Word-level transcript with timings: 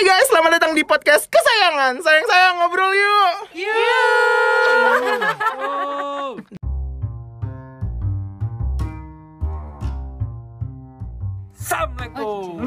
Hai 0.00 0.08
guys, 0.08 0.32
selamat 0.32 0.56
datang 0.56 0.72
di 0.72 0.80
podcast 0.80 1.28
kesayangan. 1.28 2.00
Sayang-sayang 2.00 2.56
ngobrol 2.56 2.88
yuk. 2.88 3.52
Assalamualaikum. 11.52 12.64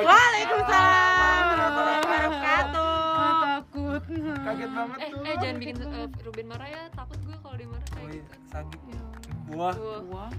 Waalaikumsalam 0.00 1.42
warahmatullahi 1.44 2.00
wabarakatuh. 2.00 2.88
takut 3.20 4.02
Kaget 4.40 4.70
banget 4.72 4.96
Eh, 4.96 5.10
tuh. 5.12 5.20
eh 5.20 5.34
jangan 5.36 5.56
bikin 5.60 5.76
uh, 5.84 6.08
Ruben 6.24 6.46
marah 6.48 6.68
ya. 6.72 6.82
Takut 6.96 7.18
gue 7.20 7.36
kalau 7.36 7.56
dia 7.60 7.68
marah 7.68 7.84
Oh 7.84 7.92
kayak 7.92 8.08
iya, 8.08 8.22
gitu. 8.24 8.32
Sagi. 8.48 8.76
Buah. 9.50 9.74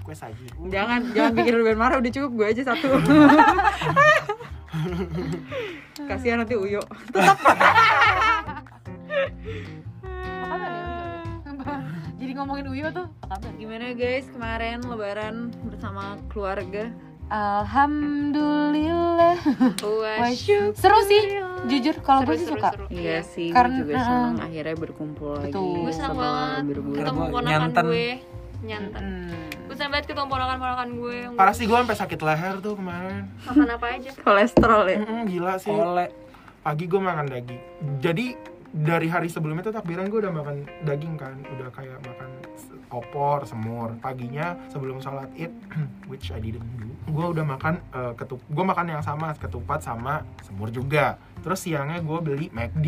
Kue 0.01 0.13
saji. 0.13 0.45
jangan 0.67 0.99
jangan 1.11 1.31
bikin 1.33 1.53
Ruben 1.53 1.75
marah 1.75 1.97
udah 1.97 2.09
cukup 2.09 2.29
gue 2.33 2.45
aja 2.49 2.61
satu 2.65 2.85
kasihan 6.07 6.39
nanti 6.39 6.55
Uyo 6.55 6.79
tetap 7.11 7.37
Jadi 12.17 12.31
ngomongin 12.33 12.65
Uyo 12.67 12.87
tuh 12.89 13.05
apa 13.21 13.37
kabar? 13.37 13.53
gimana 13.55 13.91
guys 13.91 14.25
kemarin 14.27 14.81
lebaran 14.81 15.51
bersama 15.63 16.17
keluarga 16.27 16.89
Alhamdulillah. 17.31 19.39
Wah, 19.79 20.29
Seru 20.73 20.99
sih, 21.01 21.21
jujur 21.65 21.95
kalau 22.01 22.21
gue 22.21 22.35
sih 22.35 22.43
seru, 22.43 22.59
suka. 22.59 22.69
seru. 22.69 22.85
iya 22.91 23.23
sih 23.23 23.49
Karena- 23.49 23.79
gue 23.79 23.87
juga 23.87 24.03
senang 24.03 24.35
akhirnya 24.37 24.75
berkumpul 24.75 25.39
lagi. 25.39 25.55
Gue 25.55 25.89
senang 25.89 26.13
banget 26.13 26.61
ketemu 26.91 27.21
ponakan 27.31 27.71
gue. 27.87 28.19
Nyanten. 28.61 29.01
Hmm. 29.01 29.49
Gue 29.65 29.75
senang 29.75 29.91
banget 29.97 30.05
ketemu 30.13 30.27
ponakan-ponakan 30.29 30.89
gue. 30.97 31.15
yang 31.25 31.33
Parah 31.33 31.55
sih 31.57 31.65
gue 31.65 31.77
sampai 31.77 31.97
sakit 31.97 32.19
leher 32.21 32.55
tuh 32.61 32.73
kemarin. 32.77 33.25
Makan 33.49 33.69
apa 33.69 33.85
aja. 33.97 34.11
kolesterol 34.25 34.83
ya 34.87 34.97
Mm-mm, 35.01 35.21
gila 35.29 35.53
sih. 35.57 35.73
Oleh. 35.73 36.09
Pagi 36.61 36.85
gue 36.85 37.01
makan 37.01 37.25
daging. 37.25 37.61
Jadi 37.97 38.25
dari 38.71 39.07
hari 39.11 39.27
sebelumnya 39.27 39.67
tuh 39.67 39.75
takbiran 39.75 40.07
gue 40.07 40.19
udah 40.23 40.31
makan 40.31 40.55
daging 40.87 41.19
kan, 41.19 41.35
udah 41.43 41.67
kayak 41.75 41.99
makan 42.07 42.29
opor, 42.91 43.43
semur. 43.43 43.97
Paginya 43.99 44.55
sebelum 44.71 45.03
sholat 45.03 45.27
id, 45.35 45.51
which 46.11 46.31
I 46.31 46.39
didn't 46.39 46.63
do, 46.79 46.87
gue 47.11 47.25
udah 47.35 47.43
makan 47.43 47.83
eh, 47.91 48.13
ketup, 48.15 48.39
gue 48.47 48.65
makan 48.65 48.85
yang 48.93 49.03
sama 49.03 49.35
ketupat 49.35 49.83
sama 49.83 50.23
semur 50.45 50.71
juga. 50.71 51.19
Terus 51.43 51.59
siangnya 51.65 51.99
gue 51.99 52.19
beli 52.21 52.47
McD. 52.53 52.87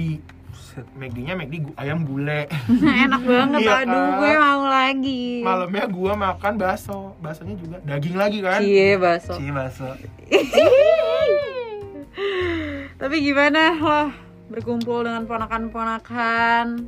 McD-nya 0.94 1.34
McD 1.34 1.54
ayam 1.76 2.04
gulai. 2.04 2.48
enak 3.06 3.22
banget 3.22 3.60
Iya 3.62 3.74
aduh 3.82 3.94
kan? 3.94 4.18
gue 4.18 4.32
mau 4.36 4.62
lagi 4.64 5.26
Malamnya 5.42 5.84
gue 5.86 6.12
makan 6.14 6.54
bakso. 6.56 7.00
Baksonya 7.20 7.56
juga 7.56 7.78
daging 7.82 8.16
lagi 8.16 8.38
kan. 8.40 8.60
cie 8.60 8.96
baso 8.96 9.34
Cie 9.36 9.52
bakso. 9.52 9.88
tapi 12.94 13.16
gimana 13.20 13.74
loh 13.74 14.08
berkumpul 14.48 15.04
dengan 15.04 15.26
ponakan-ponakan 15.26 16.86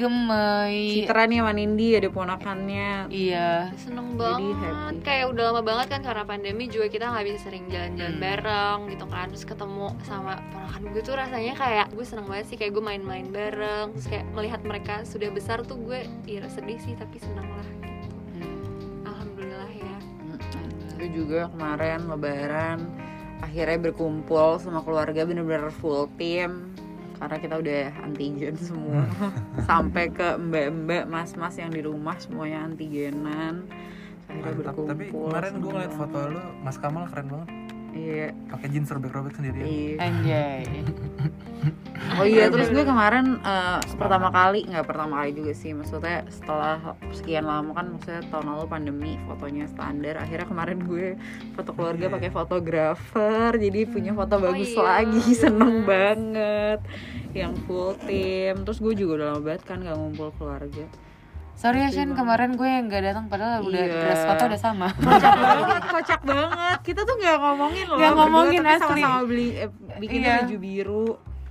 Gemei. 0.00 0.80
Citra 0.96 1.22
nih 1.24 1.38
sama 1.38 1.52
Nindi 1.52 1.92
ada 1.92 2.08
ponakannya 2.08 2.90
Iya. 3.06 3.68
Seneng 3.76 4.08
Jadi 4.10 4.18
banget. 4.18 4.72
happy. 4.72 4.96
Kayak 5.00 5.26
udah 5.28 5.44
lama 5.46 5.62
banget 5.62 5.86
kan 5.88 6.00
karena 6.00 6.24
pandemi 6.24 6.64
juga 6.66 6.88
kita 6.88 7.04
nggak 7.06 7.24
bisa 7.26 7.38
sering 7.42 7.64
jalan-jalan 7.68 8.10
Hmm. 8.10 8.22
bareng 8.22 8.78
gitu 8.88 9.04
kan. 9.06 9.26
Terus 9.28 9.44
ketemu 9.44 9.86
sama 10.02 10.32
ponakan 10.50 10.82
gue 10.88 11.02
tuh 11.02 11.14
rasanya 11.14 11.52
kayak 11.54 11.86
gue 11.90 12.02
seneng 12.02 12.24
banget 12.24 12.46
sih 12.46 12.56
kayak 12.56 12.72
gue 12.72 12.82
main-main 12.82 13.28
bareng. 13.28 13.92
Terus 13.92 14.08
kayak 14.08 14.24
melihat 14.30 14.60
mereka 14.62 14.94
sudah 15.04 15.28
besar 15.28 15.60
tuh 15.62 15.76
gue 15.78 16.00
ya 16.24 16.40
sedih 16.46 16.78
sih 16.78 16.94
tapi 16.94 17.16
seneng 17.16 17.44
lah 17.46 17.68
gitu. 17.78 18.08
Alhamdulillah 19.04 19.70
ya. 19.70 19.96
gue 20.96 21.08
juga 21.10 21.48
kemarin 21.48 22.04
lebaran 22.06 22.78
akhirnya 23.40 23.80
berkumpul 23.82 24.56
sama 24.56 24.80
keluarga 24.80 25.24
bener-bener 25.24 25.72
full 25.72 26.04
team 26.14 26.68
karena 27.20 27.36
kita 27.36 27.54
udah 27.54 27.82
antigen 28.00 28.56
semua 28.56 29.04
sampai 29.68 30.08
ke 30.08 30.40
mbak-mbak 30.40 31.04
mas-mas 31.04 31.54
yang 31.54 31.68
di 31.68 31.80
rumah 31.80 32.16
semuanya 32.16 32.64
antigenan 32.64 33.68
akhirnya 34.24 34.40
Mantap. 34.42 34.74
berkumpul 34.74 34.88
Tapi 34.88 35.04
kemarin 35.10 35.52
gue 35.54 35.70
ngeliat 35.70 35.92
foto 35.92 36.18
lu, 36.24 36.40
Mas 36.60 36.76
Kamal 36.76 37.04
keren 37.06 37.26
banget. 37.28 37.48
iya 37.92 38.26
Pakai 38.46 38.68
jeans 38.70 38.88
robek-robek 38.88 39.34
sendirian. 39.34 39.66
iya 39.66 39.94
Anjay. 40.00 40.62
oh 42.20 42.26
iya 42.26 42.46
terus 42.46 42.68
gue 42.68 42.84
kemarin 42.84 43.40
eh, 43.40 43.78
pertama 43.96 44.28
kali 44.28 44.64
nggak 44.64 44.84
pertama 44.84 45.14
kali 45.18 45.30
juga 45.32 45.52
sih 45.52 45.72
maksudnya 45.72 46.22
setelah 46.28 46.76
sekian 47.10 47.42
lama 47.42 47.72
kan 47.72 47.86
maksudnya 47.88 48.20
tahun 48.28 48.46
lalu 48.46 48.64
pandemi 48.66 49.12
fotonya 49.24 49.64
standar 49.66 50.14
akhirnya 50.16 50.44
kemarin 50.44 50.78
gue 50.80 51.16
foto 51.52 51.70
keluarga 51.72 51.98
Iya. 52.02 52.12
pakai 52.12 52.30
fotografer 52.30 53.50
jadi 53.56 53.80
punya 53.86 54.12
foto 54.12 54.34
bagus 54.36 54.70
iya. 54.70 54.82
lagi 54.82 55.24
seneng 55.32 55.82
banget 55.82 56.80
yang 57.32 57.56
full 57.64 57.96
tim 58.00 58.62
terus 58.62 58.78
gue 58.78 58.92
juga 58.92 59.12
udah 59.16 59.26
lama 59.30 59.42
banget 59.42 59.62
kan 59.64 59.80
gak 59.80 59.94
ngumpul 59.94 60.28
keluarga 60.36 60.84
Sorry 61.52 61.84
ya 61.84 61.92
Shen, 61.92 62.16
kemarin 62.16 62.56
gue 62.56 62.64
yang 62.64 62.88
gak 62.88 63.04
datang 63.04 63.28
padahal 63.28 63.60
udah 63.62 63.76
Iya. 63.76 63.92
dress 63.92 64.24
foto 64.24 64.42
udah 64.48 64.56
sama. 64.58 64.88
kocak 64.96 65.36
banget 65.36 65.82
kocak 65.84 66.20
banget 66.24 66.78
kita 66.80 67.00
tuh 67.04 67.14
nggak 67.14 67.36
ngomongin 67.36 67.84
loh 67.84 67.96
berdua, 68.00 68.16
ngomongin, 68.16 68.58
tapi 68.58 68.72
asli. 68.72 68.80
sama-sama 68.80 69.18
beli 69.22 69.48
eh, 69.58 69.70
bikinnya 70.00 70.30
Iya. 70.30 70.38
baju 70.40 70.56
biru 70.56 71.06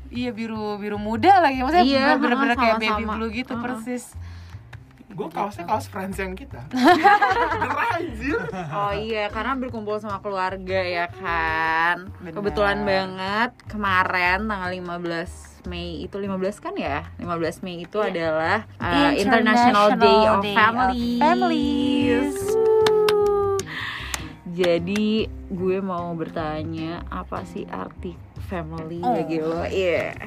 iya 0.09 0.29
biru 0.29 0.77
biru 0.77 0.97
muda 0.97 1.39
lagi. 1.39 1.61
Maksudnya 1.61 1.85
Iya, 1.85 2.05
bener-bener 2.17 2.55
kayak 2.55 2.77
baby 2.77 3.03
blue 3.05 3.29
gitu 3.29 3.53
Uh-uh. 3.53 3.63
persis. 3.63 4.13
Gue 5.09 5.27
kaosnya 5.27 5.65
kaos 5.65 5.89
friends 5.89 6.15
yang 6.15 6.31
kita. 6.31 6.63
Bener 6.71 7.75
anjir. 7.91 8.39
Oh 8.71 8.93
iya, 8.93 9.27
karena 9.27 9.57
berkumpul 9.57 9.97
sama 9.97 10.21
keluarga 10.21 10.79
ya 10.79 11.09
kan. 11.09 12.07
Benar. 12.21 12.37
Kebetulan 12.37 12.79
banget 12.85 13.51
kemarin 13.67 14.47
tanggal 14.47 14.69
15 14.71 15.67
Mei 15.67 16.07
itu 16.07 16.15
15 16.15 16.63
kan 16.63 16.71
ya? 16.77 17.03
15 17.19 17.65
Mei 17.65 17.83
itu 17.83 17.99
adalah 17.99 18.63
uh, 18.79 19.11
International, 19.11 19.97
Day 19.97 20.21
of 20.29 20.39
Families. 20.45 21.19
Families. 21.19 22.33
Jadi 24.49 25.23
gue 25.47 25.77
mau 25.79 26.11
bertanya 26.15 27.03
apa 27.07 27.43
sih 27.43 27.63
arti 27.67 28.11
family 28.49 28.97
Oh. 28.99 29.13
bagi 29.15 29.37
lo? 29.37 29.61
Iya. 29.63 30.17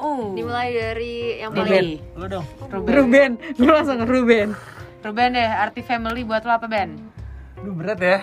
Oh. 0.00 0.32
Dimulai 0.32 0.72
dari 0.72 1.12
yang 1.38 1.52
Ruben. 1.52 1.68
paling 1.68 1.88
Lu 2.16 2.26
dong. 2.26 2.46
Ruben. 2.66 2.90
Ruben, 2.90 3.30
gue 3.52 3.70
langsung 3.70 4.00
ke 4.00 4.06
Ruben. 4.08 4.48
Ruben 5.04 5.28
deh, 5.30 5.44
arti 5.46 5.80
family 5.80 6.24
buat 6.24 6.42
lo 6.42 6.52
apa 6.52 6.66
Ben? 6.66 6.96
Aduh 7.60 7.76
berat 7.76 8.00
ya. 8.00 8.18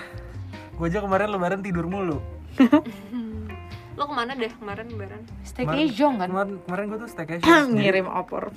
Gue 0.74 0.90
aja 0.90 1.00
kemarin 1.00 1.30
lebaran 1.30 1.62
tidur 1.62 1.86
mulu. 1.86 2.18
lo 3.98 4.04
ke 4.04 4.14
mana 4.14 4.34
deh 4.34 4.50
kemarin 4.52 4.90
lebaran? 4.90 5.22
Staycation 5.44 6.18
kan? 6.18 6.28
Kemarin, 6.28 6.54
kemarin 6.66 6.84
gue 6.90 7.00
tuh 7.00 7.10
staycation. 7.10 7.66
Ngirim 7.78 8.10
opor. 8.10 8.50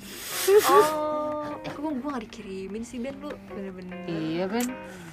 Oh, 0.67 1.45
eh 1.61 1.71
gue 1.71 1.89
gue 1.93 2.09
gak 2.09 2.23
dikirimin 2.25 2.81
sih 2.81 2.97
Ben 2.97 3.15
lu 3.17 3.29
bener-bener. 3.47 3.97
Iya 4.05 4.49
Ben. 4.49 4.67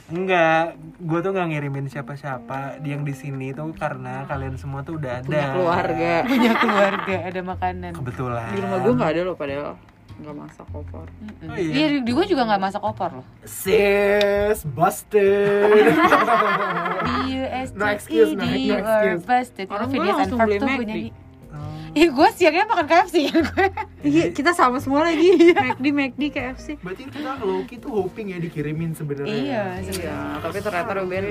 Enggak, 0.05 0.77
gue 1.01 1.19
tuh 1.25 1.31
nggak 1.33 1.49
ngirimin 1.49 1.87
siapa-siapa. 1.89 2.77
Yang 2.85 3.01
di 3.09 3.15
sini 3.17 3.47
tuh 3.57 3.73
karena 3.73 4.29
kalian 4.29 4.61
semua 4.61 4.85
tuh 4.85 5.01
udah 5.01 5.25
ada. 5.25 5.29
Punya 5.29 5.49
keluarga. 5.57 6.13
Punya 6.31 6.53
keluarga, 6.61 7.17
ada 7.25 7.41
makanan. 7.41 7.93
Kebetulan. 7.97 8.51
Di 8.53 8.61
rumah 8.61 8.79
gue 8.85 8.93
nggak 8.93 9.11
ada 9.17 9.21
loh 9.25 9.37
padahal 9.37 9.73
nggak 10.15 10.37
masak 10.37 10.69
opor. 10.71 11.07
Oh 11.43 11.57
iya. 11.59 11.73
Iya, 11.75 11.87
di 12.05 12.11
gue 12.15 12.25
juga 12.31 12.47
gak 12.47 12.63
masak 12.63 12.83
opor 12.87 13.11
loh. 13.19 13.27
Sis, 13.43 14.63
busted. 14.63 15.75
B 17.05 17.09
U 17.35 17.43
S 17.51 17.75
T 17.75 17.79
No 17.81 17.87
excuse, 17.91 18.31
E 18.31 18.37
no- 18.39 18.45
D 18.47 18.53
no 18.71 18.79
or 18.79 18.79
excuse. 18.79 19.23
busted. 19.27 19.67
Orang 19.73 19.89
gue 19.91 20.05
langsung 20.05 20.39
beli 20.39 20.59
McD. 20.63 21.24
Oh. 21.55 21.95
Ih, 21.95 22.11
gue 22.11 22.29
siangnya 22.35 22.67
makan 22.67 22.85
KFC 22.85 23.31
kan 23.31 23.43
gue. 23.47 23.67
Iya, 24.03 24.25
kita 24.35 24.51
sama 24.51 24.83
semua 24.83 25.07
lagi. 25.07 25.31
McD, 25.55 25.87
McD, 25.89 26.23
KFC. 26.29 26.67
Berarti 26.83 27.07
kita 27.07 27.39
Loki 27.39 27.79
tuh 27.79 27.95
hoping 27.95 28.35
ya 28.35 28.39
dikirimin 28.39 28.93
sebenarnya. 28.93 29.31
Iya, 29.31 29.65
Iya, 29.81 30.19
tapi 30.43 30.59
ternyata 30.59 30.93
Ruben 30.93 31.25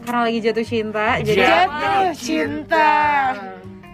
karena 0.00 0.20
lagi 0.22 0.38
jatuh 0.40 0.62
cinta, 0.62 1.06
jadi 1.18 1.42
Jatuh 1.42 2.06
cinta. 2.14 2.90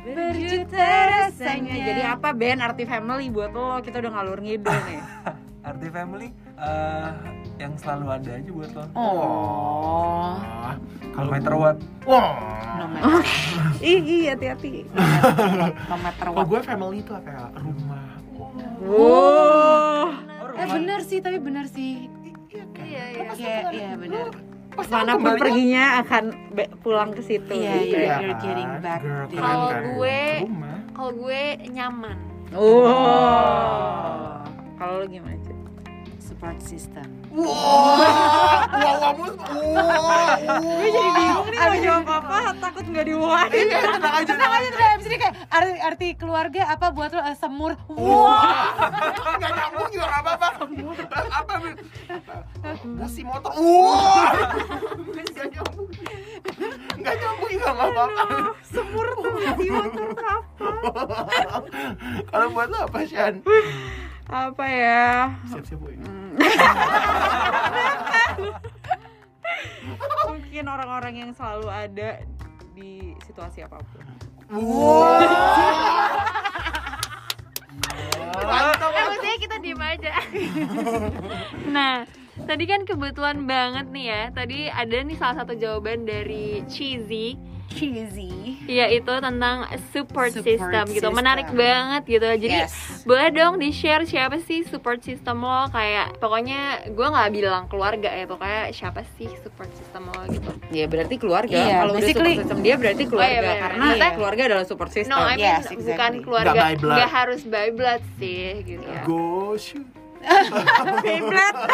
berjuta 0.05 0.89
rasanya. 1.09 1.73
Jadi 1.73 2.03
apa 2.05 2.29
Ben 2.33 2.61
arti 2.61 2.85
family 2.85 3.33
buat 3.33 3.49
lo? 3.51 3.81
Kita 3.81 3.97
udah 3.99 4.13
ngalur 4.13 4.39
ngidul 4.39 4.77
nih. 4.85 5.01
Arti 5.63 5.89
family 5.89 6.29
eh, 6.59 7.11
yang 7.57 7.73
selalu 7.75 8.07
ada 8.11 8.31
aja 8.33 8.51
buat 8.51 8.71
lo. 8.73 8.85
Oh. 8.93 10.35
Ah, 10.39 10.75
No 11.13 11.29
matter 11.29 11.55
what. 11.55 11.77
Wah. 12.03 12.33
No 12.75 12.85
matter, 12.89 13.21
Ih, 13.81 14.01
iya 14.01 14.33
hati-hati. 14.33 14.89
no 15.85 15.97
matter 15.99 16.27
Kalau 16.27 16.39
what. 16.39 16.49
gue 16.49 16.61
family 16.63 16.99
itu 16.99 17.13
apa 17.13 17.29
ya? 17.29 17.47
Rumah. 17.55 18.05
Wow. 18.83 20.07
Eh 20.53 20.67
bener 20.69 21.01
sih, 21.01 21.19
tapi 21.19 21.39
bener 21.39 21.67
sih. 21.67 22.09
Iya 22.77 23.05
iya. 23.09 23.33
Iya, 23.33 23.57
iya 23.71 23.91
bener. 23.95 24.29
Mana 24.89 25.15
pun 25.15 25.37
perginya 25.37 26.01
akan 26.01 26.25
be- 26.51 26.73
pulang 26.81 27.13
ke 27.13 27.21
situ. 27.21 27.53
Iya, 27.53 27.73
gitu 27.83 27.97
iya. 27.99 28.09
ya. 28.09 28.17
You're 28.19 28.41
getting 28.41 28.73
back 28.79 29.01
keren 29.01 29.29
Kalau 29.31 29.69
kan? 29.69 29.83
gue- 29.93 30.41
Rumah. 30.43 30.77
Kalau 30.93 31.13
gue 31.15 31.43
nyaman. 31.71 32.17
Wow. 32.53 34.43
Kalau 34.75 34.95
lo 34.99 35.07
gimana? 35.07 35.37
Support 36.43 36.59
system. 36.59 37.07
Wah, 37.31 38.67
wah, 38.67 39.15
kamu, 39.15 39.31
wah, 39.79 40.35
Gue 40.59 40.89
jadi 40.91 41.11
bingung 41.15 41.47
nih 41.55 41.59
mau 41.63 41.77
jawab 41.79 42.09
apa, 42.19 42.37
takut 42.59 42.83
nggak 42.83 43.05
diwawain. 43.07 43.63
Iya, 43.63 43.79
tenang 43.95 44.15
aja. 44.19 44.27
Tenang 44.27 44.51
aja, 44.51 44.69
tenang 44.75 45.01
ini 45.07 45.17
kayak 45.23 45.35
arti, 45.55 45.73
arti 45.79 46.09
keluarga 46.19 46.67
apa 46.67 46.91
buat 46.91 47.15
lo 47.15 47.23
Eh, 47.23 47.39
semur 47.39 47.79
Wah, 47.95 48.75
nggak 49.39 49.51
nyambung 49.55 49.89
juga 49.95 50.07
nggak 50.11 50.23
apa-apa. 50.27 50.49
Apa? 51.31 51.55
Busi 52.91 53.23
motor. 53.23 53.51
Wah, 53.55 54.35
nggak 55.15 55.47
nyambung. 55.47 55.89
Nggak 56.99 57.15
nyambung 57.23 57.51
juga 57.55 57.71
nggak 57.71 57.87
apa-apa. 57.95 58.35
semur 58.67 59.07
di 59.63 59.71
motor 59.71 60.11
apa 60.27 61.19
Kalau 62.35 62.47
buat 62.51 62.67
lo 62.67 62.79
apa, 62.91 62.99
Shan? 63.07 63.47
apa 64.27 64.65
ya 64.67 65.29
Siap-siap, 65.47 65.79
Boy. 65.79 66.22
Mungkin 70.29 70.65
orang-orang 70.69 71.15
yang 71.17 71.31
selalu 71.37 71.69
ada 71.69 72.25
di 72.73 73.13
situasi 73.27 73.65
apa 73.65 73.81
pun 73.81 74.07
Mantap. 78.43 78.91
Eh, 78.93 79.05
maksudnya 79.07 79.37
kita 79.41 79.57
diem 79.65 79.81
aja. 79.81 80.13
nah, 81.77 82.05
tadi 82.45 82.65
kan 82.69 82.85
kebetulan 82.85 83.49
banget 83.49 83.87
nih 83.93 84.07
ya. 84.09 84.23
Tadi 84.35 84.69
ada 84.69 84.97
nih 85.05 85.17
salah 85.17 85.37
satu 85.41 85.57
jawaban 85.57 86.05
dari 86.05 86.61
Cheesy 86.69 87.52
cheesy 87.73 88.31
yaitu 88.65 89.11
tentang 89.19 89.65
support, 89.91 90.31
Support 90.31 90.47
system 90.47 90.85
gitu. 90.89 91.03
system. 91.03 91.13
Menarik 91.13 91.51
banget 91.51 92.03
gitu. 92.07 92.29
Jadi 92.39 92.57
Yes. 92.63 93.03
boleh 93.03 93.29
dong 93.31 93.57
di 93.57 93.69
share 93.69 94.05
siapa 94.05 94.39
sih 94.39 94.63
support 94.63 95.01
system 95.01 95.41
lo 95.41 95.67
kayak 95.69 96.17
pokoknya 96.17 96.61
gue 96.89 97.03
nggak 97.05 97.31
bilang 97.31 97.65
keluarga 97.67 98.09
ya 98.09 98.25
pokoknya 98.25 98.71
siapa 98.71 99.03
sih 99.13 99.27
support 99.37 99.69
system 99.73 100.07
lo 100.07 100.23
gitu. 100.27 100.51
ya 100.71 100.87
berarti 100.87 101.15
keluarga 101.17 101.59
Iya, 101.59 101.77
kalau 101.81 101.93
udah 101.93 102.07
support 102.07 102.31
system 102.33 102.59
dia 102.61 102.75
berarti 102.77 103.05
keluarga 103.05 103.29
Oh, 103.29 103.35
iya, 103.35 103.43
bener. 103.43 103.61
karena 103.61 103.85
Iya. 103.93 104.11
keluarga 104.15 104.43
adalah 104.47 104.65
support 104.65 104.91
system 104.91 105.11
No, 105.11 105.21
I 105.21 105.35
mean 105.35 105.43
Yes, 105.43 105.65
exactly. 105.67 105.85
bukan 105.89 106.13
keluarga 106.23 106.51
Nggak 106.53 106.65
by 106.65 106.75
blood. 106.79 106.97
nggak 106.97 107.11
harus 107.11 107.41
by 107.45 107.69
blood 107.71 108.03
sih 108.17 108.43
gitu. 108.63 108.87
Go 109.05 109.23
shoot. 109.57 109.89
Beyblade. 111.03 111.67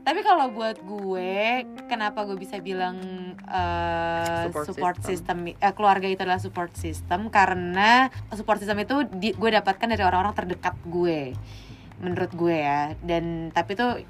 Tapi 0.00 0.20
kalau 0.24 0.48
buat 0.50 0.80
gue, 0.80 1.64
kenapa 1.86 2.24
gue 2.24 2.34
bisa 2.40 2.56
bilang 2.58 2.96
uh, 3.44 4.48
Support 4.48 4.66
support, 4.66 4.96
system. 5.04 5.44
system, 5.52 5.60
eh, 5.60 5.74
keluarga 5.76 6.08
itu 6.08 6.20
adalah 6.24 6.40
support 6.40 6.72
system 6.72 7.28
karena 7.28 8.08
support 8.32 8.58
system 8.58 8.80
itu 8.80 9.04
di- 9.12 9.36
gue 9.36 9.50
dapatkan 9.52 9.86
dari 9.92 10.00
orang-orang 10.00 10.32
terdekat 10.32 10.74
gue, 10.88 11.36
menurut 12.00 12.32
gue 12.32 12.56
ya. 12.56 12.96
Dan 13.04 13.52
tapi 13.52 13.76
tuh 13.76 14.00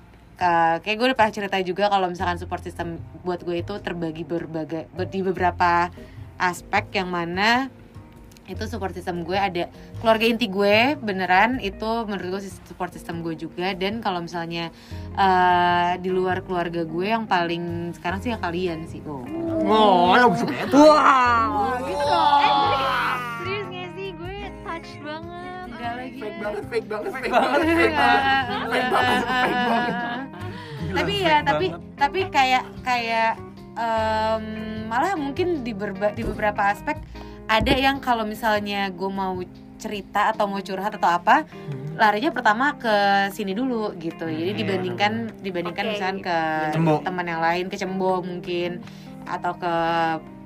uh, 0.41 0.77
kayak 0.81 0.97
gue 0.97 1.07
udah 1.13 1.19
pernah 1.19 1.35
cerita 1.35 1.57
juga 1.61 1.91
kalau 1.91 2.07
misalkan 2.09 2.39
support 2.39 2.63
system 2.65 2.97
buat 3.27 3.43
gue 3.43 3.61
itu 3.61 3.75
terbagi 3.83 4.25
berbagai 4.25 4.89
ber- 4.95 5.11
di 5.11 5.21
beberapa 5.21 5.91
aspek 6.41 6.89
yang 6.97 7.13
mana 7.13 7.69
itu 8.51 8.67
support 8.67 8.91
system 8.91 9.23
gue 9.23 9.35
ada 9.35 9.71
keluarga 9.97 10.27
inti 10.27 10.45
gue 10.45 10.77
beneran 10.97 11.57
itu 11.59 11.87
menurut 12.03 12.37
gue 12.37 12.43
support 12.65 12.91
system 12.91 13.21
gue 13.21 13.35
juga. 13.35 13.71
Dan 13.73 13.99
kalau 13.99 14.21
misalnya 14.21 14.75
eh, 15.13 15.93
di 15.97 16.11
luar 16.11 16.43
keluarga 16.43 16.83
gue 16.83 17.07
yang 17.07 17.25
paling 17.25 17.63
sekarang 17.93 18.19
sih 18.19 18.29
ya 18.29 18.39
kalian 18.39 18.85
sih 18.85 18.99
oh 19.03 19.23
Oh, 19.63 20.13
ya 20.13 20.27
wow. 20.67 21.79
Gitu 21.81 22.07
Serius 23.39 23.67
gak 23.69 23.89
sih? 23.93 24.09
Gue 24.13 24.37
touch 24.61 24.91
banget. 25.01 25.67
Enggak 25.69 25.93
lagi. 25.95 26.19
Fake 26.19 26.39
banget, 26.39 26.65
fake 26.67 26.89
banget, 26.89 27.11
fake 27.11 27.23
Fake 27.23 27.31
banget, 27.31 27.51
banget. 27.55 27.77
fake 27.79 27.95
banget, 27.95 28.39
fake 28.67 28.91
banget, 28.91 29.23
fake 29.23 29.63
banget. 29.65 29.95
Gila, 30.81 30.97
tapi 30.97 31.15
ya 31.23 31.37
tapi 31.41 31.67
tapi 31.95 32.21
kayak 32.29 32.65
kayak 32.83 33.31
em, 33.73 34.45
malah 34.85 35.15
mungkin 35.15 35.63
di 35.63 35.71
berba- 35.71 36.11
di 36.11 36.23
beberapa 36.25 36.67
aspek 36.67 36.99
ada 37.51 37.75
yang 37.75 37.99
kalau 37.99 38.23
misalnya 38.23 38.95
gue 38.95 39.11
mau 39.11 39.35
cerita 39.83 40.31
atau 40.31 40.47
mau 40.47 40.63
curhat 40.63 40.95
atau 40.95 41.11
apa 41.11 41.43
larinya 41.99 42.31
pertama 42.31 42.79
ke 42.79 42.95
sini 43.35 43.53
dulu 43.53 43.91
gitu 43.99 44.31
jadi 44.31 44.55
Hmm. 44.55 44.61
dibandingkan 44.63 45.13
dibandingkan 45.43 45.85
Oke, 45.85 45.93
misalkan 45.93 46.17
gitu. 46.23 46.31
ke 46.31 47.03
teman 47.03 47.27
yang 47.27 47.43
lain 47.43 47.65
ke 47.67 47.77
cembo 47.77 48.23
mungkin 48.23 48.79
atau 49.27 49.53
ke 49.59 49.75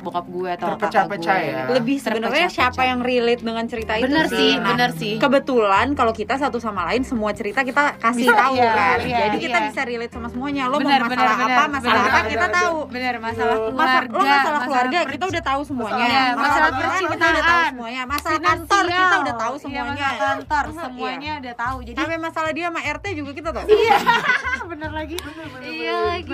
bokap 0.04 0.26
gue 0.26 0.50
atau 0.50 0.66
Terpecah-pecah 0.70 1.24
kakak 1.32 1.40
gue. 1.40 1.56
ya. 1.56 1.64
lebih 1.72 1.96
sebenarnya 1.96 2.48
siapa 2.48 2.82
yang 2.84 3.00
relate 3.00 3.40
dengan 3.40 3.64
cerita 3.64 3.92
itu 3.94 4.04
bener 4.04 4.26
sih? 4.28 4.50
Nah, 4.54 4.68
bener 4.70 4.90
sih. 4.92 5.14
kebetulan 5.16 5.86
kalau 5.92 6.12
kita 6.12 6.36
satu 6.36 6.58
sama 6.58 6.84
lain 6.84 7.02
semua 7.02 7.32
cerita 7.32 7.60
kita 7.60 7.96
kasih 7.96 8.28
Bisa, 8.28 8.36
tahu 8.36 8.54
iya, 8.54 8.70
kan? 8.70 8.98
iya, 9.00 9.16
jadi 9.24 9.36
kita 9.40 9.58
iya. 9.58 9.66
bisa 9.66 9.80
relate 9.82 10.12
sama 10.12 10.28
semuanya. 10.28 10.62
Lo 10.66 10.76
Bener, 10.76 11.00
mau 11.00 11.08
bener, 11.08 11.16
masalah 11.16 11.34
bener, 11.34 11.48
apa 11.50 11.62
masalah 11.66 11.80
bener, 11.94 12.04
apa 12.04 12.12
bener, 12.14 12.28
kita 12.28 12.44
bener. 12.44 12.54
tahu. 12.54 12.76
bener 12.86 13.14
masalah 13.16 13.56
Betul. 13.56 13.72
Masa, 13.74 13.98
keluarga 14.04 14.12
lo 14.14 14.24
masalah 14.26 14.60
keluarga 14.60 14.98
per- 14.98 15.10
kita 15.10 15.24
udah 15.24 15.42
tahu 15.42 15.60
semuanya. 15.64 16.04
Iya, 16.04 16.24
masalah 16.34 16.44
masalah 16.44 16.70
percintaan 16.74 17.04
kita 17.04 17.24
udah 17.24 17.44
tahu 17.44 17.64
semuanya. 17.64 18.02
Masalah 18.04 18.40
kantor 18.40 18.84
kita 18.84 19.16
udah 19.16 19.34
tahu 19.34 19.54
Iya, 19.54 19.62
semuanya. 19.62 19.84
masalah 20.04 20.14
kantor 20.20 20.64
Masa- 20.64 20.82
semuanya 20.84 21.32
udah 21.36 21.54
tahu. 21.54 21.76
Jadi 21.82 21.96
sampai 21.96 22.18
masalah 22.20 22.50
dia 22.52 22.66
sama 22.66 22.80
RT 22.82 23.04
juga 23.14 23.30
kita 23.32 23.50
tahu. 23.50 23.66
Iya. 23.66 23.96
Bener 24.70 24.90
lagi. 24.90 25.16
Iya 25.62 25.96
lagi. 26.10 26.30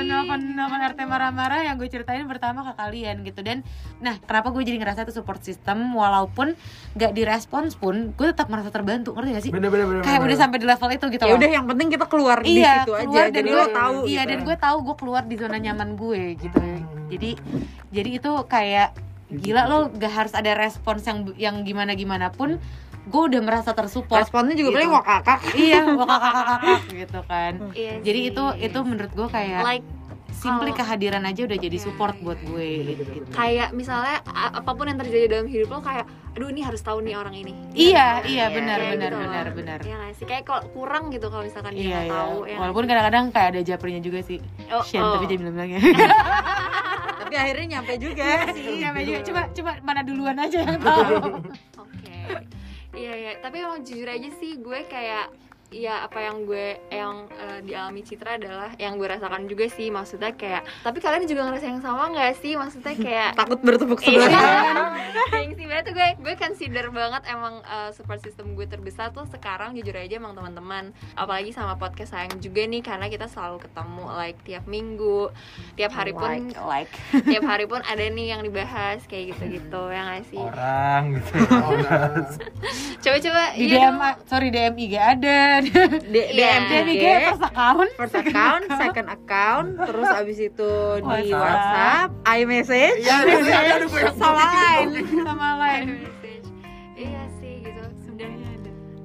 nelfon 0.50 0.81
RT 0.82 1.00
marah-marah 1.05 1.61
yang 1.62 1.76
gue 1.76 1.87
ceritain 1.87 2.25
pertama 2.25 2.62
ke 2.62 2.73
kalian 2.75 3.23
gitu. 3.23 3.40
Dan 3.40 3.59
nah 4.00 4.16
kenapa 4.24 4.48
gue 4.54 4.62
jadi 4.64 4.80
ngerasa 4.80 5.04
itu 5.04 5.12
support 5.12 5.44
system 5.44 5.92
walaupun 5.92 6.56
gak 6.96 7.12
direspons 7.12 7.76
pun 7.76 8.16
gue 8.16 8.26
tetap 8.32 8.48
merasa 8.48 8.72
terbantu 8.72 9.12
ngerti 9.12 9.30
gak 9.36 9.44
sih 9.44 9.52
Bener, 9.52 9.68
bener, 9.68 9.86
bener. 9.86 10.02
kayak 10.02 10.20
bener. 10.24 10.32
udah 10.32 10.38
sampai 10.40 10.58
di 10.58 10.66
level 10.66 10.88
itu 10.90 11.06
gitu 11.12 11.22
ya 11.24 11.30
loh 11.30 11.38
udah 11.38 11.50
yang 11.52 11.66
penting 11.68 11.88
kita 11.92 12.06
keluar 12.08 12.38
di 12.40 12.48
iya 12.60 12.74
situ 12.82 12.92
aja 12.96 13.04
keluar 13.04 13.26
dan 13.28 13.32
jadi 13.36 13.50
gue 13.50 13.60
lo 13.60 13.66
tahu 13.70 13.96
iya 14.08 14.22
gitu. 14.24 14.30
dan 14.32 14.38
gue 14.48 14.56
tahu 14.56 14.76
gue 14.82 14.96
keluar 14.96 15.22
di 15.28 15.34
zona 15.36 15.58
nyaman 15.60 15.88
gue 15.98 16.22
gitu 16.40 16.58
jadi 17.12 17.30
jadi 17.92 18.10
itu 18.22 18.32
kayak 18.48 18.88
gila 19.30 19.62
lo 19.70 19.78
gak 19.94 20.12
harus 20.12 20.32
ada 20.34 20.52
respons 20.58 21.06
yang 21.06 21.18
yang 21.38 21.56
gimana 21.62 21.94
gimana 21.94 22.34
pun 22.34 22.58
gue 23.10 23.22
udah 23.32 23.40
merasa 23.42 23.72
tersupport 23.72 24.22
responnya 24.22 24.54
juga 24.54 24.70
gitu. 24.70 24.76
paling 24.76 24.92
wah 24.92 25.04
kakak 25.04 25.40
iya 25.56 25.82
wah 25.88 26.06
kakak 26.06 26.32
kakak 26.32 26.46
kakak 26.46 26.80
gitu 26.94 27.20
kan 27.26 27.52
Iya 27.72 27.92
jadi 28.04 28.20
itu 28.28 28.44
itu 28.60 28.78
menurut 28.84 29.12
gue 29.16 29.28
kayak 29.30 29.60
like 29.64 29.86
simply 30.40 30.72
kehadiran 30.72 31.22
aja 31.22 31.44
udah 31.44 31.58
jadi 31.58 31.72
Iya, 31.72 31.84
support 31.84 32.14
iya, 32.14 32.22
buat 32.22 32.38
gue 32.42 32.69
gitu. 32.96 33.31
kayak 33.31 33.69
misalnya 33.70 34.16
apa 34.26 34.70
pun 34.70 34.84
yang 34.84 34.96
terjadi 34.96 35.26
dalam 35.28 35.46
hidup 35.46 35.69
lo 35.69 35.81
kayak 35.81 36.04
aduh 36.31 36.48
ini 36.48 36.60
harus 36.60 36.81
tahu 36.81 36.98
nih 37.00 37.14
orang 37.14 37.34
ini 37.34 37.52
Iya, 37.70 38.25
iya 38.25 38.44
benar 38.48 38.78
Kayak 38.78 38.90
benar 38.90 39.10
gitu 39.10 39.20
benar 39.20 39.44
loh. 39.44 39.54
benar. 39.54 39.78
Iya 39.81 39.94
nggak 39.96 40.12
sih 40.14 40.25
kayak 40.25 40.44
kalau 40.44 40.62
kurang 40.70 41.04
gitu 41.10 41.26
kalau 41.26 41.42
misalkan 41.42 41.72
dia 41.72 41.82
Iya 41.82 41.90
nggak 41.90 42.06
iya. 42.06 42.14
tahu 42.16 42.37
ya 42.42 42.56
Walaupun 42.56 42.82
sih? 42.82 42.88
kadang-kadang 42.88 43.25
kayak 43.28 43.48
ada 43.48 43.60
japrinya 43.62 44.00
juga 44.00 44.20
sih. 44.22 44.38
Oh, 44.69 44.82
Shen, 44.82 44.98
oh. 44.98 45.12
tapi 45.12 45.25
jangan 45.26 45.40
bilang-bilangnya. 45.44 45.81
tapi 47.20 47.34
akhirnya 47.37 47.66
nyampe 47.70 47.92
juga 47.96 48.28
Iya, 48.50 48.88
juga. 48.97 49.18
Coba 49.23 49.40
coba 49.52 49.70
mana 49.82 50.00
duluan 50.00 50.37
aja 50.37 50.59
yang 50.59 50.80
tahu. 50.80 51.14
Oke. 51.78 52.16
Iya 52.90 53.12
iya, 53.14 53.32
tapi 53.38 53.61
emang 53.61 53.82
jujur 53.82 54.04
aja 54.04 54.28
sih 54.35 54.56
gue 54.56 54.78
kayak 54.85 55.30
ya 55.70 56.02
apa 56.02 56.18
yang 56.18 56.44
gue 56.44 56.82
yang 56.90 57.30
eh, 57.30 57.62
dialami 57.62 58.02
Citra 58.02 58.36
adalah 58.36 58.74
yang 58.74 58.98
gue 58.98 59.06
rasakan 59.06 59.46
juga 59.46 59.70
sih 59.70 59.86
maksudnya 59.88 60.34
kayak 60.34 60.66
tapi 60.82 60.98
kalian 60.98 61.30
juga 61.30 61.46
ngerasa 61.46 61.66
yang 61.70 61.78
sama 61.80 62.10
nggak 62.10 62.34
sih? 62.42 62.58
Maksudnya 62.58 62.94
kayak 63.06 63.30
takut 63.38 63.62
bertepuk 63.62 64.02
Iya. 64.02 64.26
sebelah. 64.26 64.98
Gengsi 65.30 65.64
banget 65.70 65.84
tuh 65.86 65.94
gue 65.94 66.08
gue 66.18 66.34
consider 66.34 66.84
banget 66.90 67.22
emang 67.30 67.62
uh, 67.62 67.94
support 67.94 68.18
system 68.18 68.58
gue 68.58 68.66
terbesar 68.66 69.14
tuh 69.14 69.24
sekarang 69.30 69.78
jujur 69.78 69.94
aja 69.94 70.18
emang 70.18 70.34
teman-teman. 70.34 70.90
Apalagi 71.14 71.54
sama 71.54 71.78
podcast 71.78 72.10
sayang 72.10 72.42
juga 72.42 72.66
nih 72.66 72.82
karena 72.82 73.06
kita 73.06 73.30
selalu 73.30 73.62
ketemu 73.62 74.04
like 74.18 74.40
tiap 74.42 74.64
minggu. 74.66 75.30
Tiap 75.78 75.92
hari 75.94 76.10
pun 76.10 76.50
like. 76.66 76.90
tiap 77.30 77.46
hari 77.46 77.70
pun 77.70 77.78
ada 77.86 78.02
nih 78.02 78.34
yang 78.34 78.42
dibahas 78.42 79.06
kayak 79.06 79.38
gitu-gitu 79.38 79.82
ya 79.86 80.00
nggak 80.02 80.24
sih? 80.26 80.42
Orang 80.42 81.02
gitu 81.14 81.34
coba-coba 83.00 83.42
Di 83.52 83.64
iya 83.64 83.76
DM 83.80 83.97
dong. 83.97 84.16
sorry 84.28 84.49
DM 84.49 84.75
IG 84.76 84.95
ada. 84.95 85.40
D-. 85.64 86.30
DM 86.37 86.62
DM 86.69 86.87
IG 86.92 87.04
first 87.26 87.45
account. 87.45 87.88
first 87.97 88.16
account, 88.16 88.62
second 88.71 89.09
account, 89.09 89.69
terus 89.80 90.09
abis 90.12 90.38
itu 90.38 90.73
di 91.00 91.33
WhatsApp. 91.33 91.40
WhatsApp, 91.40 92.09
iMessage, 92.28 93.00
yang 93.00 93.25
sama 94.14 94.45
lain. 94.45 94.88
sama 95.25 95.49
lain. 95.59 95.87
iya 96.95 97.23
sih 97.40 97.64
gitu 97.64 97.85
dan 98.14 98.33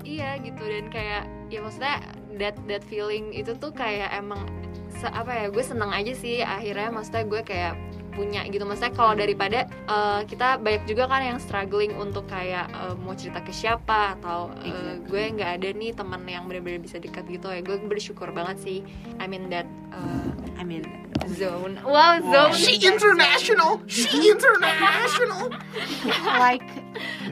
iya 0.03 0.29
gitu 0.43 0.63
dan 0.63 0.85
kayak 0.91 1.23
ya 1.47 1.59
maksudnya 1.63 1.95
that 2.35 2.55
that 2.67 2.83
feeling 2.83 3.31
itu 3.31 3.55
tuh 3.55 3.71
kayak 3.71 4.11
emang 4.11 4.43
se 4.91 5.07
apa 5.07 5.31
ya 5.31 5.45
gue 5.47 5.63
seneng 5.63 5.91
aja 5.91 6.11
sih 6.11 6.39
akhirnya 6.39 6.91
maksudnya 6.91 7.23
gue 7.23 7.41
kayak 7.43 7.73
punya 8.15 8.47
gitu 8.47 8.63
maksudnya 8.63 8.91
kalau 8.91 9.13
daripada 9.13 9.59
eh, 9.67 10.21
kita 10.25 10.57
banyak 10.57 10.83
juga 10.85 11.05
kan 11.05 11.21
yang 11.21 11.37
struggling 11.37 11.91
untuk 11.93 12.25
kayak 12.25 12.65
eh, 12.71 12.95
mau 12.95 13.13
cerita 13.13 13.39
ke 13.39 13.51
siapa 13.51 14.15
atau 14.15 14.49
eh, 14.57 14.71
Exactly. 14.71 15.05
gue 15.05 15.23
nggak 15.35 15.51
ada 15.53 15.69
nih 15.71 15.91
teman 15.91 16.21
yang 16.23 16.43
benar-benar 16.45 16.79
bisa 16.79 16.97
dekat 16.97 17.27
gitu 17.27 17.47
ya 17.47 17.59
gue 17.59 17.77
bersyukur 17.81 18.31
banget 18.31 18.57
sih 18.57 18.79
I 19.19 19.27
mean 19.27 19.51
that 19.51 19.67
eh, 19.91 20.31
I 20.55 20.63
mean, 20.63 20.87
zone 21.27 21.75
wow 21.83 22.15
zone 22.17 22.55
She 22.55 22.79
international, 22.79 23.83
she 23.85 24.07
international. 24.31 25.51
like 26.39 26.63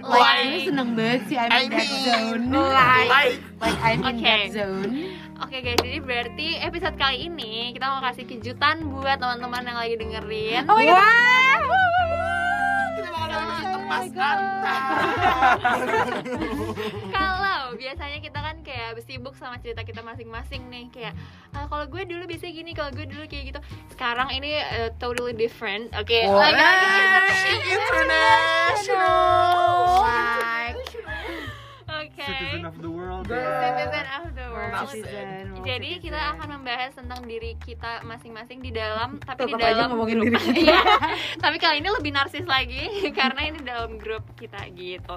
like 0.04 0.20
Like- 0.44 0.68
seneng 0.68 0.90
banget 0.94 1.22
sih 1.32 1.38
I'm 1.40 1.50
I 1.50 1.60
in 1.64 1.72
that 1.72 1.88
mean, 1.88 2.04
zone. 2.04 2.44
like, 2.52 3.40
Like 3.64 3.80
I'm 3.80 4.04
in 4.04 4.20
Okay. 4.20 4.52
that 4.52 4.60
zone. 4.60 4.92
Oke 5.44 5.60
guys, 5.60 5.76
jadi 5.84 6.00
berarti 6.00 6.56
episode 6.56 6.96
kali 6.96 7.28
ini 7.28 7.76
kita 7.76 7.92
mau 7.92 8.00
kasih 8.00 8.24
kejutan 8.24 8.80
buat 8.88 9.20
teman-teman 9.20 9.68
yang 9.68 9.76
lagi 9.76 10.00
dengerin. 10.00 10.64
Oh 10.72 10.80
my 10.80 10.88
god. 10.88 11.60
Kita 12.96 13.10
bakal 13.12 13.40
lagi 13.44 13.64
tepas 13.68 14.08
antar. 14.16 14.80
Kalau 17.20 17.76
biasanya 17.76 18.24
kita 18.24 18.40
kan 18.40 18.56
kayak 18.64 19.04
sibuk 19.04 19.36
sama 19.36 19.60
cerita 19.60 19.84
kita 19.84 20.00
masing-masing 20.00 20.64
nih 20.72 20.88
kayak 20.96 21.12
"Ah, 21.52 21.68
kalau 21.68 21.92
gue 21.92 22.08
dulu 22.08 22.24
bisa 22.24 22.48
gini, 22.48 22.72
kalau 22.72 22.96
gue 22.96 23.04
dulu 23.04 23.28
kayak 23.28 23.52
gitu. 23.52 23.60
Sekarang 23.92 24.32
ini 24.32 24.64
uh, 24.64 24.96
totally 24.96 25.36
different. 25.36 25.92
Oke, 26.00 26.24
Wah, 26.24 26.56
lagi 26.56 27.68
international. 27.68 30.08
Oke. 31.96 32.24
Citizen 32.24 32.64
of 32.64 32.76
the 32.76 32.90
world. 32.90 33.26
Ya. 33.26 33.38
Citizen 33.38 34.06
of 34.12 34.26
the 34.32 34.48
world. 34.48 34.74
Citizen, 34.88 35.28
Jadi 35.62 35.90
citizen. 35.92 36.04
kita 36.04 36.20
akan 36.34 36.48
membahas 36.52 36.92
tentang 36.94 37.22
diri 37.24 37.52
kita 37.58 38.02
masing-masing 38.04 38.60
di 38.60 38.72
dalam 38.72 39.18
tapi 39.20 39.46
di 39.46 39.54
Tetap 39.54 39.62
aja 39.62 39.74
dalam 39.78 39.90
ngomongin 39.92 40.18
grup. 40.20 40.26
diri 40.26 40.38
kita. 40.58 40.62
Iya. 40.64 40.82
tapi 41.38 41.58
kali 41.58 41.76
ini 41.78 41.90
lebih 41.92 42.12
narsis 42.12 42.46
lagi 42.46 42.84
karena 43.18 43.42
ini 43.46 43.60
dalam 43.62 43.96
grup 43.96 44.26
kita 44.34 44.60
gitu. 44.72 45.16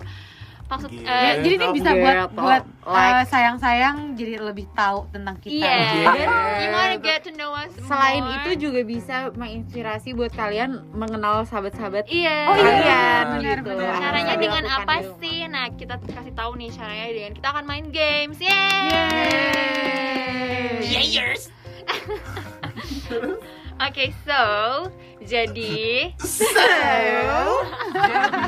Maksud 0.66 0.90
Gitu. 0.90 1.02
eh, 1.02 1.14
Ya, 1.14 1.32
jadi 1.38 1.54
ini 1.56 1.66
bisa 1.72 1.90
buat 1.94 2.16
Gitu. 2.26 2.34
buat 2.36 2.62
Like. 2.84 3.14
eh, 3.16 3.26
sayang-sayang 3.28 3.96
jadi 4.12 4.34
lebih 4.40 4.66
tahu 4.72 5.06
tentang 5.08 5.38
kita. 5.38 5.54
Iya, 5.56 5.70
Yeah. 5.70 6.10
dan 6.12 6.26
you 6.58 6.68
wanna 6.68 6.98
get 6.98 7.22
to 7.22 7.30
know 7.32 7.50
us 7.52 7.70
Selain 7.80 8.18
more. 8.20 8.34
itu 8.36 8.50
juga 8.60 8.80
bisa 8.82 9.16
menginspirasi 9.32 10.10
buat 10.12 10.32
kalian 10.32 10.70
mengenal 10.92 11.42
sahabat-sahabat 11.44 12.06
Iya. 12.06 12.38
Oh, 12.44 12.56
iya, 12.56 12.66
kalian 12.66 13.26
benar, 13.32 13.56
gitu. 13.56 13.70
benar. 13.72 13.94
Caranya 13.96 14.34
Bisa 14.34 14.42
dengan 14.42 14.64
apa 14.68 14.94
sih? 15.16 15.38
Nah, 15.46 15.66
kita 15.70 15.94
kasih 16.04 16.34
tahu 16.34 16.52
nih 16.56 16.70
caranya 16.70 17.06
dengan 17.08 17.32
kita 17.32 17.48
akan 17.48 17.64
main 17.64 17.86
games. 17.88 18.38
Yeay! 18.38 19.70
Yayers. 20.84 21.42
Oke, 23.76 24.08
so 24.24 24.42
jadi 25.20 26.08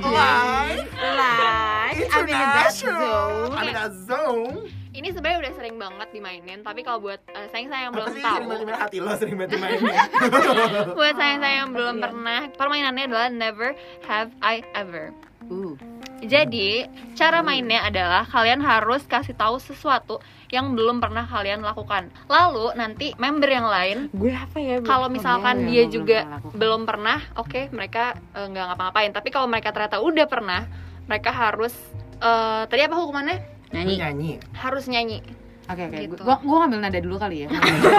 Like 0.00 0.88
Like, 0.88 2.00
I'm 2.08 2.24
in 2.24 2.32
that 2.32 2.72
international. 2.72 2.96
zone. 2.96 3.52
I'm 3.52 3.68
in 3.68 3.74
that 3.74 3.92
zone. 4.04 4.56
ini 4.90 5.14
sebenarnya 5.14 5.38
udah 5.46 5.52
sering 5.54 5.78
banget 5.78 6.08
dimainin, 6.10 6.58
tapi 6.60 6.82
kalau 6.82 6.98
buat 6.98 7.22
uh, 7.30 7.46
sayang-sayang 7.48 7.86
yang 7.86 7.94
belum 7.94 8.08
sih 8.10 8.18
tahu, 8.18 8.34
sering 8.34 8.48
main 8.66 8.74
hati 8.74 8.98
lo 8.98 9.12
sering 9.14 9.36
banget 9.38 9.54
mainnya? 9.54 9.94
buat 10.98 11.14
sayang-sayang 11.14 11.58
yang 11.60 11.70
belum 11.70 11.94
Iya. 11.94 12.02
pernah, 12.02 12.40
permainannya 12.58 13.04
adalah 13.06 13.28
Never 13.30 13.78
Have 14.02 14.34
I 14.42 14.66
Ever. 14.74 15.14
Uh. 15.48 15.74
Jadi, 16.18 16.82
cara 17.14 17.46
mainnya 17.46 17.86
adalah 17.86 18.26
kalian 18.26 18.58
harus 18.58 19.06
kasih 19.06 19.38
tahu 19.38 19.62
sesuatu 19.62 20.18
yang 20.50 20.74
belum 20.74 20.98
pernah 20.98 21.22
kalian 21.28 21.62
lakukan. 21.62 22.10
Lalu 22.26 22.74
nanti 22.74 23.14
member 23.20 23.46
yang 23.46 23.68
lain 23.68 23.98
Gue 24.10 24.34
apa 24.34 24.58
ya? 24.58 24.82
kalau 24.82 25.06
belum- 25.06 25.14
misalkan 25.20 25.56
iya, 25.62 25.66
dia 25.68 25.82
belum 25.86 25.94
juga 25.94 26.18
pernah 26.18 26.34
lakukan. 26.34 26.56
belum 26.58 26.80
pernah, 26.88 27.18
oke 27.38 27.60
mereka 27.70 28.04
eh, 28.34 28.46
nggak 28.50 28.64
ngapa-ngapain. 28.72 29.12
Tapi 29.14 29.28
kalau 29.30 29.46
mereka 29.46 29.70
ternyata 29.70 30.02
udah 30.02 30.26
pernah, 30.26 30.60
mereka 31.06 31.30
harus 31.30 31.74
eh, 32.18 32.62
tadi 32.66 32.82
apa 32.82 32.96
hukumannya? 32.98 33.38
nyanyi. 33.68 33.94
Nyanyi. 34.00 34.32
Harus 34.56 34.88
nyanyi. 34.88 35.20
Oke 35.68 35.82
oke. 35.84 35.96
Gitu. 36.00 36.22
Gua 36.22 36.36
gua 36.40 36.56
ngambil 36.64 36.80
nada 36.80 36.98
dulu 36.98 37.16
kali 37.16 37.44
ya. 37.44 37.48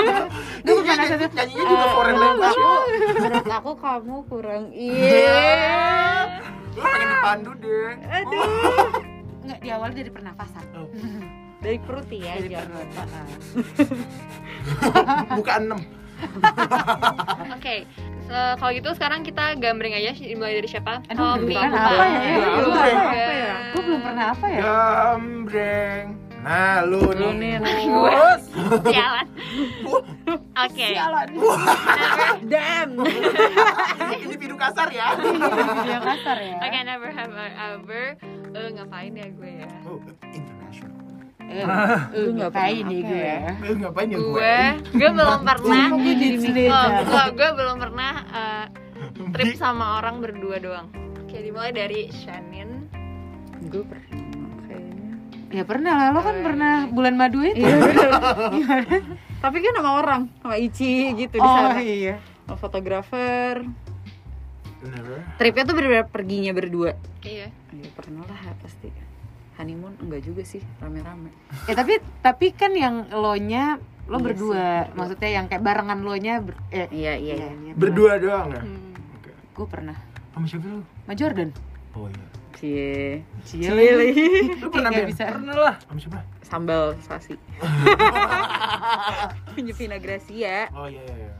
Gue 0.65 0.73
bukan 0.75 0.95
nyanyinya 0.97 1.29
juga 1.63 1.85
foreign 1.93 2.17
language. 2.17 2.57
Menurut 3.15 3.47
aku 3.47 3.71
kamu 3.77 4.15
kurang 4.25 4.63
iya. 4.75 6.25
Gue 6.69 6.83
pengen 6.83 7.09
dipandu 7.09 7.51
deh. 7.55 7.89
Enggak 9.39 9.59
di 9.59 9.69
awal 9.69 9.89
dari 9.91 10.09
pernafasan. 10.09 10.65
Dari 11.59 11.75
perut 11.75 12.07
ya, 12.07 12.39
Dari 12.39 12.55
jangan. 12.55 12.71
perut. 12.71 12.87
Buka 15.35 15.53
enam. 15.59 15.79
Oke, 17.51 17.83
se- 18.23 18.55
kalau 18.55 18.71
gitu 18.71 18.89
sekarang 18.95 19.27
kita 19.27 19.59
gambring 19.59 19.91
aja 19.91 20.15
mulai 20.33 20.55
dari 20.55 20.71
siapa? 20.71 21.03
Aduh, 21.11 21.35
bukan 21.35 21.67
apa 21.67 21.91
ya? 21.99 22.15
Iya, 22.15 22.39
Gua 22.39 22.63
belum 22.63 22.71
apa 22.71 22.87
apa 22.87 23.11
ya? 23.11 23.27
ya? 23.27 23.55
Gua 23.75 23.81
belum 23.83 23.99
pernah 23.99 24.25
apa 24.31 24.45
ya? 24.47 24.59
Gambreng. 24.63 26.05
Nah, 26.39 26.87
lu 26.87 27.03
Lu 27.03 27.35
nih. 27.35 27.59
nih. 27.59 27.85
Bos. 27.91 28.43
Sialan. 28.93 29.27
Oke. 30.65 30.87
Sialan. 30.95 31.27
Damn. 32.51 32.91
Individu 34.17 34.55
kasar 34.55 34.87
ya. 34.87 35.19
Video 35.19 35.99
kasar 35.99 36.37
ya. 36.39 36.57
Oke, 36.63 36.79
never 36.83 37.09
have 37.11 37.33
I 37.35 37.49
ever 37.75 38.03
eh, 38.49 38.69
ngapain 38.71 39.13
ya 39.13 39.27
gue 39.29 39.51
ya? 39.61 39.67
Oh, 39.83 39.99
international. 40.31 40.95
Eh, 41.49 41.65
Lu 42.13 42.29
nggak 42.37 42.53
ngapain 42.53 42.83
nih 42.87 42.99
apa 43.01 43.09
gue 43.09 43.19
ya? 43.19 43.35
ya? 43.35 43.51
Eh, 43.65 43.75
ngapain 43.75 44.07
ya 44.07 44.17
gue? 44.17 44.29
Gue, 44.29 44.57
gue 44.95 45.09
belum 45.11 45.39
pernah. 45.43 45.85
Gue 45.91 46.13
Oh, 46.69 46.87
gue, 47.03 47.25
gue 47.35 47.49
belum 47.53 47.77
pernah 47.79 48.13
eh, 48.31 48.65
trip 49.33 49.53
sama 49.53 49.99
orang 49.99 50.21
berdua 50.21 50.57
doang. 50.57 50.87
Oke, 51.19 51.35
dimulai 51.41 51.73
dari 51.73 52.07
Shanin. 52.09 52.87
Gue 53.67 53.83
pernah. 53.83 54.28
Ya 55.49 55.63
pernah 55.63 55.93
lah, 55.95 56.07
lo 56.13 56.21
kan 56.21 56.37
pernah 56.39 56.85
bulan 56.87 57.17
madu 57.17 57.41
itu. 57.41 57.57
Iya 57.57 57.77
Gimana? 58.53 58.95
Tapi 59.43 59.57
kan 59.59 59.73
sama 59.73 59.91
orang, 59.97 60.21
sama 60.37 60.55
Ici 60.55 61.09
gitu 61.15 61.35
di 61.35 61.41
Oh 61.41 61.49
sana. 61.49 61.81
iya. 61.81 62.21
Sama 62.45 62.55
fotografer. 62.55 63.65
Never. 64.79 65.19
Tripnya 65.35 65.63
tuh 65.65 65.73
bener-bener 65.73 66.05
perginya 66.05 66.51
berdua. 66.53 66.93
Iya. 67.21 67.49
Ya 67.49 67.89
pernah 67.91 68.23
lah 68.23 68.53
pasti. 68.59 68.93
Honeymoon 69.57 69.99
enggak 69.99 70.23
juga 70.23 70.41
sih, 70.43 70.63
rame-rame. 70.79 71.35
Ya 71.67 71.75
tapi 71.75 71.99
tapi 72.21 72.55
kan 72.55 72.71
yang 72.71 73.11
lo 73.11 73.35
nya 73.35 73.75
lo 74.07 74.15
Iya 74.15 74.23
berdua, 74.23 74.55
sih. 74.87 74.95
maksudnya 74.95 75.29
yang 75.29 75.45
kayak 75.45 75.59
barengan 75.61 75.99
lo 75.99 76.15
nya 76.15 76.39
ber, 76.39 76.55
eh, 76.71 76.87
Iya, 76.87 77.19
iya, 77.19 77.35
iya. 77.51 77.73
Berdua 77.75 78.15
doang 78.17 78.55
ya? 78.55 78.63
Hmm. 78.63 78.95
Oke. 79.19 79.35
Gue 79.51 79.67
pernah. 79.67 79.97
Sama 80.31 80.47
siapa 80.47 80.63
lu? 80.63 80.79
Sama 81.03 81.13
Jordan. 81.13 81.49
Oh 81.91 82.07
iya. 82.07 82.25
Cie. 82.59 83.23
Cie. 83.47 83.71
Lu 84.59 84.67
pernah 84.67 84.91
bisa. 84.91 85.31
Pernah 85.31 85.55
lah. 85.55 85.79
Sama 85.87 85.99
siapa? 86.03 86.19
Sambal 86.43 86.91
spasi. 86.99 87.39
Punya 89.55 89.71
Vina 89.79 89.95
Gracia. 89.95 90.67
Oh 90.75 90.91
iya 90.91 90.99
iya 90.99 91.15
iya. 91.23 91.31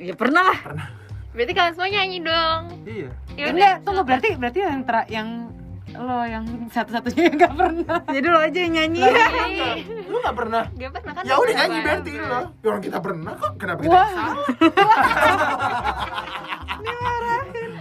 Gue 0.00 0.08
Ya 0.08 0.16
pernah 0.16 0.48
lah. 0.48 0.88
Berarti 1.36 1.52
kalian 1.52 1.76
semua 1.76 1.92
nyanyi 1.92 2.24
dong. 2.24 2.62
Iya. 2.88 3.12
Ya 3.36 3.52
Enggak, 3.52 3.84
tunggu 3.84 4.00
berarti 4.08 4.32
berarti 4.40 4.64
yang 4.64 4.80
tera, 4.88 5.04
yang 5.12 5.52
lo 5.92 6.24
yang 6.24 6.48
satu-satunya 6.72 7.28
yang 7.28 7.36
gak 7.36 7.52
pernah. 7.52 8.00
Jadi 8.16 8.26
lo 8.32 8.40
aja 8.40 8.58
yang 8.64 8.72
nyanyi. 8.80 9.04
Ih, 9.04 10.08
lu 10.08 10.24
gak 10.24 10.40
pernah? 10.40 10.64
Gak 10.72 10.88
pernah 10.94 11.12
kan? 11.12 11.20
Ya 11.28 11.36
udah 11.36 11.52
nyanyi 11.52 11.84
berarti 11.84 12.16
lo. 12.16 12.48
Ya 12.48 12.64
orang 12.72 12.80
kita 12.80 12.96
pernah 12.96 13.36
kok. 13.36 13.60
Kenapa 13.60 13.84
kita 13.84 13.92
Wah. 13.92 14.08
salah? 14.08 14.40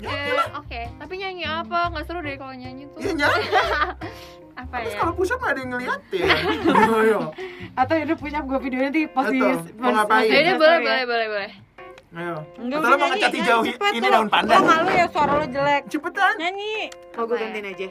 Eh, 0.00 0.32
Oke, 0.56 0.80
tapi 0.96 1.14
nyanyi 1.20 1.44
apa? 1.44 1.92
Nggak 1.92 2.04
seru 2.08 2.20
deh 2.24 2.36
kalau 2.40 2.54
nyanyi 2.56 2.88
tuh. 2.90 2.98
Iya 3.04 3.12
nyanyi. 3.16 3.44
Apa 4.60 4.84
Terus 4.84 4.92
ya? 4.92 4.98
kalau 5.00 5.12
push 5.16 5.32
up 5.32 5.38
nggak 5.40 5.52
ada 5.56 5.60
yang 5.62 5.70
ngeliatin. 5.72 6.24
Ayo. 7.00 7.20
Atau 7.78 7.94
udah 7.96 8.16
punya 8.18 8.38
gue 8.44 8.58
video 8.60 8.80
nanti 8.84 9.00
di 9.06 9.08
Atau, 9.08 9.56
mau 9.80 9.90
ngapain? 9.94 10.28
Ya 10.28 10.52
boleh, 10.52 10.52
ya. 10.52 10.56
boleh, 10.84 11.04
boleh, 11.08 11.26
boleh. 11.32 11.50
Ayo. 12.10 12.42
Enggak 12.58 12.78
Atau 12.82 12.90
lo 12.90 12.96
mau 12.98 13.08
ngecat 13.14 13.32
hijau 13.38 13.60
cepet 13.62 13.92
ini 13.94 14.06
daun 14.10 14.26
pandan? 14.26 14.58
Lo 14.58 14.66
malu 14.66 14.90
ya 14.90 15.06
suara 15.14 15.32
lo 15.38 15.46
jelek. 15.46 15.82
Cepetan. 15.86 16.34
Nyanyi. 16.42 16.90
Kalau 17.14 17.24
gue 17.30 17.36
ya? 17.38 17.42
gantiin 17.46 17.66
aja. 17.70 17.88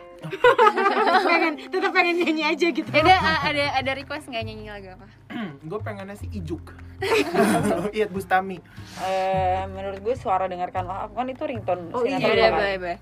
pengen, 1.24 1.54
tetap 1.72 1.92
pengen 1.96 2.16
nyanyi 2.20 2.44
aja 2.44 2.68
gitu. 2.68 2.90
Ya 2.92 3.16
uh, 3.16 3.40
ada 3.48 3.64
ada 3.80 3.92
request 3.96 4.28
nggak 4.28 4.44
nyanyi 4.44 4.68
lagu 4.68 4.88
apa? 5.00 5.08
Gue 5.70 5.80
pengennya 5.80 6.20
sih 6.20 6.28
ijuk. 6.36 6.76
Iyat 7.96 8.12
Bustami. 8.12 8.60
Eh, 9.00 9.64
menurut 9.72 10.04
gue 10.04 10.16
suara 10.20 10.52
dengarkanlah 10.52 11.08
aku 11.08 11.16
kan 11.16 11.28
itu 11.32 11.44
ringtone 11.48 11.96
Oh, 11.96 12.04
iya. 12.04 12.20
Ya 12.20 12.28
sinetron 12.28 12.36
udah, 12.36 12.50
kan. 12.52 12.80
boleh. 12.84 12.98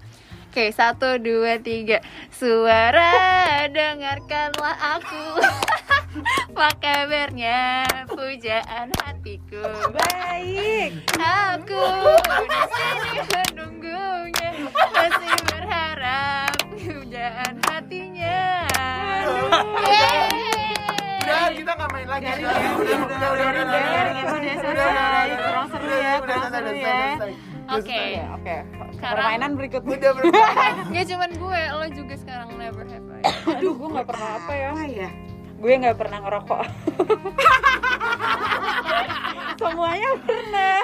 Oke, 0.48 0.64
satu, 0.70 1.10
dua, 1.18 1.58
tiga. 1.58 1.98
Suara 2.30 3.10
dengarkanlah 3.74 5.02
aku. 5.02 5.24
Apa 6.18 6.74
kabarnya 6.82 7.86
pujaan 8.10 8.90
hatiku? 9.06 9.62
Baik. 9.94 11.06
Aku 11.22 11.84
di 12.42 12.60
sini 12.74 13.20
menunggunya, 13.30 14.50
masih 14.74 15.36
berharap 15.46 16.58
pujaan 16.74 17.54
hatinya. 17.70 18.66
Udah, 21.22 21.46
kita 21.54 21.72
nggak 21.78 21.90
main 21.94 22.08
lagi. 22.10 22.26
Udah, 22.26 22.38
ya, 22.42 22.72
udah, 22.74 22.74
udah, 22.74 22.98
udah, 22.98 23.30
udah, 23.30 23.30
udah, 23.30 23.64
udah, 23.68 23.78
udah 23.78 24.24
udah, 24.26 24.56
selesai. 24.58 24.74
udah, 24.74 25.38
Kurang 25.38 25.68
seru 25.70 25.86
udah, 25.86 26.00
ya, 26.02 26.14
udah, 26.18 26.18
kurang 26.18 26.42
udah, 26.42 26.50
seru 26.50 26.66
udah, 26.66 26.82
ya. 26.82 26.98
udah, 26.98 27.28
udah. 27.28 27.56
Oke. 27.68 28.02
Oke, 28.40 28.56
Permainan 28.98 29.52
berikutnya. 29.60 29.92
Udah 30.00 30.12
berubah. 30.16 30.50
Gak 30.88 31.06
cuman 31.14 31.32
gue, 31.36 31.62
lo 31.76 31.88
juga 31.94 32.16
sekarang 32.18 32.48
never 32.56 32.86
have 32.88 33.06
I. 33.12 33.22
Aduh, 33.60 33.76
gue 33.76 33.90
nggak 33.92 34.08
pernah 34.08 34.30
apa 34.40 34.54
ya. 34.56 34.72
Gue 35.58 35.74
nggak 35.74 35.98
pernah 35.98 36.22
ngerokok. 36.22 36.62
Semuanya 39.58 40.12
pernah. 40.22 40.78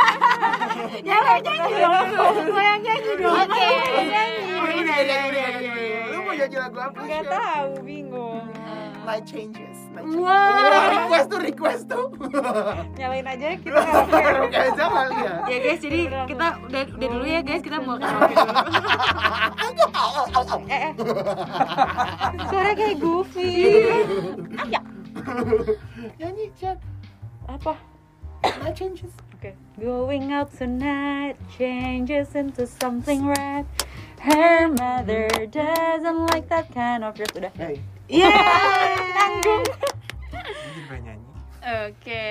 Ya 1.06 1.18
lo 1.22 1.36
nyanyi 1.38 1.74
dong. 1.78 2.08
Lo 2.50 2.62
yang 2.62 2.82
nyanyi 2.82 3.14
dong. 3.22 3.38
Oke. 3.38 3.70
Udah, 3.70 4.26
udah, 4.74 4.98
udah, 4.98 5.20
udah, 5.30 5.46
udah. 5.62 6.04
Lu 6.10 6.18
mau 6.26 6.34
nyanyi 6.34 6.58
lagu 6.58 6.78
apa? 6.82 7.00
Nggak 7.06 7.24
tahu, 7.30 7.70
bingung. 7.86 8.50
Night 9.04 9.28
changes. 9.28 9.78
Night 9.92 10.08
changes. 10.08 10.24
Wah. 10.24 10.32
Wah, 10.72 10.88
request 10.96 11.28
tuh, 11.28 11.42
request 11.44 11.84
tuh. 11.92 12.08
Nyalain 13.00 13.28
aja 13.28 13.48
kita 13.60 13.80
Karaoke 14.12 14.56
aja 14.56 14.86
kali 14.88 15.18
ya. 15.20 15.36
Ya 15.52 15.58
guys, 15.60 15.80
jadi 15.84 16.00
kita 16.32 16.48
udah 16.64 16.84
udah 16.96 17.10
dulu 17.12 17.26
ya 17.28 17.42
guys, 17.44 17.62
kita 17.62 17.78
mau 17.84 18.00
karaoke 18.00 18.36
dulu. 18.40 18.56
eh, 20.72 20.82
eh. 20.88 20.92
Suara 22.48 22.72
kayak 22.80 22.96
Goofy. 23.04 23.56
Nyanyi, 26.20 26.46
Chan. 26.56 26.80
Apa? 27.52 27.76
Night 28.64 28.76
changes. 28.80 29.12
Okay. 29.40 29.60
Going 29.76 30.32
out 30.32 30.56
tonight 30.56 31.36
changes 31.52 32.32
into 32.40 32.64
something 32.64 33.28
red. 33.28 33.68
Her 34.24 34.72
mother 34.72 35.28
doesn't 35.52 36.32
like 36.32 36.48
that 36.48 36.72
kind 36.72 37.04
of 37.04 37.12
dress. 37.20 37.36
Udah. 37.36 37.52
Hey. 37.60 37.84
Yeay! 38.12 38.92
Tanggung. 39.16 39.64
Ini 39.64 40.40
jadi 40.44 40.82
pengen 40.92 41.04
nyanyi 41.08 41.28
Oke. 41.64 42.28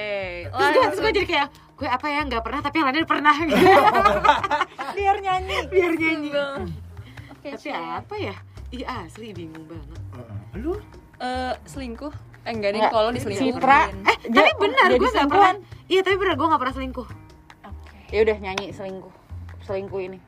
Terus 0.52 0.68
gue, 0.68 0.82
terus 0.84 1.00
gue 1.00 1.12
jadi 1.16 1.26
kayak, 1.28 1.48
gue 1.80 1.88
apa 1.88 2.06
ya 2.12 2.20
nggak 2.28 2.42
pernah 2.44 2.60
tapi 2.60 2.76
yang 2.76 2.86
lainnya 2.92 3.08
pernah 3.08 3.34
gitu. 3.40 3.56
Biar 5.00 5.16
nyanyi. 5.24 5.58
Biar 5.72 5.92
nyanyi. 5.96 6.30
Oke. 7.32 7.48
Tapi 7.56 7.68
apa 7.72 8.14
ya? 8.20 8.36
Iya 8.72 8.86
asli 9.04 9.32
bingung 9.32 9.64
banget. 9.68 10.00
Lu? 10.60 10.76
Eh, 11.20 11.54
selingkuh? 11.64 12.12
Eh 12.42 12.52
enggak 12.52 12.74
deh, 12.74 12.80
Enggak. 12.82 12.92
kalau 12.92 13.08
diselingkuhin. 13.14 13.54
Citra. 13.56 13.80
Eh, 14.04 14.16
tapi 14.28 14.50
benar 14.60 14.88
gue 14.92 15.10
nggak 15.12 15.28
pernah. 15.30 15.52
Iya 15.88 16.00
tapi 16.04 16.16
benar 16.20 16.34
gue 16.36 16.46
nggak 16.52 16.60
pernah 16.60 16.74
selingkuh. 16.76 17.08
Ya 18.12 18.18
udah 18.28 18.36
nyanyi 18.36 18.66
selingkuh. 18.76 19.14
Selingkuh 19.64 20.00
ini. 20.04 20.18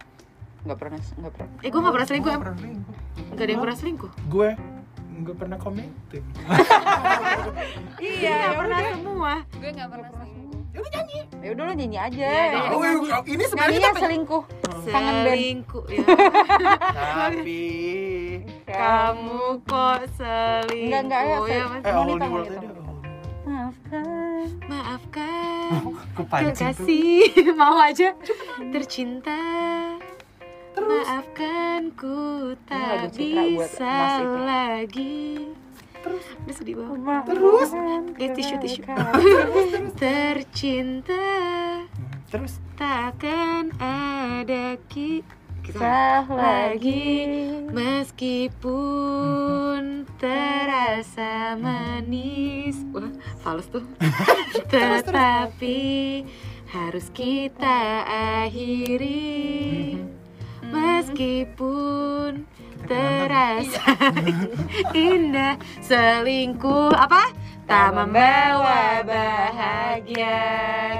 Nggak 0.64 0.78
pernah, 0.80 0.96
nggak 0.96 1.32
pernah. 1.36 1.48
Eh 1.60 1.68
gue 1.68 1.80
nggak 1.84 1.94
pernah 2.00 2.08
selingkuh. 2.08 2.30
Gua 2.32 2.36
em. 2.36 2.42
pernah 2.44 2.56
selingkuh 2.56 2.94
Nggak 3.34 3.44
ada 3.44 3.50
yang 3.52 3.62
pernah 3.62 3.76
selingkuh. 3.76 4.10
Gue 4.32 4.50
nggak 5.14 5.36
pernah 5.38 5.58
komentin. 5.58 6.24
Iya, 8.04 8.30
nggak 8.34 8.56
pernah 8.58 8.78
semua. 8.90 9.34
Gue 9.56 9.70
enggak 9.70 9.88
pernah 9.90 10.08
selingkuh. 10.10 10.60
Ya 10.74 10.78
udah 10.80 10.90
nyanyi. 10.90 11.18
Ya 11.38 11.48
udah 11.54 11.64
lo 11.64 11.72
nyanyi 11.72 11.98
aja. 11.98 12.30
Ya 12.50 12.60
Oh, 12.74 12.80
oh, 12.82 13.22
ini 13.24 13.44
sebenarnya 13.46 13.78
kita 13.78 14.00
selingkuh. 14.00 14.42
Kangen 14.84 15.16
band. 15.22 15.32
Selingkuh 15.32 15.84
ya. 15.88 16.04
tapi 16.84 17.64
Kamu 18.66 19.44
kok 19.64 20.00
selingkuh 20.18 20.84
Enggak, 20.84 21.00
enggak, 21.06 21.22
ya, 21.22 21.36
ya, 21.46 21.64
eh 21.80 21.92
all 21.94 22.06
new 22.10 22.28
world. 22.28 22.50
Maafkan. 23.44 24.46
Maafkan 24.66 25.68
tuh 26.16 26.26
kekasih 26.26 27.30
mau 27.60 27.76
aja 27.78 28.12
tercinta 28.72 29.38
Maafkan 30.74 31.94
ku 31.94 32.50
tak 32.66 33.14
bisa 33.14 34.18
lagi. 34.42 35.46
Terus? 36.02 36.24
Udah 36.42 36.54
sedih 36.58 36.74
banget. 36.82 37.30
Terus? 37.30 37.70
Guys 38.18 38.32
tisu 38.34 38.54
tisu. 38.58 38.82
Tercinta. 39.94 41.26
Terus? 42.28 42.58
Takkan 42.74 43.70
ada 43.78 44.74
ki 44.90 45.22
kita 45.62 46.26
lagi. 46.28 47.24
Meskipun 47.70 48.74
terasa 50.18 51.54
manis. 51.56 52.82
Wah, 52.90 53.08
fals 53.40 53.70
tuh. 53.70 53.86
Tetapi 54.74 55.80
harus 56.74 57.06
kita 57.14 58.02
akhiri 58.42 60.02
Meskipun 60.72 62.46
terasa 62.84 63.96
indah 64.96 65.56
Selingkuh 65.80 66.92
apa? 66.92 67.32
Tak 67.64 67.96
membawa 67.96 69.00
bahagia 69.04 70.40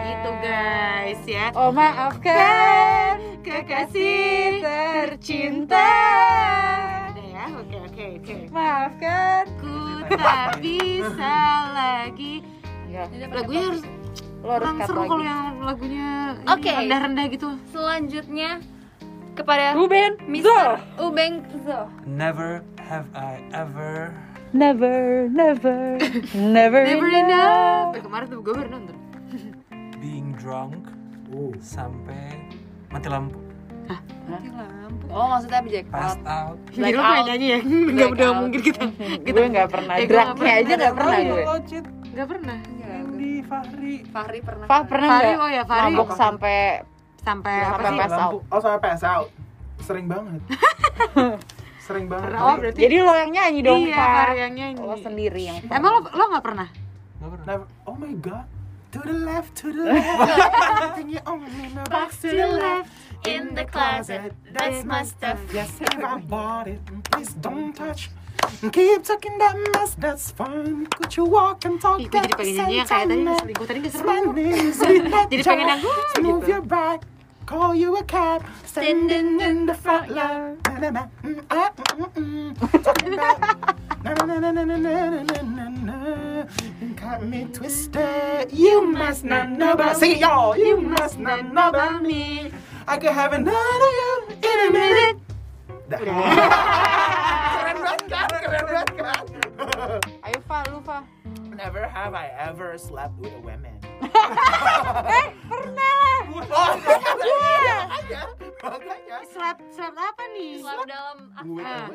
Gitu 0.09 0.31
guys 0.41 1.23
ya 1.29 1.53
Oh 1.53 1.69
maafkan 1.73 3.35
kekasih 3.45 4.65
tercinta. 4.65 5.93
Udah 7.13 7.27
ya, 7.29 7.45
oke 7.61 7.77
oke 7.93 8.05
oke. 8.19 8.35
Maafkan. 8.49 9.45
Ku 9.61 9.77
tak 10.09 10.65
bisa 10.65 11.37
lagi. 11.77 12.41
Enggak. 12.89 13.09
Lagunya 13.37 13.63
harus 13.69 13.85
Lo 14.45 14.51
harus 14.61 14.77
seru 14.85 15.09
kalau 15.09 15.25
yang 15.25 15.57
lagunya 15.65 16.37
Oke. 16.45 16.69
rendah-rendah 16.69 17.25
gitu. 17.33 17.49
Selanjutnya 17.73 18.61
kepada 19.35 19.75
Ruben. 19.75 20.17
Mr. 20.25 20.79
Ubeng 20.97 21.43
Zo. 21.67 21.91
Never 22.07 22.63
have 22.81 23.07
I 23.13 23.43
ever 23.51 24.15
Never, 24.55 25.27
never, 25.35 25.99
never, 26.31 26.83
Never 26.87 27.11
enough. 27.11 27.99
Eh, 27.99 28.03
kemarin 28.07 28.27
tuh 28.31 28.39
gue 28.39 28.55
baru 28.55 28.71
nonton. 28.71 28.97
being 29.99 30.31
drunk 30.39 30.87
Oh. 31.35 31.51
sampai 31.59 32.47
mati 32.95 33.11
lampu 33.11 33.41
Oh 35.11 35.27
maksudnya 35.35 35.59
jackpot. 35.67 35.99
passed 35.99 36.23
out 36.23 36.57
Jadi 36.71 36.95
lo 36.95 37.03
pengen 37.03 37.25
nyanyi 37.27 37.47
ya? 37.47 37.59
Gak 37.99 38.09
udah 38.15 38.29
mungkin 38.39 38.61
kita. 38.63 38.85
kita 39.21 39.35
Gue 39.35 39.47
nggak 39.51 39.69
pernah. 39.69 39.95
Eh, 39.99 40.07
nggak 40.07 40.11
Draknya 40.11 40.53
aja 40.55 40.73
nggak 40.79 40.95
pernah 40.95 41.19
gue. 41.19 41.43
Locit 41.43 41.85
Nggak 42.15 42.29
pernah. 42.31 42.59
Fahri 43.45 43.95
Fahri 44.09 44.39
pernah. 44.41 44.67
Fah 44.67 44.83
pernah 44.89 45.09
Fahri, 45.11 45.33
oh 45.37 45.51
ya 45.53 45.63
Fahri. 45.63 45.93
Mabuk 45.93 46.11
sampai 46.17 46.57
Sampai 47.25 47.55
apa 47.65 47.81
Sampai 47.81 47.89
sih? 47.89 47.99
pass 47.99 48.15
out. 48.15 48.41
Oh 48.53 48.61
sampai 48.61 48.81
pass 48.81 49.03
out. 49.03 49.29
Sering 49.81 50.07
banget. 50.07 50.41
Sering 51.87 52.07
banget. 52.09 52.29
Oh 52.37 52.55
berarti. 52.57 52.81
Jadi 52.81 52.97
lo 53.01 53.13
yang 53.13 53.31
nyanyi 53.33 53.61
dong, 53.61 53.81
iya, 53.85 54.33
yang 54.47 54.53
nyanyi. 54.53 54.81
Lo 54.81 54.97
sendiri 54.97 55.43
yang 55.45 55.57
Emang 55.69 55.91
lo 55.97 56.01
lo 56.09 56.25
nggak 56.33 56.45
pernah? 56.45 56.69
Nggak 57.21 57.31
pernah 57.33 57.45
Never. 57.45 57.67
Oh 57.85 57.97
my 57.97 58.13
god. 58.21 58.47
To 58.95 59.03
the 59.03 59.17
left, 59.27 59.59
to 59.59 59.75
the 59.75 59.85
left. 59.91 60.31
Everything 60.31 61.09
you 61.11 61.23
own 61.27 61.43
in 61.51 61.75
the 61.75 61.83
box 61.91 62.23
to 62.23 62.31
the 62.31 62.47
left. 62.47 62.89
In 63.25 63.57
the 63.57 63.65
closet, 63.65 64.37
that's 64.53 64.85
my 64.85 65.03
stuff. 65.03 65.41
Yes, 65.51 65.81
if 65.81 65.97
I 65.97 66.21
bought 66.21 66.69
it, 66.69 66.79
please 67.11 67.33
don't 67.41 67.73
touch. 67.73 68.13
Keep 68.61 69.03
talking 69.03 69.41
that 69.41 69.57
mess, 69.73 69.97
that's 69.97 70.29
fine. 70.31 70.85
Could 70.93 71.17
you 71.17 71.25
walk 71.25 71.65
and 71.65 71.81
talk 71.81 71.97
Ih, 71.99 72.07
gue 72.07 72.21
jadi 72.29 72.35
pengen 72.37 72.55
nyanyi 72.61 72.75
yang 72.77 72.89
kayak 72.89 73.07
tadi 73.09 73.23
selingkuh 73.25 73.67
tadi 73.67 73.79
gak 73.81 73.93
seru. 73.97 74.31
Jadi 75.33 75.43
pengen 75.43 75.67
yang 75.73 75.81
gue 75.81 75.95
Move 76.21 76.41
gitu. 76.45 76.51
your 76.53 76.63
back. 76.63 76.99
call 77.47 77.75
you 77.75 77.97
a 77.97 78.05
cab, 78.05 78.45
standing 78.65 79.41
in 79.41 79.67
the 79.67 79.75
front 79.75 80.11
line. 80.11 80.59
Mm, 81.25 81.43
ah, 81.51 81.73
mm, 81.95 82.55
mm, 82.55 82.57
got 86.97 87.25
me 87.25 87.47
twisted. 87.53 88.53
You 88.53 88.87
must 88.87 89.25
not 89.25 89.49
know 89.51 89.73
about 89.73 89.97
sing 89.97 90.13
it, 90.13 90.19
y'all. 90.19 90.55
You 90.57 90.79
must 90.79 91.19
not 91.19 91.51
know 91.53 91.71
about 91.71 92.03
me. 92.03 92.53
I 92.87 92.99
could 92.99 93.13
have 93.13 93.33
another 93.33 93.57
you 93.57 94.27
in 94.43 94.69
a 94.69 94.71
minute. 94.73 95.17
You? 101.45 101.57
Never 101.57 101.87
have 101.87 102.15
I 102.15 102.33
ever 102.37 102.77
slept 102.79 103.19
with 103.19 103.35
women. 103.43 103.79
Pernah 105.51 105.93
lah. 105.95 106.21
Oh, 106.35 106.71
iya, 107.21 107.79
makanya. 108.61 109.17
Slap 109.27 109.59
slap 109.69 109.95
apa 109.95 110.25
nih? 110.31 110.59
Selalu 110.59 110.83
dalam 110.85 111.19
Ah. 111.61 111.89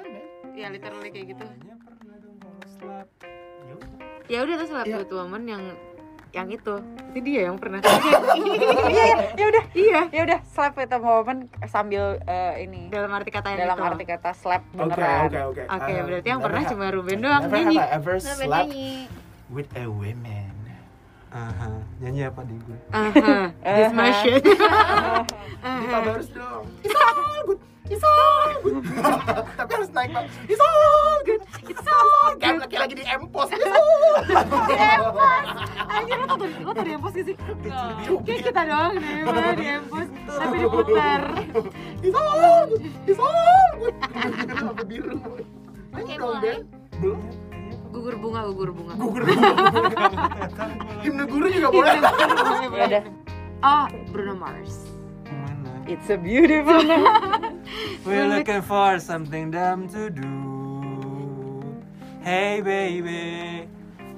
Ya 0.51 0.67
literally 0.67 1.09
kayak 1.09 1.27
gitu. 1.29 1.45
Kayaknya 1.45 1.75
pernah 1.79 2.15
dong 2.17 2.35
kalau 2.37 2.63
slap 2.67 3.07
Yaudah. 3.61 3.89
Ya 4.25 4.37
udah 4.41 4.55
tuh 4.55 4.67
slap 4.67 4.85
Iya. 4.85 4.97
with 4.97 5.11
woman 5.11 5.43
yang 5.45 5.63
yang 6.29 6.47
itu. 6.47 6.75
Itu 7.09 7.19
dia 7.23 7.41
yang 7.43 7.57
pernah. 7.57 7.81
Iya, 8.89 9.15
ya 9.33 9.45
udah. 9.47 9.63
iya. 9.73 10.01
Ya 10.09 10.21
udah, 10.23 10.39
slap 10.45 10.73
with 10.75 10.89
a 10.89 10.99
moment 10.99 11.41
sambil 11.65 12.17
eh, 12.21 12.63
ini 12.63 12.89
Dalam 12.89 13.09
arti 13.11 13.29
kata 13.29 13.49
yang 13.49 13.59
dalam 13.63 13.77
itu. 13.77 13.85
arti 13.87 14.05
kata 14.05 14.29
slap 14.33 14.61
Oke, 14.71 14.93
beneran. 14.93 15.25
oke, 15.25 15.39
oke. 15.47 15.63
Oke, 15.67 15.91
Uh, 15.91 16.03
berarti 16.03 16.27
yang 16.27 16.39
pernah 16.39 16.61
cuma 16.65 16.85
Ruben 16.87 17.17
doang 17.19 17.43
Never 17.43 17.55
nyanyi. 17.55 17.77
have 17.77 17.83
I 17.83 17.95
ever 17.95 18.15
nyanyi. 18.17 18.89
with 19.47 19.69
a 19.73 19.85
woman. 19.87 20.53
Aha, 21.29 21.69
nyanyi 22.01 22.25
apa 22.25 22.41
di 22.41 22.57
gue? 22.65 22.77
Aha, 22.89 23.53
this 23.61 23.93
my 23.93 24.09
shit. 24.25 24.41
Diva 24.41 25.99
Barus 26.01 26.29
dong. 26.33 26.65
It's 26.81 26.97
all 26.97 27.45
good. 27.45 27.59
It's 27.85 28.01
all 28.01 28.49
good. 28.65 28.81
Tapi 29.53 29.71
harus 29.77 29.89
naik 29.93 30.09
banget. 30.09 30.33
It's 30.49 30.57
all 30.57 31.21
good. 31.21 31.41
It's 31.69 31.85
all 31.85 32.33
good. 32.33 32.41
Kayak 32.41 32.65
lagi-lagi 32.65 32.93
di 32.97 33.05
empos. 33.05 33.49
It's 33.53 33.61
all 33.61 33.93
good. 34.01 34.25
Anjir 35.89 36.17
lo 36.17 36.25
tau 36.25 36.37
lo 36.65 36.71
tau 36.73 36.81
di 36.81 36.91
empos 36.97 37.13
gak 37.13 37.25
sih? 37.29 37.35
Kayak 38.25 38.41
kita 38.49 38.61
doang 38.65 38.93
nih, 38.97 39.21
malah 39.21 39.53
di 39.53 39.65
empos 39.69 40.07
tapi 40.25 40.55
diputar. 40.65 41.21
It's 42.01 42.17
all 42.17 42.33
good. 42.73 42.81
It's 43.05 43.21
all 43.21 43.37
good. 43.77 43.93
Biru. 44.89 45.13
Ayo 45.93 46.05
Oke, 46.05 46.13
dong, 46.17 46.25
mulai. 46.25 46.41
Ben. 46.41 46.59
Belum. 46.97 47.21
Gugur 47.89 48.15
bunga, 48.21 48.45
gugur 48.45 48.69
bunga. 48.69 48.93
Gugur. 49.01 49.23
Himne 51.01 51.23
guru 51.25 51.47
juga 51.49 51.67
boleh. 51.73 51.97
Ya 52.77 52.85
udah. 52.85 53.03
Oh, 53.65 53.85
Bruno 54.13 54.37
Mars. 54.37 54.85
Mana? 55.25 55.83
It's 55.89 56.07
a 56.13 56.17
beautiful 56.17 56.85
night. 56.85 57.57
We're 58.05 58.29
looking 58.29 58.61
for 58.61 59.01
something 59.01 59.49
dumb 59.49 59.89
to 59.89 60.13
do. 60.13 60.29
Hey 62.21 62.61
baby, 62.61 63.65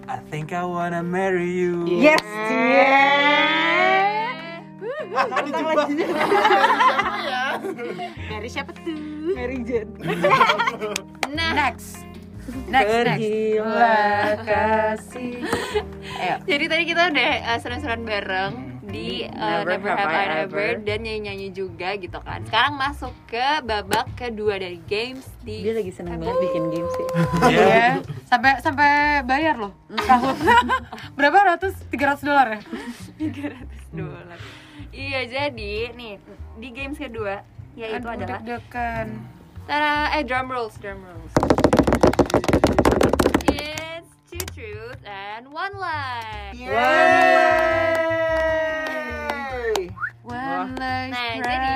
I 0.10 0.17
think 0.27 0.51
I 0.51 0.65
wanna 0.67 0.99
marry 1.05 1.47
you. 1.47 1.88
Yes, 1.88 2.19
Dari 8.31 8.47
siapa 8.49 8.71
tuh? 8.73 9.31
Mary 9.38 9.62
Jane. 9.63 9.91
Nah, 11.31 11.51
Next. 11.62 12.11
Next, 12.67 12.93
next. 13.06 13.19
Pergilah 13.21 14.25
kasih. 14.41 15.34
Ayo. 16.21 16.36
jadi 16.45 16.65
tadi 16.65 16.84
kita 16.89 17.01
udah 17.13 17.32
uh, 17.54 17.58
seru-seruan 17.62 18.01
bareng 18.04 18.54
di 18.82 19.23
uh, 19.30 19.62
Never 19.62 19.77
Never, 19.77 19.89
Have 19.93 20.01
Have 20.01 20.12
I 20.12 20.17
I 20.17 20.25
Ever 20.25 20.41
Ever. 20.43 20.69
dan 20.84 20.99
nyanyi-nyanyi 21.06 21.49
juga 21.54 21.95
gitu 21.95 22.19
kan. 22.19 22.41
Sekarang 22.49 22.75
masuk 22.75 23.13
ke 23.30 23.62
babak 23.63 24.10
kedua 24.17 24.58
dari 24.58 24.82
games 24.89 25.23
di 25.45 25.63
Dia 25.63 25.77
lagi 25.77 25.93
seneng 25.93 26.17
banget 26.19 26.38
bikin 26.41 26.63
game 26.73 26.89
sih. 26.89 27.06
Iya. 27.54 27.88
Sampai 28.27 28.51
sampai 28.60 29.21
bayar 29.23 29.56
loh. 29.62 29.73
Tahun. 29.93 30.36
Berapa 31.17 31.56
ratus? 31.56 31.77
300 31.93 32.25
dolar 32.25 32.47
ya? 32.58 32.62
300 33.21 33.95
dolar. 33.95 34.38
Iya, 34.91 35.19
jadi 35.30 35.93
nih 35.95 36.19
di 36.60 36.69
games 36.73 36.97
kedua 36.99 37.45
yaitu 37.71 38.04
Aduh, 38.04 38.17
adalah 38.19 38.43
deg-degan. 38.43 39.08
Tada, 39.63 40.12
eh 40.19 40.23
drum 40.27 40.51
rolls, 40.51 40.75
drum 40.84 40.99
rolls. 40.99 41.61
Truths 44.62 45.02
and 45.10 45.50
one 45.50 45.74
lie. 45.74 46.54
One 50.21 50.78
last 50.78 51.10
Nah, 51.10 51.34
cry. 51.34 51.41
jadi 51.41 51.74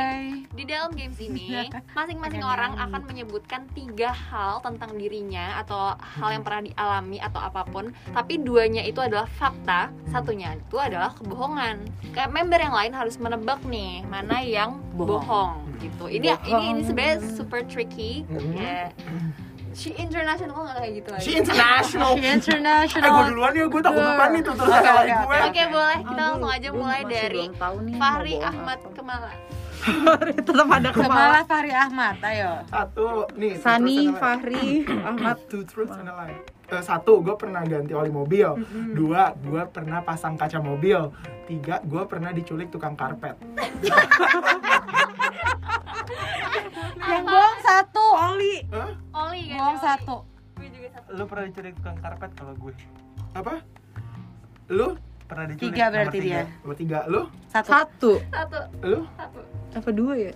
di 0.54 0.64
dalam 0.64 0.94
games 0.94 1.18
ini 1.18 1.66
masing-masing 1.98 2.46
orang 2.46 2.78
akan 2.78 3.02
menyebutkan 3.10 3.66
tiga 3.74 4.14
hal 4.14 4.62
tentang 4.62 5.02
dirinya 5.02 5.66
atau 5.66 5.98
hal 5.98 6.30
yang 6.30 6.46
pernah 6.46 6.62
dialami 6.62 7.18
atau 7.18 7.42
apa 7.42 7.66
pun. 7.66 7.90
Tapi 8.14 8.38
duanya 8.38 8.86
itu 8.86 9.02
adalah 9.02 9.26
fakta. 9.34 9.90
Satunya 10.06 10.54
itu 10.54 10.78
adalah 10.78 11.18
kebohongan. 11.18 11.90
Kayak 12.14 12.38
member 12.38 12.62
yang 12.62 12.76
lain 12.78 12.94
harus 12.94 13.18
menebak 13.18 13.66
nih 13.66 14.06
mana 14.06 14.46
yang 14.46 14.78
Bohong. 14.94 15.10
bohong, 15.26 15.54
gitu. 15.82 16.06
Ini 16.06 16.38
ini 16.46 16.64
ini 16.70 16.82
sebenarnya 16.86 17.18
super 17.34 17.66
tricky. 17.66 18.30
Mhm. 18.30 18.54
ya 18.54 18.94
she 19.76 19.92
international 19.96 20.56
nggak 20.64 20.78
kayak 20.80 20.92
gitu 20.96 21.10
She 21.20 21.32
lagi 21.36 21.40
international. 21.44 22.10
She 22.16 22.24
Eh 22.24 22.34
international. 22.34 23.12
gue 23.12 23.24
duluan 23.30 23.52
ya, 23.54 23.66
gue 23.68 23.82
takut 23.84 24.02
lupa 24.02 24.26
nih 24.32 24.42
tuh 24.42 24.54
terus 24.56 24.72
Oke, 24.72 24.82
salah 24.82 25.04
oke, 25.04 25.16
gue. 25.20 25.38
oke 25.46 25.64
boleh 25.70 25.98
kita 26.00 26.12
Aduh, 26.16 26.26
langsung 26.26 26.50
aja 26.50 26.70
mulai 26.72 27.02
dari 27.06 27.44
nih 27.46 27.96
Fahri 27.96 28.36
Ahmad 28.40 28.78
apa. 28.80 28.94
Kemala 28.96 29.32
Tetap 30.34 30.66
ada 30.66 30.90
kepala. 30.90 31.06
Kemala 31.06 31.40
Fahri 31.46 31.74
Ahmad, 31.76 32.16
ayo. 32.26 32.52
Satu, 32.66 33.30
nih. 33.38 33.54
Sani. 33.62 34.10
Fahri, 34.10 34.82
Ahmad. 34.82 35.38
Two 35.46 35.62
truths 35.62 35.94
and 35.94 36.10
a 36.10 36.16
lie. 36.16 36.55
Eh, 36.66 36.82
satu, 36.82 37.22
gue 37.22 37.36
pernah 37.36 37.62
ganti 37.62 37.94
oli 37.94 38.10
mobil. 38.10 38.50
Dua, 38.92 39.34
gue 39.36 39.62
pernah 39.70 40.02
pasang 40.02 40.34
kaca 40.34 40.58
mobil. 40.58 40.98
Tiga, 41.46 41.78
gue 41.80 42.04
pernah 42.06 42.34
diculik 42.34 42.74
tukang 42.74 42.98
karpet. 42.98 43.38
Yang 47.06 47.24
bohong 47.24 47.60
satu. 47.62 48.06
Oli. 48.34 48.56
Hah? 48.68 48.92
Oli 49.24 49.42
kan 49.46 49.58
Bohong 49.62 49.80
satu. 49.80 50.16
gue 50.56 50.68
juga 50.72 50.88
satu 50.90 51.10
Lu 51.12 51.24
pernah 51.28 51.46
diculik 51.46 51.74
tukang 51.76 51.98
karpet 52.00 52.32
kalau 52.34 52.54
gue 52.56 52.74
Apa? 53.34 53.54
Lu? 54.68 54.98
pernah 55.26 55.46
diculik. 55.50 55.74
Tiga 55.74 55.84
nomor 55.84 55.94
berarti 55.96 56.18
tiga. 56.20 56.26
dia. 56.26 56.44
Nomor 56.62 56.76
tiga, 56.78 57.00
lu? 57.06 57.22
Satu. 57.48 57.70
Satu. 57.70 58.12
satu 58.30 58.60
Lu? 58.82 59.00
satu 59.12 59.40
Apa 59.76 59.90
dua 59.92 60.14
ya? 60.16 60.34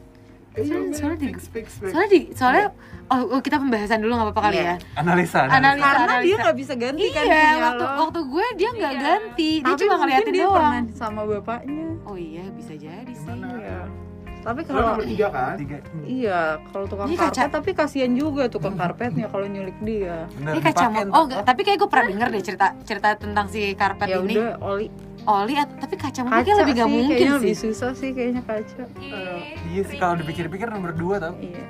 Eh, 0.59 0.65
Soalnya- 0.65 0.93
soalnya 0.93 1.17
di-. 1.17 1.33
Soalnya 1.81 2.09
di 2.09 2.19
soalnya 2.31 2.65
oh, 3.07 3.21
oh, 3.31 3.39
kita 3.39 3.57
pembahasan 3.57 3.99
dulu 3.99 4.13
nggak 4.13 4.27
apa-apa 4.27 4.41
kali 4.43 4.57
Iya. 4.57 4.65
ya. 4.65 4.75
Analisa. 4.95 5.39
Analisa. 5.43 5.87
Karena 5.87 6.05
dia 6.05 6.05
analisa. 6.27 6.41
nggak 6.41 6.57
bisa 6.57 6.73
ganti 6.75 7.05
kan 7.09 7.23
Iya, 7.23 7.43
waktu 7.63 7.81
lo. 7.81 7.93
waktu 7.99 8.19
gue 8.23 8.45
dia 8.55 8.69
nggak 8.71 8.93
Iya. 8.93 9.01
ganti, 9.01 9.49
dia 9.57 9.65
Tapi 9.65 9.81
cuma 9.81 9.95
ngeliatin 9.97 10.31
dia 10.31 10.45
doang. 10.45 10.73
sama 10.91 11.21
bapaknya. 11.23 11.87
Oh 12.03 12.15
iya, 12.15 12.45
bisa 12.51 12.73
jadi 12.73 13.11
sih. 13.11 13.27
Iya. 13.29 13.79
Tapi 14.39 14.63
kalau 14.63 14.95
nomor 14.95 15.03
tiga 15.03 15.27
kan? 15.29 15.55
Tiga. 15.55 15.77
iya, 16.01 16.39
kalau 16.65 16.87
tukang 16.87 17.05
Ini 17.05 17.17
karpet 17.17 17.35
kaca- 17.35 17.51
tapi 17.51 17.69
kasihan 17.73 18.11
juga 18.13 18.47
tukang 18.47 18.71
karpetnya 18.73 19.27
kalau 19.27 19.43
nyulik 19.45 19.75
dia. 19.81 20.31
Bener, 20.31 20.53
Ini 20.53 20.61
kaca 20.61 20.83
dipakein 20.85 21.07
mo- 21.07 21.13
Oh, 21.13 21.25
tapi 21.27 21.61
kayak 21.61 21.77
gue 21.77 21.89
pernah 21.89 22.07
denger 22.07 22.27
deh 22.29 22.41
cerita 22.41 22.67
cerita 22.81 23.09
tentang 23.15 23.45
si 23.45 23.73
karpet 23.73 24.07
Ya 24.07 24.17
ini. 24.17 24.33
udah, 24.33 24.51
oli. 24.61 24.87
Oli, 25.29 25.53
tapi 25.53 25.93
kaca 25.93 26.21
Kaca 26.25 26.41
kayak 26.41 26.57
lebih 26.57 26.73
gak 26.73 26.87
sih, 26.89 26.93
mungkin 26.97 27.13
kayaknya 27.13 27.29
sih. 27.29 27.37
lebih 27.37 27.55
susah 27.55 27.91
sih 27.93 28.09
kayaknya 28.09 28.41
kaca. 28.41 28.83
Iya 29.69 29.81
sih 29.85 29.95
kalau 30.01 30.15
dipikir-pikir 30.17 30.65
nomor 30.65 30.91
dua 30.97 31.21
tau. 31.21 31.37
Iya. 31.37 31.65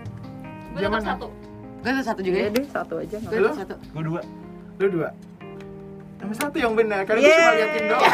gue 0.69 0.79
tetap 0.79 0.87
Zaman 0.87 1.01
satu 1.03 1.27
Gue 1.79 1.91
tuh 1.91 2.05
satu 2.05 2.19
juga 2.23 2.37
Iya 2.37 2.47
ya. 2.47 2.55
deh, 2.55 2.65
satu 2.67 2.93
aja 2.99 3.17
Gue 3.19 3.39
tuh 3.41 3.55
satu. 3.55 3.75
Gue 3.75 4.03
dua. 4.07 4.21
Lu 4.79 4.87
dua. 4.87 5.09
Nomor 6.19 6.35
satu 6.35 6.55
yang 6.55 6.71
benar, 6.75 7.03
karena 7.03 7.19
gue 7.19 7.31
cuma 7.31 7.51
liatin 7.55 7.83
doang. 7.87 8.03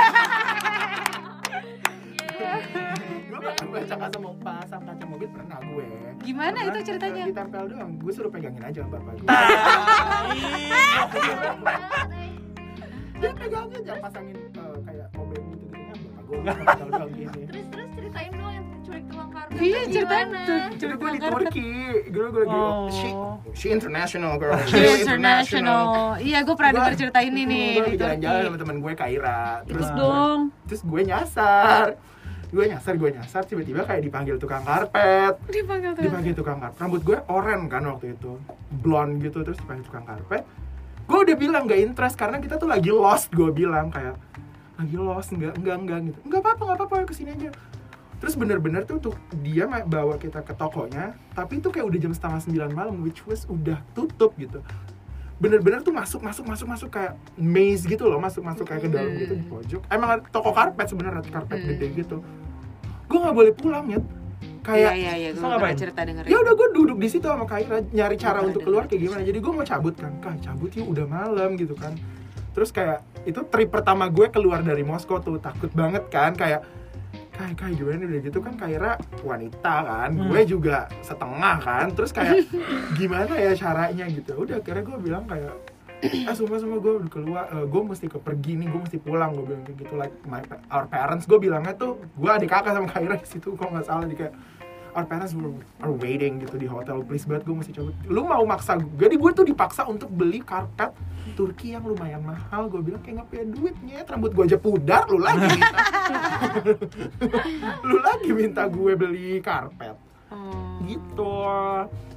pernah 3.75 3.97
kaca 4.07 4.17
mau 4.17 4.35
pasang 4.41 4.81
kaca 4.81 5.05
mobil 5.05 5.29
pernah 5.29 5.59
gue. 5.61 5.87
Gimana 6.23 6.57
itu 6.65 6.79
ceritanya? 6.85 7.23
Ditempel 7.29 7.63
doang, 7.69 7.91
gue 8.01 8.11
suruh 8.13 8.31
pegangin 8.33 8.63
aja 8.63 8.81
sama 8.81 8.97
bapak 8.97 9.13
gue. 9.19 9.27
Dia 13.15 13.31
pegangin, 13.31 13.79
jangan 13.81 14.01
pasangin 14.01 14.35
eh, 14.35 14.77
kayak 14.81 15.07
mobil 15.13 15.41
gitu 15.45 15.65
gitu 15.65 15.85
kan 15.85 15.97
gue 16.97 17.05
gini. 17.15 17.41
terus 17.45 17.65
terus 17.69 17.89
ceritain 17.93 18.31
dong 18.33 18.51
yang 18.51 18.65
culik 18.81 19.03
tukang 19.05 19.29
karpet 19.29 19.57
Iya, 19.57 19.79
ceritain 19.85 20.27
gue 20.27 20.39
di 20.67 20.77
Tukang 20.77 21.15
karpet. 21.15 21.31
Turki, 21.45 21.69
dulu 22.09 22.27
gue 22.27 22.41
lagi 22.41 22.57
Oh. 22.57 22.87
she, 22.89 23.07
she 23.53 23.67
international 23.69 24.33
girl, 24.35 24.57
She 24.65 24.81
international. 24.99 25.83
Iya, 26.19 26.39
gue 26.41 26.55
pernah 26.55 26.71
denger 26.75 26.93
cerita 26.97 27.19
ini 27.19 27.41
nih 27.43 27.69
Gue 27.79 27.95
jalan-jalan 27.95 28.41
sama 28.43 28.57
temen 28.57 28.77
gue 28.79 28.93
Kaira, 28.93 29.41
terus 29.63 29.85
Terus 29.85 29.89
dong. 29.93 30.39
terus 30.65 30.81
gue 30.81 31.01
nyasar 31.03 31.87
gue 32.47 32.65
nyasar 32.65 32.93
gue 32.95 33.09
nyasar 33.11 33.41
tiba-tiba 33.43 33.83
kayak 33.83 34.01
dipanggil 34.01 34.35
tukang 34.37 34.61
karpet 34.61 35.33
Dipanggil 35.45 35.91
tuh. 35.91 36.03
dipanggil 36.03 36.33
tukang 36.33 36.57
karpet 36.57 36.77
rambut 36.79 37.01
gue 37.01 37.17
oren 37.27 37.67
kan 37.67 37.83
waktu 37.85 38.13
itu 38.13 38.39
blonde 38.71 39.19
gitu 39.19 39.41
terus 39.41 39.57
dipanggil 39.57 39.83
tukang 39.83 40.05
karpet 40.05 40.45
gue 41.05 41.19
udah 41.21 41.35
bilang 41.37 41.69
gak 41.69 41.79
interest 41.81 42.15
karena 42.17 42.41
kita 42.41 42.57
tuh 42.57 42.65
lagi 42.65 42.89
lost 42.89 43.29
gue 43.29 43.49
bilang 43.53 43.93
kayak 43.93 44.17
lagi 44.75 44.97
lost 44.99 45.31
enggak 45.31 45.55
enggak 45.55 45.77
enggak 45.79 45.99
gitu. 46.11 46.19
Enggak 46.27 46.39
apa-apa 46.43 46.61
enggak 46.65 46.77
apa-apa 46.81 46.95
ke 47.07 47.13
sini 47.15 47.31
aja. 47.31 47.49
Terus 48.15 48.33
bener-bener 48.39 48.87
tuh, 48.87 48.97
tuh 48.97 49.15
dia 49.43 49.67
bawa 49.67 50.17
kita 50.17 50.41
ke 50.41 50.55
tokonya 50.57 51.15
tapi 51.37 51.61
itu 51.61 51.69
kayak 51.69 51.85
udah 51.85 51.99
jam 51.99 52.13
setengah 52.15 52.39
sembilan 52.43 52.69
malam 52.73 52.95
which 53.05 53.23
was 53.29 53.45
udah 53.47 53.79
tutup 53.93 54.35
gitu. 54.35 54.59
Bener-bener 55.37 55.83
tuh 55.83 55.93
masuk 55.93 56.23
masuk 56.23 56.47
masuk 56.47 56.67
masuk 56.67 56.89
kayak 56.91 57.13
maze 57.37 57.85
gitu 57.85 58.07
loh 58.07 58.19
masuk 58.19 58.41
masuk 58.41 58.65
kayak 58.65 58.87
ke 58.87 58.89
dalam 58.91 59.13
gitu 59.15 59.35
di 59.37 59.45
pojok. 59.45 59.81
Emang 59.93 60.09
ada 60.19 60.21
toko 60.27 60.51
karpet 60.51 60.89
sebenarnya 60.89 61.21
karpet 61.27 61.59
gede 61.63 61.87
gitu. 61.95 62.17
Gue 63.05 63.17
nggak 63.21 63.35
boleh 63.35 63.53
pulang 63.53 63.85
ya 63.87 64.01
kayak 64.65 64.93
iya, 64.93 65.13
iya, 65.15 65.29
gue 65.29 65.31
Terus 65.31 65.39
pernah 65.39 65.57
ngapain? 65.61 65.77
cerita 65.77 66.01
denger. 66.01 66.23
ya 66.25 66.37
udah 66.37 66.53
gue 66.53 66.67
duduk 66.73 66.97
di 66.97 67.07
situ 67.07 67.25
sama 67.25 67.45
Kaira 67.45 67.77
nyari 67.87 68.15
cara 68.15 68.33
Gimana 68.35 68.47
untuk 68.47 68.59
dong? 68.59 68.67
keluar 68.67 68.83
kayak 68.85 69.01
gimana 69.01 69.21
jadi 69.21 69.37
gue 69.37 69.51
mau 69.51 69.63
cabut 69.63 69.93
kan 69.93 70.13
kak 70.17 70.35
cabut 70.41 70.71
yuk 70.71 70.87
udah 70.87 71.05
malam 71.05 71.49
gitu 71.53 71.73
kan 71.73 71.93
terus 72.51 72.69
kayak 72.69 72.99
itu 73.23 73.39
trip 73.43 73.69
pertama 73.69 74.07
gue 74.07 74.25
keluar 74.27 74.59
dari 74.59 74.81
Moskow 74.81 75.19
tuh 75.19 75.37
takut 75.37 75.69
banget 75.71 76.07
kan 76.07 76.33
kayak 76.33 76.65
kayak 77.31 77.53
kayak 77.53 77.75
gimana 77.75 78.01
udah 78.01 78.21
gitu 78.21 78.39
kan 78.39 78.53
Kaira 78.55 78.91
wanita 79.21 79.75
kan 79.83 80.09
Hmm. 80.09 80.29
gue 80.29 80.41
juga 80.47 80.77
setengah 81.01 81.55
kan 81.59 81.85
terus 81.91 82.09
kayak 82.09 82.47
gimana 82.99 83.33
ya 83.35 83.51
caranya 83.53 84.05
gitu 84.07 84.33
udah 84.37 84.57
akhirnya 84.57 84.83
gue 84.83 84.97
bilang 84.99 85.23
kayak 85.25 85.51
ah 86.23 86.31
sumpah 86.31 86.55
sumpah 86.55 86.77
gue 86.77 86.93
keluar 87.09 87.43
eh, 87.49 87.65
gue 87.65 87.81
mesti 87.83 88.05
ke 88.05 88.19
pergi 88.19 88.55
nih 88.55 88.67
gue 88.67 88.79
mesti 88.79 88.97
pulang 88.99 89.33
gue 89.33 89.45
bilang 89.45 89.63
kayak 89.63 89.77
gitu 89.77 89.93
like 89.93 90.15
my 90.23 90.39
our 90.69 90.85
parents 90.85 91.25
gue 91.25 91.35
bilangnya 91.37 91.73
tuh 91.73 91.99
gue 92.13 92.29
adik 92.29 92.47
kakak 92.47 92.71
sama 92.71 92.87
Kaira 92.87 93.15
di 93.15 93.27
situ 93.27 93.51
kok 93.51 93.67
nggak 93.67 93.83
salah 93.83 94.05
di 94.05 94.15
kayak 94.15 94.31
our 94.95 95.03
parents 95.03 95.31
were, 95.31 95.51
are 95.79 95.91
waiting 95.93 96.39
gitu 96.39 96.55
di 96.55 96.65
hotel 96.65 96.99
please 97.01 97.23
banget 97.23 97.43
gue 97.43 97.53
mesti 97.53 97.71
cabut 97.71 97.91
lu 98.05 98.23
mau 98.23 98.41
maksa 98.43 98.75
gue 98.75 98.87
jadi 98.97 99.13
gue 99.13 99.31
tuh 99.33 99.43
dipaksa 99.43 99.83
untuk 99.83 100.07
beli 100.07 100.39
karpet 100.39 100.95
Turki 101.33 101.71
yang 101.71 101.83
lumayan 101.83 102.21
mahal 102.21 102.65
gue 102.65 102.79
bilang 102.81 103.01
kayak 103.01 103.15
nggak 103.17 103.27
punya 103.27 103.45
duitnya 103.45 103.97
rambut 104.05 104.31
gue 104.31 104.43
aja 104.45 104.57
pudar 104.57 105.03
lu 105.05 105.19
lagi 105.19 105.43
minta 105.51 105.79
lu 107.83 107.97
lagi 107.99 108.29
minta 108.31 108.63
gue 108.65 108.93
beli 108.93 109.39
karpet 109.39 109.95
Oh. 110.25 110.81
gitu 110.81 111.37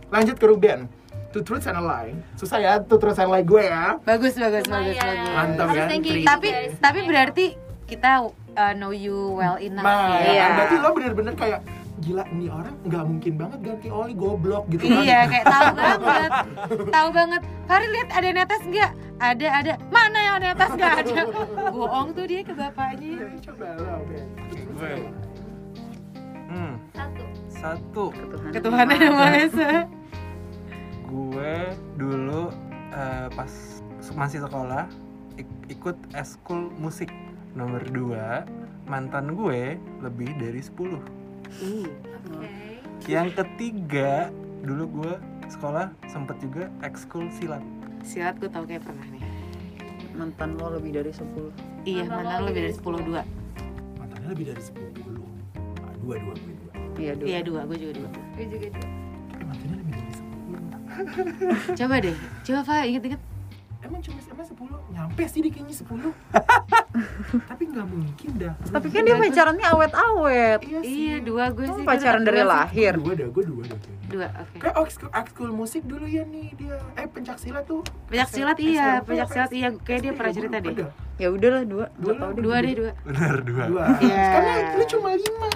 lanjut 0.09 0.35
ke 0.35 0.47
Ruben 0.47 0.88
Two 1.29 1.45
truths 1.45 1.69
and 1.69 1.77
a 1.77 1.83
lie 1.83 2.17
susah 2.35 2.57
ya 2.57 2.73
two 2.81 2.97
truths 2.97 3.19
and 3.19 3.29
a 3.29 3.33
lie 3.33 3.45
gue 3.45 3.61
ya 3.61 4.01
Bagus, 4.01 4.33
bagus, 4.33 4.64
bagus, 4.64 4.97
Lumayan. 4.97 4.97
bagus. 4.97 5.29
Mantap 5.31 5.67
Harus 5.69 5.79
kan? 5.79 5.88
Tapi 6.25 6.49
guys. 6.49 6.73
tapi 6.81 6.99
berarti 7.05 7.47
kita 7.85 8.11
uh, 8.55 8.73
know 8.75 8.91
you 8.91 9.12
well 9.35 9.55
enough 9.57 9.85
Nah, 9.85 10.19
ya. 10.19 10.57
berarti 10.57 10.75
lo 10.79 10.88
bener-bener 10.91 11.35
kayak 11.35 11.61
gila 11.99 12.25
ini 12.31 12.47
orang 12.47 12.75
nggak 12.83 13.05
mungkin 13.05 13.33
banget 13.35 13.59
ganti 13.61 13.89
oli 13.89 14.15
goblok 14.15 14.65
gitu 14.69 14.87
kan 14.87 15.03
Iya, 15.03 15.21
kayak 15.27 15.47
tahu 15.47 15.67
banget. 15.75 16.31
Tahu 16.89 17.09
banget. 17.11 17.43
Fahri 17.65 17.87
lihat 17.89 18.09
ada 18.11 18.25
yang 18.25 18.37
netes 18.37 18.63
nggak? 18.65 18.91
Ada, 19.19 19.47
ada. 19.53 19.73
Mana 19.89 20.19
yang 20.19 20.35
ada 20.37 20.47
netes 20.53 20.71
nggak 20.73 20.95
ada? 20.97 21.15
Bohong 21.69 22.09
tuh 22.13 22.25
dia 22.25 22.41
ke 22.41 22.53
bapaknya. 22.53 23.11
Ya, 23.19 23.29
coba 23.45 23.67
lo 23.77 23.95
Ben 24.05 24.27
Oke, 24.39 24.61
gue. 24.65 24.93
Hmm, 26.49 26.73
satu 26.93 27.25
satu. 27.51 28.05
Ketuhanan. 28.11 28.53
Ketuhanan 28.53 28.99
yang 28.99 29.15
Maha 29.15 29.37
Esa. 29.41 29.71
Gue 31.05 31.55
dulu 31.95 32.43
eh, 32.91 33.29
pas 33.33 33.53
masih 34.11 34.41
sekolah 34.41 34.87
ik- 35.35 35.67
ikut 35.69 35.97
eskul 36.13 36.73
musik 36.75 37.13
nomor 37.53 37.83
2 37.85 38.47
mantan 38.87 39.35
gue 39.35 39.77
lebih 40.01 40.31
dari 40.37 40.59
10 40.59 41.18
Oke. 41.49 43.09
yang 43.09 43.29
ketiga 43.33 44.29
dulu 44.61 44.85
gue 45.01 45.13
sekolah 45.49 45.89
sempet 46.07 46.37
juga 46.39 46.69
ekskul 46.83 47.29
silat 47.33 47.63
Silat 47.99 48.37
gue 48.39 48.47
tau 48.47 48.63
kayak 48.63 48.85
pernah 48.85 49.07
nih. 49.07 49.23
mantan 50.15 50.55
lo 50.55 50.73
lebih 50.73 50.93
dari 50.95 51.11
10 51.11 51.25
Iya, 51.83 52.05
Mantan 52.05 52.21
mana 52.21 52.39
lo 52.39 52.47
lebih 52.47 52.61
dari 52.61 52.73
lebih 52.75 53.01
10 53.01 53.09
dua. 53.09 53.23
Mantannya 53.97 54.29
lebih 54.29 54.47
dari 54.47 54.63
10 54.63 54.77
ah, 54.77 55.93
Dua, 55.99 56.15
dua, 56.17 56.35
gue 56.35 56.55
dua 56.55 56.73
iya 56.97 57.13
dulu 57.15 57.27
Iya 57.27 57.41
dua, 57.43 57.61
gue 57.65 57.77
juga 57.79 57.93
dua. 57.97 58.09
Gue 58.35 58.47
juga 58.47 58.67
juga. 58.69 58.87
Eh, 59.31 59.45
mantannya 59.45 59.77
lebih 59.79 59.93
dari 59.95 60.13
10 60.13 61.77
Coba 61.77 61.95
deh, 61.99 62.17
coba 62.43 62.61
Pak 62.65 62.83
inget-inget. 62.85 63.23
Emang 64.59 64.75
cuma 64.75 64.75
emang 64.75 64.83
10? 64.83 64.90
Nyampe 64.90 65.23
sih 65.25 65.40
dia 65.40 65.51
kayaknya 65.51 65.77
10 65.77 65.87
Tapi 67.49 67.62
nggak 67.64 67.87
mungkin 67.87 68.31
dah 68.35 68.55
tapi 68.68 68.87
kan 68.90 69.03
dia 69.03 69.14
pacarannya 69.14 69.66
awet-awet 69.68 70.59
Iya 70.61 70.81
sih 70.83 70.99
Iya 71.05 71.16
dua 71.23 71.44
gue 71.49 71.66
sih. 71.68 71.85
pacaran 71.87 72.23
dari 72.23 72.42
lahir 72.42 72.92
Dua 72.99 73.12
dah, 73.14 73.29
gue 73.29 73.44
dua 73.44 73.62
dah 73.64 73.79
Dua, 74.09 74.27
oke. 74.27 74.57
Kayak 74.59 74.77
ekskul, 74.81 75.09
ekskul 75.12 75.51
musik 75.53 75.83
dulu 75.85 76.05
ya 76.05 76.25
nih 76.25 76.51
dia 76.55 76.75
Eh 76.94 77.07
pencak 77.07 77.38
silat 77.38 77.64
tuh 77.64 77.85
Pencak 78.09 78.29
silat 78.29 78.59
iya, 78.59 78.99
pencak 79.01 79.29
silat 79.31 79.51
iya. 79.53 79.68
Kayak 79.79 80.01
dia 80.01 80.12
pernah 80.12 80.33
cerita 80.33 80.57
deh. 80.59 80.75
ya 81.16 81.29
udahlah 81.29 81.62
dua 81.62 81.87
Dua 81.94 82.09
Nggak 82.09 82.18
tahu 82.18 82.33
deh. 82.33 82.42
Dua 82.42 82.57
deh 82.59 82.75
dua. 82.75 82.90
benar 83.05 83.35
dua 83.44 83.62
Dua 83.68 83.85
Iya. 84.01 84.25
Karena 84.29 84.53
lu 84.75 84.85
cuma 84.88 85.09
lima 85.12 85.49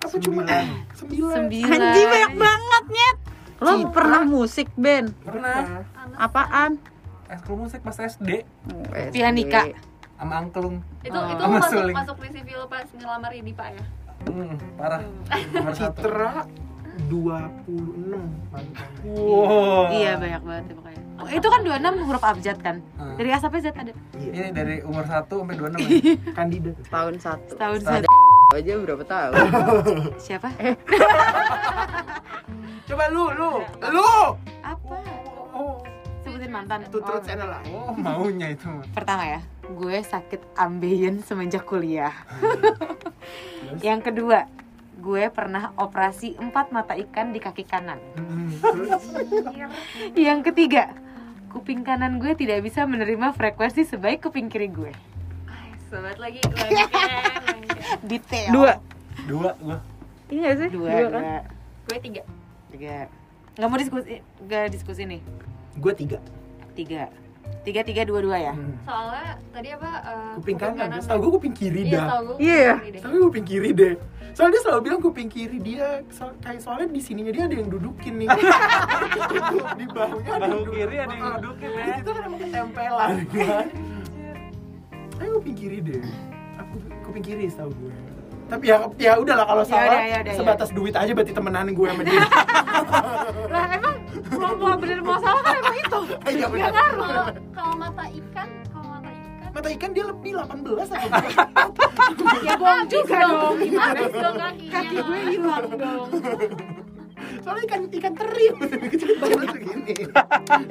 Apa 0.00 0.16
cuma 0.16 0.40
Sembilan. 0.40 0.64
Sembilan 0.94 1.78
anjing 1.82 2.06
banyak 2.08 2.32
banget 2.34 2.84
nyet 2.88 3.16
lo 3.58 3.94
pernah 3.94 4.22
musik 4.24 4.66
Ben 4.74 5.14
pernah 5.22 5.86
apaan 6.16 6.82
ekskul 7.32 7.56
musik 7.58 7.80
pas 7.80 7.96
SD 7.96 8.44
Oh. 8.68 8.84
Pianika. 9.08 9.72
sama 10.14 10.38
angklung 10.38 10.78
Itu 11.00 11.12
Oh. 11.12 11.26
itu 11.26 11.42
masuk 11.42 11.72
suling. 11.74 11.96
masuk 11.96 12.16
di 12.16 12.28
civil 12.32 12.60
pas 12.66 12.86
ngelamar 12.86 13.32
ini 13.32 13.50
Pak 13.50 13.68
ya. 13.70 13.84
Hmm, 14.22 14.54
parah 14.76 15.02
nomor 15.50 15.74
satu 15.74 15.98
Citra 15.98 16.46
26 17.02 18.22
mantan 18.48 18.88
wow 19.02 19.90
Iya 19.90 20.12
banyak 20.14 20.42
banget 20.42 20.64
ya 20.64 20.74
pokoknya. 20.76 21.00
Oh, 21.14 21.28
itu 21.28 21.42
kan 21.44 21.60
26 21.60 22.02
huruf 22.02 22.22
abjad 22.22 22.58
kan? 22.58 22.76
Hmm. 22.94 23.14
Dari 23.14 23.28
A 23.28 23.38
sampai 23.38 23.58
Z 23.58 23.72
ada. 23.72 23.90
Iya 24.14 24.30
ini 24.30 24.50
dari 24.52 24.76
umur 24.82 25.02
1 25.02 25.26
sampai 25.32 25.56
26 25.56 25.74
ya? 25.74 25.88
Kandidat 26.32 26.74
tahun 26.86 27.14
satu 27.16 27.52
Tahun 27.56 27.78
Tahun- 27.80 28.04
satu. 28.04 28.08
aja 28.52 28.72
berapa 28.76 29.00
tahun 29.02 29.34
Siapa? 30.28 30.48
Coba 32.84 33.04
lu, 33.08 33.24
lu 33.32 33.50
Lu 33.88 34.06
Apa? 34.60 34.96
Oh, 35.52 35.80
Mantan. 36.46 36.86
Truth 36.86 37.04
Oh. 37.04 37.22
and 37.22 37.38
a 37.38 37.46
lie 37.48 37.68
oh 37.68 37.92
maunya 37.92 38.48
itu. 38.50 38.68
Pertama 38.90 39.22
ya, 39.28 39.40
gue 39.64 39.96
sakit 39.98 40.40
ambeien 40.54 41.20
semenjak 41.20 41.62
kuliah. 41.62 42.12
Yang 43.78 44.10
kedua, 44.10 44.50
gue 44.96 45.24
pernah 45.28 45.70
operasi 45.76 46.34
empat 46.34 46.70
mata 46.70 46.94
ikan 46.96 47.30
di 47.30 47.38
kaki 47.38 47.62
kanan. 47.62 47.98
Hmm? 48.14 48.50
Yang 50.14 50.50
ketiga, 50.50 50.92
kuping 51.48 51.82
kanan 51.82 52.16
gue 52.16 52.32
tidak 52.32 52.62
bisa 52.62 52.82
menerima 52.82 53.30
frekuensi 53.30 53.84
sebaik 53.84 54.22
kuping 54.22 54.46
kiri 54.46 54.68
gue. 54.68 54.92
Sobat 55.86 56.16
lagi 56.16 56.40
lengket, 56.40 56.88
lengket. 56.88 57.98
Detail. 58.02 58.48
dua 58.50 58.72
dua 59.22 59.50
gua 59.60 59.78
iya 60.26 60.48
gak 60.48 60.56
sih 60.58 60.68
Dua, 60.72 60.88
dua 60.88 61.00
dua, 61.04 61.10
kan 61.12 61.24
Gue 61.84 61.98
tiga. 62.00 62.22
tiga. 62.70 62.96
Nggak 63.52 63.68
mau 63.68 63.76
diskusi, 63.76 64.08
nggak 64.40 64.64
diskusi 64.72 65.02
nih. 65.04 65.20
Gue 65.74 65.92
tiga 65.92 66.18
Tiga. 66.72 67.04
Tiga, 67.62 67.80
tiga, 67.80 68.02
dua, 68.02 68.18
dua 68.18 68.38
ya. 68.40 68.54
Hmm. 68.54 68.74
Soalnya 68.82 69.28
tadi 69.52 69.68
apa? 69.70 69.90
eh, 70.02 70.32
Kuping 70.34 70.56
kanan, 70.56 70.88
ya? 70.90 71.00
tau 71.00 71.18
gue 71.20 71.30
kuping 71.32 71.54
kiri 71.54 71.82
Iya, 71.84 71.92
dah 71.92 72.04
tau 72.08 72.20
gue. 72.24 72.36
Iya. 72.40 72.72
kuping 72.74 72.82
kiri 72.82 72.90
deh. 72.90 73.00
Tapi 73.00 73.16
kuping 73.20 73.44
kiri 73.44 73.70
deh 73.72 73.94
Soalnya 74.32 74.50
dia 74.50 74.62
selalu 74.64 74.80
bilang 74.82 75.00
kuping 75.00 75.28
kiri 75.28 75.58
dia 75.60 75.86
so- 76.08 76.32
Kayak 76.40 76.60
soalnya 76.60 76.86
di 76.88 77.00
sininya 77.00 77.30
dia 77.30 77.44
ada 77.44 77.52
yang 77.54 77.68
dudukin 77.68 78.14
nih 78.16 78.28
Di 79.78 79.86
bahunya 79.86 80.32
ada 80.32 80.46
bahu 80.48 80.56
yang 80.56 80.72
kiri 80.72 80.96
ada 80.96 81.12
yang 81.12 81.32
dudukin 81.38 81.68
ya 81.70 81.84
Itu 81.94 82.10
kan 82.10 82.22
emang 82.24 82.40
ketempelan 82.40 83.14
kan 83.36 83.66
Tapi 85.12 85.28
kuping 85.30 85.54
kiri 85.54 85.78
deh 85.82 86.02
Aku 86.58 86.74
kuping 87.04 87.22
kiri 87.22 87.44
tau 87.48 87.68
gue 87.70 87.92
tapi 88.42 88.68
ya 88.68 88.84
ya 89.00 89.16
udahlah 89.16 89.48
kalau 89.48 89.64
Ya 89.64 89.70
salah 89.70 89.80
udah, 89.88 90.02
ya 90.04 90.18
udah, 90.20 90.28
ya 90.28 90.36
sebatas 90.36 90.68
duit 90.76 90.92
aja 90.92 91.08
berarti 91.08 91.32
temenan 91.32 91.72
gue 91.72 91.88
sama 91.88 92.02
dia. 92.04 92.20
Iya 96.42 96.50
benar. 96.50 96.70
Kalau 96.74 97.22
kalau 97.54 97.74
mata 97.78 98.04
ikan, 98.10 98.48
kalau 98.66 98.88
mata 98.90 99.10
ikan 99.14 99.50
Mata 99.52 99.68
ikan 99.70 99.90
dia 99.92 100.04
lebih 100.04 100.30
18 100.34 100.90
apa? 100.90 101.16
Ya 102.42 102.54
bohong 102.58 102.86
juga 102.88 103.16
dong. 103.22 103.54
Sih 103.56 103.70
dong 104.10 104.34
kakinya? 104.34 104.72
Kaki 104.74 104.96
gue 104.98 105.18
hilang 105.28 105.66
dong. 105.72 106.08
Soalnya 107.38 107.62
ikan 107.64 107.80
ikan 107.88 108.12
teri 108.12 108.46
kecil-kecil 108.50 109.08
segini. 109.46 109.94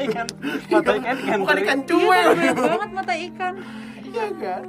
ikan 0.02 0.28
mata 0.68 0.92
ikan 0.94 1.16
ikan 1.18 1.40
Bukan 1.40 1.56
teri. 1.56 1.64
ikan 1.64 1.80
iya 1.80 1.88
cuek. 1.88 2.26
banyak 2.28 2.56
banget 2.60 2.90
mata 2.92 3.14
ikan 3.16 3.54
Iya 4.04 4.26
kan? 4.36 4.64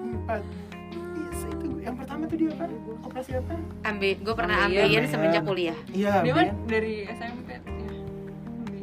Itu 1.51 1.67
yang 1.81 1.97
pertama 1.99 2.23
tuh 2.25 2.37
dia 2.39 2.51
apa? 2.53 2.65
Operasi 3.03 3.31
apa? 3.35 3.55
Ambe, 3.83 4.11
gue 4.15 4.35
pernah 4.39 4.57
Ambeien. 4.63 4.87
ambeien 4.87 5.05
semenjak 5.11 5.43
kuliah. 5.43 5.79
Iya. 5.91 6.23
Dia 6.23 6.33
dari 6.65 6.95
SMP. 7.11 7.49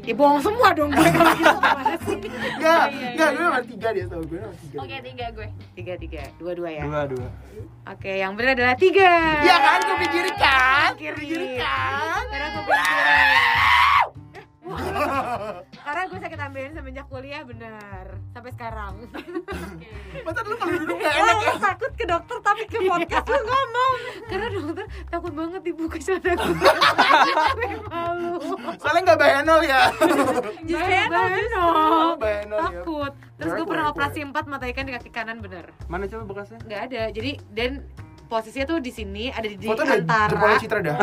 Ya. 0.10 0.12
Ya 0.12 0.16
bohong 0.16 0.42
semua 0.42 0.70
dong 0.74 0.90
gue 0.90 1.06
kalau 1.06 1.34
gitu 1.36 1.54
gimana 1.54 1.94
sih? 2.02 2.18
Enggak, 2.18 2.86
Iya, 2.90 2.98
iya, 2.98 3.08
enggak, 3.14 3.30
iya. 3.30 3.38
gue 3.38 3.44
nomor 3.46 3.64
tiga 3.64 3.88
dia 3.94 4.06
tau 4.06 4.22
gue 4.22 4.38
nomor 4.38 4.58
tiga. 4.60 4.78
Oke, 4.80 4.96
tiga 5.04 5.26
gue. 5.30 5.48
Tiga 5.72 5.94
tiga, 5.96 6.22
dua 6.36 6.52
dua 6.54 6.70
ya. 6.72 6.84
dua 6.84 7.02
dua 7.08 7.28
Oke, 7.86 8.12
yang 8.16 8.34
benar 8.34 8.54
adalah 8.54 8.76
tiga. 8.76 9.12
Iya 9.40 9.56
kan, 9.60 9.80
gue 9.80 10.08
kiri 10.10 10.34
kan? 10.36 10.90
Kiri. 10.96 11.24
Kiri 11.24 11.48
kan? 11.56 12.24
Karena 12.28 12.48
gue 12.52 12.64
kiri. 12.66 13.18
Karena 15.86 16.02
gue 16.06 16.20
sakit 16.20 16.40
ambeien 16.40 16.72
semenjak 16.72 17.06
kuliah 17.06 17.42
benar 17.42 18.06
sampai 18.30 18.52
sekarang. 18.52 18.94
Masa 20.26 20.40
lu 20.42 20.56
kalau 20.56 20.74
duduk 20.78 20.98
gak 20.98 21.14
enak 21.16 21.36
ya? 21.40 21.54
takut 21.60 21.92
ke 21.94 22.06
dokter 22.06 22.38
tapi 22.40 22.64
ke 22.66 22.78
podcast 22.82 23.26
lu 23.26 23.42
ngomong 23.42 23.96
Karena 24.26 24.48
dokter 24.50 24.86
takut 25.08 25.34
banget 25.34 25.62
dibuka 25.64 25.98
celana 25.98 26.34
gue. 26.36 26.72
Malu. 27.92 28.34
Soalnya 28.78 29.02
gak 29.08 29.20
bayanol 29.20 29.60
ya? 29.62 29.82
Justru 30.62 30.94
Oh, 31.60 32.14
bayanol 32.16 32.58
ya. 32.58 32.64
takut. 32.72 33.14
Terus 33.36 33.52
gue 33.56 33.66
pernah 33.66 33.86
operasi 33.90 34.20
empat 34.22 34.46
mata 34.46 34.66
ikan 34.68 34.84
di 34.84 34.94
kaki 34.94 35.10
kanan 35.10 35.40
bener. 35.40 35.72
mana 35.88 36.06
coba 36.06 36.24
bekasnya 36.28 36.60
Nggak 36.62 36.82
ada. 36.92 37.02
Jadi 37.10 37.32
dan 37.50 37.72
posisinya 38.30 38.66
tuh 38.68 38.78
di 38.78 38.90
sini 38.90 39.28
ada 39.28 39.44
di, 39.44 39.58
di 39.58 39.66
Foto 39.66 39.82
ada 39.82 39.98
antara 39.98 40.30
jempolnya 40.30 40.58
Citra 40.60 40.80
dah. 40.80 40.98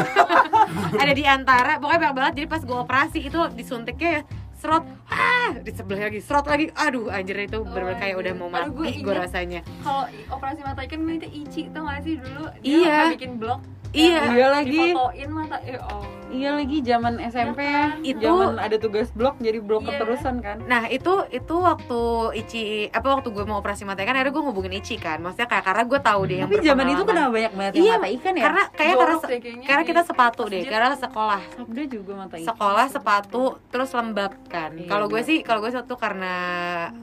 ada 1.03 1.12
di 1.12 1.25
antara 1.27 1.73
pokoknya 1.77 2.01
banyak 2.01 2.15
banget 2.15 2.33
jadi 2.37 2.47
pas 2.47 2.62
gue 2.62 2.79
operasi 2.79 3.19
itu 3.21 3.41
disuntiknya 3.53 4.11
ya 4.12 4.23
serot 4.57 4.85
ah 5.07 5.53
di 5.53 5.69
sebelah 5.69 6.09
lagi 6.09 6.19
serot 6.19 6.43
lagi 6.43 6.73
aduh 6.73 7.12
anjir 7.12 7.37
itu 7.37 7.61
bener-bener 7.61 7.99
kayak 7.99 8.17
udah 8.17 8.33
mau 8.33 8.49
Aduh, 8.49 8.73
gue 8.73 8.89
mati 8.89 9.03
gue 9.03 9.15
rasanya 9.15 9.61
Kalau 9.83 10.03
operasi 10.31 10.61
mata 10.62 10.81
ikan 10.81 11.01
gue 11.03 11.15
itu 11.15 11.29
Ici 11.29 11.61
tau 11.69 11.85
gak 11.85 12.01
sih 12.01 12.15
dulu? 12.17 12.45
Dia 12.57 12.73
Iya. 12.73 12.99
bikin 13.12 13.37
blog. 13.37 13.61
Iya. 13.99 14.21
yang 14.21 14.33
Iya 14.33 14.47
lagi. 14.51 14.81
Difotoin 14.85 15.31
mata 15.31 15.57
eh 15.61 15.79
oh. 15.79 16.05
iya 16.29 16.53
lagi 16.53 16.83
zaman 16.83 17.17
SMP 17.23 17.61
Iya 17.61 17.73
kan? 17.87 17.91
Itu- 18.03 18.21
zaman 18.21 18.59
ada 18.59 18.77
tugas 18.77 19.09
blog 19.11 19.39
jadi 19.39 19.59
blog 19.59 19.81
Iya. 19.81 19.89
keterusan 19.95 20.35
kan 20.39 20.59
Nah 20.65 20.85
itu 20.87 21.09
itu 21.31 21.55
waktu 21.57 22.01
Ici 22.37 22.61
apa 22.89 23.07
waktu 23.11 23.31
gue 23.31 23.45
mau 23.45 23.57
operasi 23.57 23.83
mata 23.83 24.03
ikan 24.03 24.13
akhirnya 24.13 24.31
gue 24.31 24.45
ngubungin 24.45 24.75
Ici 24.75 24.97
kan 24.97 25.17
maksudnya 25.19 25.47
kayak 25.47 25.65
karena 25.65 25.83
gue 25.85 25.97
tahu 25.99 26.21
deh 26.25 26.37
yang 26.37 26.51
tapi 26.51 26.61
zaman 26.61 26.87
itu 26.89 27.03
kenapa 27.05 27.31
banyak 27.31 27.53
banget 27.55 27.73
Iya, 27.73 27.85
yang 27.87 27.97
mata 27.97 28.09
ikan 28.13 28.33
ya 28.33 28.43
karena 28.43 28.63
kayak 28.71 28.95
karena 28.95 29.17
deh 29.17 29.41
karena 29.63 29.83
kita 29.85 30.03
sepatu 30.03 30.43
deh 30.45 30.63
karena 30.63 30.95
sekolah 30.95 31.41
Sabda 31.55 31.83
juga 31.87 32.13
mata 32.17 32.35
ikan 32.37 32.49
sekolah 32.49 32.87
sepatu 32.91 33.43
terus 33.67 33.91
lembab 33.91 34.33
kan 34.47 34.71
Iya, 34.75 34.87
kalau 34.87 35.07
gue 35.07 35.17
iya. 35.17 35.29
sih 35.31 35.39
kalau 35.41 35.61
gue 35.61 35.71
suatu 35.71 35.95
karena 35.95 36.35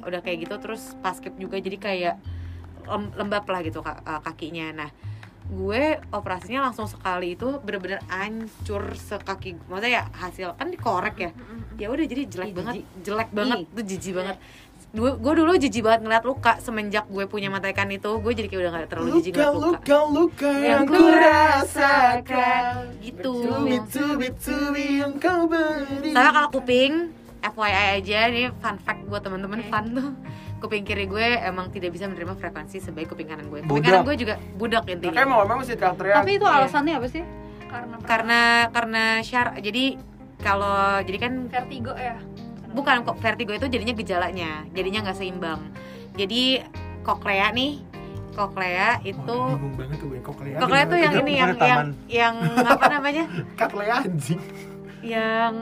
udah 0.03 0.19
kayak 0.19 0.38
gitu 0.41 0.56
terus 0.60 0.93
basket 0.99 1.34
juga 1.36 1.58
jadi 1.58 1.77
kayak 1.77 2.15
lem- 2.86 3.13
lembab 3.15 3.45
lah 3.45 3.60
gitu 3.62 3.79
ka- 3.79 3.97
kakinya 4.21 4.67
nah 4.75 4.89
gue 5.43 5.99
operasinya 6.15 6.71
langsung 6.71 6.88
sekali 6.88 7.36
itu 7.36 7.60
bener-bener 7.60 7.99
hancur 8.08 8.95
sekaki 8.95 9.60
maksudnya 9.67 9.91
ya 9.91 10.03
hasil 10.15 10.56
kan 10.56 10.71
dikorek 10.71 11.15
ya. 11.19 11.32
Ya 11.75 11.88
udah 11.91 12.06
jadi 12.06 12.23
jelek 12.29 12.49
Ih, 12.49 12.56
banget. 12.56 12.73
jijik. 12.79 12.86
jelek 13.03 13.29
banget. 13.36 13.58
Ih. 13.60 13.67
tuh 13.75 13.84
jijik 13.84 14.13
banget. 14.15 14.38
Gue, 14.93 15.10
gue 15.17 15.34
dulu 15.34 15.51
jijik 15.58 15.82
banget 15.82 16.01
ngeliat 16.06 16.21
luka 16.21 16.53
semenjak 16.62 17.10
gue 17.10 17.25
punya 17.25 17.49
mata 17.49 17.65
ikan 17.73 17.89
itu. 17.89 18.21
Gue 18.21 18.32
jadi 18.38 18.45
kayak 18.45 18.62
udah 18.62 18.71
gak 18.71 18.89
terlalu 18.93 19.10
jijik 19.19 19.34
ngeliat 19.34 19.53
luka. 19.58 19.67
luka, 19.67 19.99
luka 20.13 20.51
yang 20.53 20.63
Yang 20.63 20.84
ku 20.86 21.03
rasakan. 21.10 22.75
Gitu. 23.01 23.34
Tubi-tubi-tubi 23.41 24.86
yang 25.01 25.13
kau 25.17 25.49
beri. 25.49 26.13
Sama 26.13 26.29
kalau 26.29 26.49
kuping, 26.53 26.93
FYI 27.41 27.86
aja. 27.99 28.19
Nih 28.29 28.47
fun 28.62 28.77
fact 28.79 29.01
buat 29.10 29.21
teman-teman. 29.25 29.60
Oke. 29.65 29.69
fun 29.73 29.86
tuh 29.91 30.10
kuping 30.63 30.82
kiri 30.82 31.06
gue 31.06 31.28
emang 31.43 31.67
tidak 31.67 31.91
bisa 31.91 32.08
menerima 32.08 32.34
frekuensi 32.34 32.80
sebaik 32.80 33.06
kuping 33.06 33.28
kanan 33.28 33.45
gue. 33.45 33.60
Kuping 33.62 33.67
Budak. 33.69 33.84
kanan 33.86 34.02
gue 34.06 34.15
juga 34.17 34.36
budak 34.56 34.84
Makanya 34.84 34.95
intinya. 35.12 35.23
mau 35.26 35.38
ngomong 35.43 35.58
mesti 35.60 35.76
teriak-teriak 35.76 36.15
tapi 36.17 36.32
itu 36.34 36.45
Iya. 36.45 36.56
alasannya 36.58 36.93
apa 36.95 37.08
sih 37.10 37.23
Karena 37.65 37.95
Karena 37.99 38.39
karena 38.69 39.04
syar 39.19 39.47
jadi 39.58 39.86
kalau 40.39 40.76
jadi 41.02 41.17
kan 41.19 41.34
vertigo 41.47 41.91
ya. 41.91 42.15
bukan 42.69 43.04
kok 43.04 43.17
vertigo 43.17 43.52
itu 43.52 43.67
jadinya 43.67 43.91
gejalanya 43.91 44.52
jadinya 44.71 44.99
nggak 45.04 45.15
seimbang 45.15 45.62
jadi 46.13 46.63
koklea 47.02 47.52
nih 47.52 47.84
koklea 48.32 48.97
itu 49.04 49.38
bingung 49.52 49.76
banget 49.76 49.97
tuh 49.99 50.08
gue 50.08 50.19
koklea 50.21 50.58
koklea 50.58 50.84
tuh 50.86 50.97
yang 50.97 51.13
ini 51.17 51.34
yang 51.34 51.52
yang 51.52 51.54
taman. 51.60 51.88
yang 52.08 52.36
apa 52.63 52.86
namanya 52.89 53.23
koklea 53.60 53.95
anjing 54.02 54.41
yang 55.02 55.54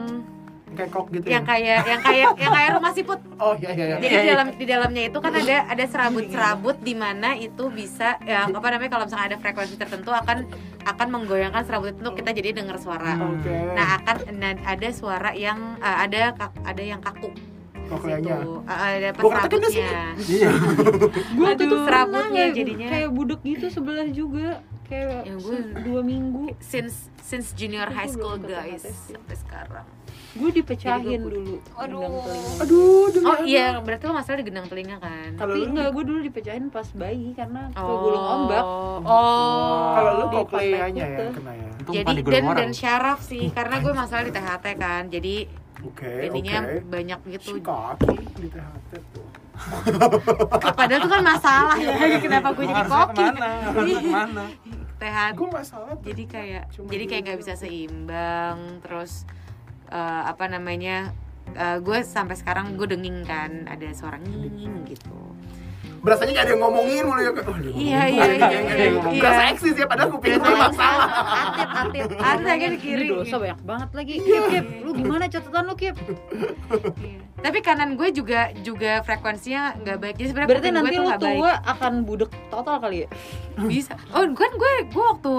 kayak 0.72 0.90
kok 0.90 1.06
gitu 1.08 1.26
yang 1.26 1.44
ya 1.44 1.48
kayak 1.48 1.78
yang 1.84 2.00
kayak 2.00 2.28
yang 2.34 2.52
kayak 2.52 2.70
rumah 2.72 2.92
siput 2.92 3.20
oh 3.44 3.54
iya 3.54 3.70
iya 3.70 3.84
iya 3.86 3.96
Jadi 3.98 4.14
di 4.14 4.26
dalam 4.26 4.46
di 4.52 4.64
dalamnya 4.64 5.02
itu 5.06 5.18
kan 5.18 5.32
ada 5.32 5.56
ada 5.66 5.84
serabut-serabut 5.84 6.76
di 6.80 6.94
mana 6.94 7.28
itu 7.34 7.64
bisa 7.68 8.16
ya 8.22 8.46
apa 8.46 8.66
namanya 8.68 8.90
kalau 8.90 9.04
misalnya 9.04 9.26
ada 9.30 9.38
frekuensi 9.38 9.76
tertentu 9.76 10.10
akan 10.10 10.48
akan 10.82 11.06
menggoyangkan 11.08 11.62
serabut 11.62 11.92
itu 11.92 12.10
kita 12.12 12.30
jadi 12.32 12.48
dengar 12.54 12.76
suara. 12.76 13.14
oke 13.14 13.54
Nah 13.72 13.86
akan 13.96 14.16
nah, 14.34 14.52
ada 14.64 14.88
suara 14.90 15.30
yang 15.32 15.78
eh, 15.78 15.96
ada 16.02 16.34
ada 16.62 16.82
yang 16.82 16.98
kaku. 16.98 17.30
di 17.82 17.90
kokleanya 17.90 18.40
situ. 18.40 18.52
Eh, 18.62 18.78
ada 18.96 19.08
apa 19.10 19.20
serabutnya. 19.20 19.90
Iya. 20.16 20.50
gue 21.36 21.50
tuh 21.60 21.78
serabutnya 21.84 22.44
jadinya. 22.50 22.88
kayak 22.88 23.10
budek 23.12 23.40
gitu 23.42 23.66
sebelah 23.68 24.08
juga 24.08 24.48
kayak 24.86 25.22
Ya, 25.22 25.34
gue- 25.36 25.72
dua 25.82 26.00
minggu 26.00 26.56
Since 26.58 27.12
since 27.20 27.52
junior 27.52 27.88
high 27.88 28.08
school 28.08 28.36
guys 28.36 28.80
sampai 28.82 29.36
sekarang. 29.36 29.84
Gue 30.32 30.50
dipecahin 30.50 31.20
dulu 31.20 31.60
Aduh. 31.74 32.24
aduh 32.56 33.04
demi 33.10 33.26
Oh 33.26 33.38
iya 33.42 33.76
berarti 33.78 34.02
lo 34.02 34.12
masalah 34.12 34.40
di 34.40 34.46
gendang 34.46 34.64
telinga 34.64 34.96
kan? 34.96 35.36
kalau 35.36 35.52
tapi 35.52 35.60
lu 35.60 35.66
enggak 35.70 35.88
gue 35.90 36.04
dulu 36.04 36.20
dipecahin 36.22 36.64
pas 36.66 36.88
bayi 36.90 37.32
karena 37.32 37.68
Oh. 37.74 37.84
kegulung 37.84 38.24
ombak. 38.26 38.64
Oh. 39.02 39.84
kalau 39.92 40.12
lu 40.14 40.24
Di 40.24 40.36
kokleanya 40.38 41.04
kotak 41.04 41.20
ya 41.20 41.28
kena 41.30 41.52
ya? 41.52 41.70
Jadi 41.82 42.12
dan 42.24 42.42
orang. 42.42 42.56
dan 42.56 42.70
syaraf 42.72 43.20
sih 43.20 43.44
karena 43.50 43.74
gue 43.78 43.92
masalah 43.92 44.22
di 44.22 44.32
THT 44.32 44.66
kan. 44.74 45.02
Jadi 45.06 45.34
oke 45.82 46.10
ininya 46.22 46.58
oke. 46.62 46.76
banyak 46.86 47.20
gitu. 47.30 47.48
Si 47.48 47.60
kaki 47.60 48.14
di 48.34 48.48
THT 48.48 48.90
tuh. 49.12 49.26
Padahal 50.72 50.98
itu 50.98 51.08
kan 51.08 51.22
masalah 51.22 51.76
ya 51.76 51.92
kenapa 52.18 52.48
gue 52.50 52.64
jadi 52.64 52.82
koki? 52.82 53.24
ke 53.84 54.08
mana? 54.08 54.44
THT 54.94 55.34
gue 55.34 55.48
masalah 55.50 55.92
jadi 56.00 56.24
kayak 56.24 56.62
jadi 56.82 57.04
kayak 57.04 57.20
dulu 57.20 57.26
nggak 57.26 57.38
bisa 57.38 57.52
seimbang 57.54 58.58
terus 58.80 59.28
eh, 59.92 60.22
apa 60.26 60.48
namanya 60.48 61.12
eh, 61.52 61.78
gue 61.78 61.98
sampai 62.00 62.34
sekarang 62.34 62.74
gue 62.80 62.88
denging 62.88 63.28
kan 63.28 63.68
ada 63.68 63.92
suara 63.92 64.16
nging 64.16 64.88
gitu. 64.88 65.12
Berasanya 66.02 66.34
gak 66.34 66.44
ada 66.50 66.52
yang 66.58 66.62
ngomongin 66.66 67.02
mulu 67.06 67.20
ya 67.22 67.30
oh, 67.30 67.56
Iya, 67.78 68.00
iya, 68.10 68.24
iya, 68.34 68.58
iya. 68.58 68.90
berasa 69.22 69.42
eksis 69.54 69.78
ya 69.78 69.86
padahal 69.86 70.10
kuping 70.10 70.34
gue 70.34 70.50
masalah 70.58 71.06
atit 71.46 71.68
atit 71.70 72.06
ada 72.18 72.52
kan 72.58 72.70
di 72.74 72.78
kiri 72.82 73.06
Ini 73.06 73.10
dosa 73.14 73.38
banyak 73.38 73.60
banget 73.62 73.90
lagi. 73.94 74.14
Kip, 74.18 74.42
Kip, 74.50 74.66
lu 74.82 74.90
gimana 74.98 75.24
catatan 75.30 75.62
lu 75.70 75.74
Kip? 75.78 75.94
Iya. 76.98 77.18
tapi 77.38 77.58
kanan 77.62 77.94
gue 77.94 78.08
juga 78.10 78.50
juga 78.66 78.98
frekuensinya 79.06 79.78
nggak 79.78 79.96
baik. 80.02 80.14
Jadi 80.18 80.28
sebenarnya 80.34 80.50
Berarti 80.50 80.68
nanti 80.74 80.90
tuh 80.98 81.04
lu 81.06 81.12
tua 81.22 81.52
akan 81.70 81.92
budek 82.02 82.30
total 82.50 82.76
kali 82.82 82.96
ya? 83.06 83.08
bisa. 83.70 83.94
Oh 84.10 84.26
kan 84.34 84.50
gue 84.58 84.72
gue 84.90 85.04
waktu 85.06 85.34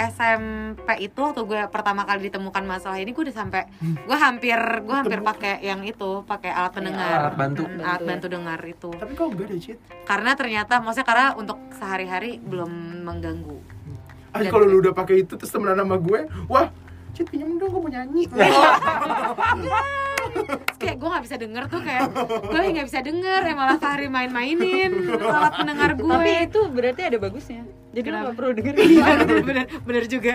SMP 0.00 0.88
itu 1.04 1.20
waktu 1.20 1.44
gue 1.44 1.60
pertama 1.68 2.08
kali 2.08 2.32
ditemukan 2.32 2.64
masalah 2.64 2.96
ini 2.96 3.12
gue 3.12 3.28
udah 3.28 3.36
sampai 3.36 3.68
gue 3.80 4.16
hampir 4.16 4.56
gue 4.56 4.96
hampir 4.96 5.20
pakai 5.20 5.60
yang 5.60 5.84
itu 5.84 6.24
pakai 6.24 6.48
alat 6.48 6.72
pendengar. 6.72 7.28
alat 7.28 7.34
bantu. 7.36 7.68
Alat 7.68 8.02
bantu 8.08 8.26
dengar 8.32 8.60
itu. 8.64 8.88
Tapi 8.96 9.12
kok 9.12 9.28
enggak 9.28 9.46
deh 9.52 9.76
karena 10.08 10.30
ternyata 10.32 10.80
maksudnya 10.80 11.06
karena 11.06 11.26
untuk 11.36 11.60
sehari-hari 11.76 12.40
belum 12.40 13.04
mengganggu. 13.04 13.80
Ah 14.30 14.46
kalau 14.46 14.64
lu 14.64 14.78
udah 14.78 14.94
pakai 14.94 15.26
itu 15.26 15.34
terus 15.34 15.50
temenan 15.50 15.82
sama 15.82 15.98
gue 15.98 16.20
wah 16.46 16.70
Cit 17.10 17.26
pinjam 17.26 17.58
dong 17.58 17.74
gue 17.74 17.80
mau 17.82 17.90
nyanyi 17.90 18.30
Terus 20.30 20.78
kayak 20.78 20.96
gue 20.96 21.08
nggak 21.08 21.24
bisa 21.26 21.36
denger 21.36 21.62
tuh 21.68 21.80
kayak 21.82 22.02
gue 22.46 22.60
nggak 22.74 22.86
bisa 22.88 23.00
denger 23.02 23.40
ya 23.44 23.54
malah 23.54 23.78
Fahri 23.78 24.06
main-mainin 24.08 24.92
alat 25.20 25.52
pendengar 25.58 25.90
gue 25.98 26.08
Tapi 26.08 26.30
itu 26.46 26.60
berarti 26.70 27.02
ada 27.06 27.18
bagusnya. 27.20 27.62
Jadi 27.90 28.06
lu 28.06 28.14
Kenapa? 28.14 28.26
gak 28.30 28.36
perlu 28.38 28.52
dengerin 28.54 28.86
Iya 28.86 29.06
bener, 29.18 29.42
bener, 29.42 29.64
bener 29.82 30.04
juga. 30.06 30.34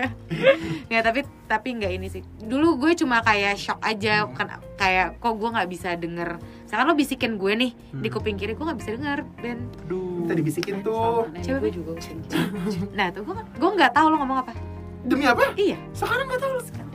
Ya 0.92 1.00
tapi 1.00 1.24
tapi 1.48 1.68
nggak 1.80 1.92
ini 1.96 2.06
sih. 2.12 2.22
Dulu 2.44 2.76
gue 2.76 2.92
cuma 3.00 3.24
kayak 3.24 3.56
shock 3.56 3.80
aja 3.80 4.28
kan 4.36 4.60
kayak 4.76 5.16
kok 5.16 5.34
gue 5.40 5.48
nggak 5.48 5.68
bisa 5.72 5.96
denger. 5.96 6.36
Misalkan 6.36 6.84
lo 6.84 6.94
bisikin 6.94 7.32
gue 7.40 7.52
nih 7.56 7.70
di 7.96 8.08
kuping 8.12 8.36
kiri 8.36 8.52
gue 8.52 8.64
nggak 8.64 8.80
bisa 8.80 8.90
denger 8.92 9.18
Ben. 9.40 9.58
Aduh. 9.88 10.28
kita 10.28 10.34
dibisikin 10.36 10.82
tuh. 10.82 11.30
Coba, 11.30 11.58
gue 11.62 11.70
juga 11.72 11.90
nah 12.98 13.08
tuh 13.14 13.22
gue 13.24 13.34
gue 13.40 13.70
nggak 13.78 13.92
tahu 13.94 14.06
lo 14.12 14.16
ngomong 14.20 14.38
apa. 14.44 14.52
Demi 15.06 15.24
apa? 15.24 15.54
Iya. 15.56 15.78
Sekarang 15.94 16.28
nggak 16.28 16.42
tahu 16.42 16.85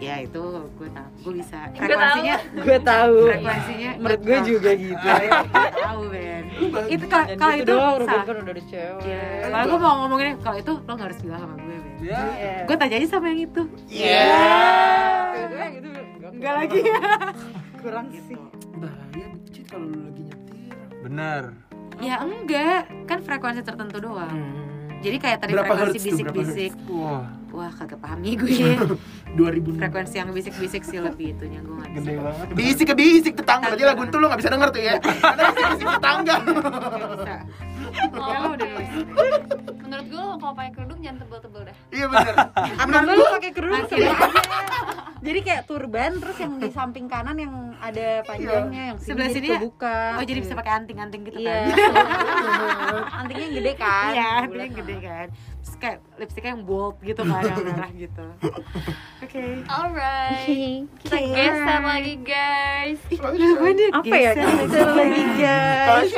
ya 0.00 0.14
itu 0.24 0.42
gue 0.80 0.88
tahu 0.96 1.08
gue 1.20 1.32
bisa 1.44 1.58
frekuensinya 1.76 2.36
Gue 2.56 2.78
tahu. 2.80 3.16
Frekuensinya 3.28 3.90
Menurut 4.00 4.20
gue 4.24 4.38
juga 4.48 4.70
gitu. 4.72 5.06
Gue 5.06 5.70
tahu 5.76 6.00
Ben. 6.08 6.44
Itu 6.88 7.04
kalau 7.06 7.54
gitu 7.60 7.74
itu 7.76 8.08
kan 8.08 8.36
udah 8.40 8.52
ada 8.56 8.64
cewek. 8.64 9.02
Ya 9.04 9.24
kalau 9.52 9.64
gue 9.68 9.78
mau 9.78 9.94
ngomongin 10.04 10.40
kalau 10.40 10.56
itu 10.56 10.72
lo 10.72 10.92
nggak 10.96 11.08
harus 11.12 11.20
bilang 11.20 11.40
sama 11.44 11.54
gue 11.60 11.76
Ben. 11.76 11.84
Ya. 12.00 12.64
gue 12.64 12.76
tanya 12.80 12.96
aja 12.96 13.08
sama 13.12 13.26
yang 13.28 13.40
itu. 13.44 13.62
Iya. 13.92 14.24
Gue 15.36 15.66
gitu 15.76 15.88
enggak 16.32 16.54
lagi. 16.56 16.80
Kurang 17.84 18.06
gitu. 18.08 18.36
bahaya 18.80 19.28
Cit 19.52 19.66
kalau 19.68 19.84
lu 19.84 20.00
lagi 20.08 20.22
nyetir. 20.24 20.76
Bener. 21.04 21.42
ya 22.00 22.16
enggak. 22.24 22.88
Kan 23.04 23.20
frekuensi 23.20 23.60
tertentu 23.60 24.00
doang 24.00 24.69
jadi 25.00 25.16
kayak 25.16 25.38
tadi 25.40 25.52
Berapa 25.56 25.72
frekuensi 25.72 25.98
bisik-bisik. 26.12 26.72
Wah, 26.92 27.24
wah 27.56 27.72
kagak 27.72 27.98
paham 28.04 28.20
nih 28.20 28.36
gue 28.36 28.52
2000 29.40 29.80
frekuensi 29.80 30.14
yang 30.20 30.28
bisik-bisik 30.30 30.82
sih 30.84 31.00
lebih 31.00 31.32
itunya 31.34 31.64
gue 31.64 31.74
nggak 31.74 31.90
bisa. 31.90 32.00
gede 32.04 32.14
banget. 32.20 32.46
bisik 32.52 32.86
ke 32.90 32.94
bisik 32.94 33.32
tetangga 33.40 33.72
aja 33.72 33.84
lagu 33.88 34.02
itu 34.04 34.16
lu 34.20 34.26
gak 34.28 34.40
bisa 34.44 34.50
denger 34.52 34.68
tuh 34.68 34.82
ya. 34.82 34.94
Karena 35.00 35.50
bisik 35.50 35.68
bisik 35.72 35.88
tetangga 35.88 36.34
bisa. 36.44 37.36
Ya 37.90 38.38
lo 38.38 38.54
udah. 38.54 38.70
Menurut 39.82 40.06
gue 40.06 40.20
lo 40.22 40.34
kalau 40.38 40.54
pakai 40.54 40.70
kerudung 40.76 41.00
jangan 41.02 41.26
tebel-tebel 41.26 41.60
dah. 41.66 41.76
Iya 41.90 42.06
bener. 42.06 42.34
Atau 42.54 43.00
lu 43.18 43.24
pakai 43.34 43.50
kerudung? 43.50 43.82
Masih. 43.82 43.98
sama 43.98 44.28
aja 44.30 45.09
Jadi 45.20 45.38
kayak 45.44 45.62
turban 45.64 46.16
terus 46.16 46.36
yang 46.40 46.56
di 46.56 46.72
samping 46.72 47.04
kanan 47.04 47.36
yang 47.36 47.54
ada 47.76 48.24
panjangnya 48.24 48.82
yang 48.92 48.98
sini 48.98 49.08
Sebelah 49.12 49.28
sini 49.28 49.46
ya? 49.46 49.58
kebuka 49.60 49.96
oh 50.16 50.24
jadi 50.24 50.40
bisa 50.40 50.54
pakai 50.56 50.72
anting-anting 50.80 51.22
gitu 51.28 51.38
Iya. 51.40 51.68
Kan 51.68 53.04
Antingnya 53.20 53.44
yang 53.44 53.56
gede 53.56 53.72
kan? 53.76 54.10
Iya 54.10 54.30
yang 54.48 54.74
gede 54.74 54.96
kan 54.98 55.26
terus 55.60 55.76
kayak 55.76 55.98
lipstiknya 56.16 56.56
yang 56.56 56.64
bold 56.64 56.96
gitu 57.04 57.20
kan 57.20 57.44
yang 57.44 57.60
merah 57.60 57.90
gitu. 57.92 58.24
Oke. 59.20 59.62
Alright. 59.68 60.88
Kita 61.04 61.16
geser 61.20 61.82
lagi 61.84 62.14
guys. 62.24 63.00
Apa 63.92 64.16
ya? 64.16 64.32
Kita 64.36 64.92
lagi 64.96 65.24
guys. 65.36 66.12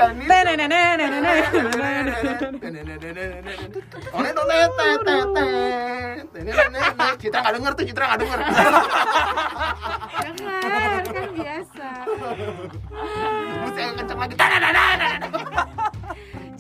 Citra 7.23 7.39
nggak 7.43 7.55
denger 7.55 7.73
tuh 7.79 7.85
Citra 7.87 8.05
nggak 8.07 8.21
denger. 8.23 8.39
Jangan 10.63 11.05
kan 11.07 11.29
biasa. 11.35 11.89
Mesti 13.63 13.81
yang 13.83 13.95
kenceng 13.99 14.19
lagi. 14.19 14.35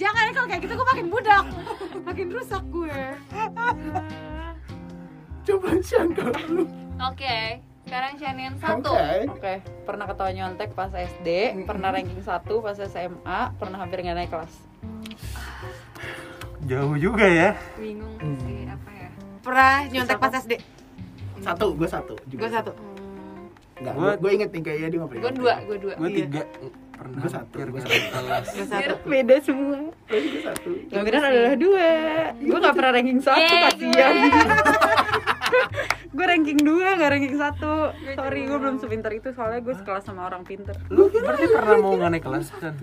Jangan 0.03 0.25
kalau 0.33 0.47
kayak 0.47 0.61
gitu 0.61 0.73
gue 0.75 0.88
makin 0.88 1.07
budak. 1.09 1.45
Makin 2.03 2.27
rusak 2.29 2.65
gue. 2.69 2.99
Coba 5.43 5.69
kalau 6.15 6.43
lu 6.49 6.65
oke 6.99 7.38
sekarang 7.83 8.15
Shanian 8.15 8.55
satu. 8.57 8.95
Oke. 8.95 9.11
Oke, 9.29 9.55
pernah 9.83 10.07
ketawa 10.07 10.31
nyontek 10.31 10.71
pas 10.73 10.88
SD, 10.88 11.29
pernah 11.67 11.91
ranking 11.91 12.19
1 12.19 12.31
pas 12.41 12.77
SMA, 12.79 13.38
pernah 13.59 13.77
hampir 13.77 14.01
nggak 14.01 14.17
naik 14.17 14.31
kelas. 14.31 14.55
Jauh 16.62 16.95
juga 16.95 17.27
ya. 17.27 17.59
bingung 17.75 18.15
sih 18.38 18.65
apa 18.65 18.87
ya? 18.88 19.09
Pernah 19.43 19.75
nyontek 19.91 20.15
pas 20.17 20.31
SD 20.33 20.53
Satu, 21.43 21.75
gue 21.75 21.88
satu 21.91 22.15
gue 22.23 22.49
satu. 22.49 22.71
Enggak, 23.83 23.95
Gua- 23.99 24.15
gue 24.15 24.31
inget 24.31 24.51
nih 24.55 24.62
kayaknya 24.62 24.88
dia 24.88 24.99
nggak 25.03 25.11
pernah 25.11 25.23
gue 25.23 25.33
dua 25.35 25.55
gue 25.67 25.77
dua. 25.83 25.95
Gue 25.99 26.09
Iya. 26.09 26.19
tiga. 26.23 26.43
Pernah 26.92 27.18
Gua 27.18 27.31
satu, 27.31 27.57
nggak 27.59 27.83
satu. 27.83 27.98
kelas. 28.12 28.46
gue 28.46 28.67
satu 28.67 28.94
Beda 29.04 29.37
semua. 29.40 29.79
Gue 30.04 30.40
satu 30.40 30.71
Gamiran 30.87 31.23
adalah 31.25 31.54
dua. 31.56 31.88
Gue 32.35 32.58
nggak 32.58 32.75
pernah 32.75 32.92
ranking 32.92 33.19
1 33.19 33.27
Yeay, 33.33 33.58
kasihan. 33.67 34.14
gue 36.08 36.25
ranking 36.31 36.58
2 36.58 36.69
nggak 36.94 37.10
ranking 37.10 37.37
1 37.37 38.14
Sorry, 38.14 38.40
gue 38.44 38.58
belum 38.58 38.77
sepinter 38.79 39.12
itu 39.12 39.29
soalnya 39.31 39.60
gue 39.60 39.75
sekelas 39.75 40.02
sama 40.02 40.27
orang 40.27 40.42
pinter. 40.42 40.77
Lu 40.88 41.08
berarti 41.08 41.46
pernah 41.48 41.77
mau 41.77 41.92
nggak 41.92 42.10
naik 42.10 42.25
kelas 42.25 42.46
kan? 42.54 42.75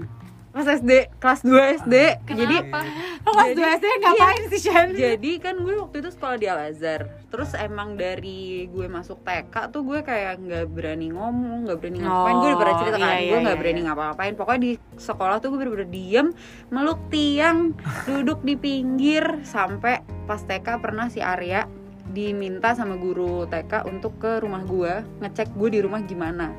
Pas 0.49 0.65
SD, 0.65 1.13
kelas 1.21 1.45
2 1.45 1.85
SD. 1.85 1.95
Jadi 2.25 2.55
kenapa 2.57 2.81
lo 3.21 3.31
kelas 3.37 3.51
dua 3.53 3.67
SD 3.77 3.85
ngapain 4.01 4.43
sih 4.49 4.61
Shan 4.65 4.87
Jadi 4.97 5.31
kan 5.37 5.55
gue 5.61 5.75
waktu 5.77 6.01
itu 6.01 6.09
sekolah 6.09 6.37
di 6.41 6.47
Al 6.49 6.59
Azhar. 6.73 7.01
Terus 7.29 7.53
emang 7.53 7.93
dari 7.93 8.65
gue 8.65 8.87
masuk 8.89 9.21
TK 9.21 9.69
tuh 9.69 9.85
gue 9.85 10.01
kayak 10.01 10.41
nggak 10.41 10.65
berani 10.73 11.13
ngomong, 11.13 11.69
nggak 11.69 11.77
berani 11.77 11.99
ngapain. 12.01 12.33
gue 12.33 12.49
udah 12.49 12.59
pernah 12.59 12.75
cerita 12.81 12.97
kan, 12.97 13.05
iya, 13.05 13.13
iya, 13.21 13.29
gue 13.29 13.39
nggak 13.45 13.55
iya, 13.55 13.61
berani 13.61 13.79
iya. 13.79 13.87
ngapa-ngapain. 13.93 14.33
Pokoknya 14.33 14.61
di 14.65 14.71
sekolah 14.97 15.35
tuh 15.37 15.47
gue 15.53 15.57
bener-bener 15.61 15.89
diem, 15.93 16.27
meluk 16.73 16.99
tiang, 17.13 17.77
duduk 18.09 18.39
di 18.41 18.55
pinggir 18.57 19.23
sampai 19.45 20.01
pas 20.25 20.41
TK 20.41 20.67
pernah 20.81 21.13
si 21.13 21.21
Arya 21.21 21.69
diminta 22.09 22.73
sama 22.73 22.97
guru 22.97 23.45
TK 23.45 23.85
untuk 23.85 24.17
ke 24.17 24.41
rumah 24.41 24.65
gue 24.65 25.05
ngecek 25.21 25.53
gue 25.53 25.69
di 25.69 25.79
rumah 25.85 26.01
gimana 26.01 26.49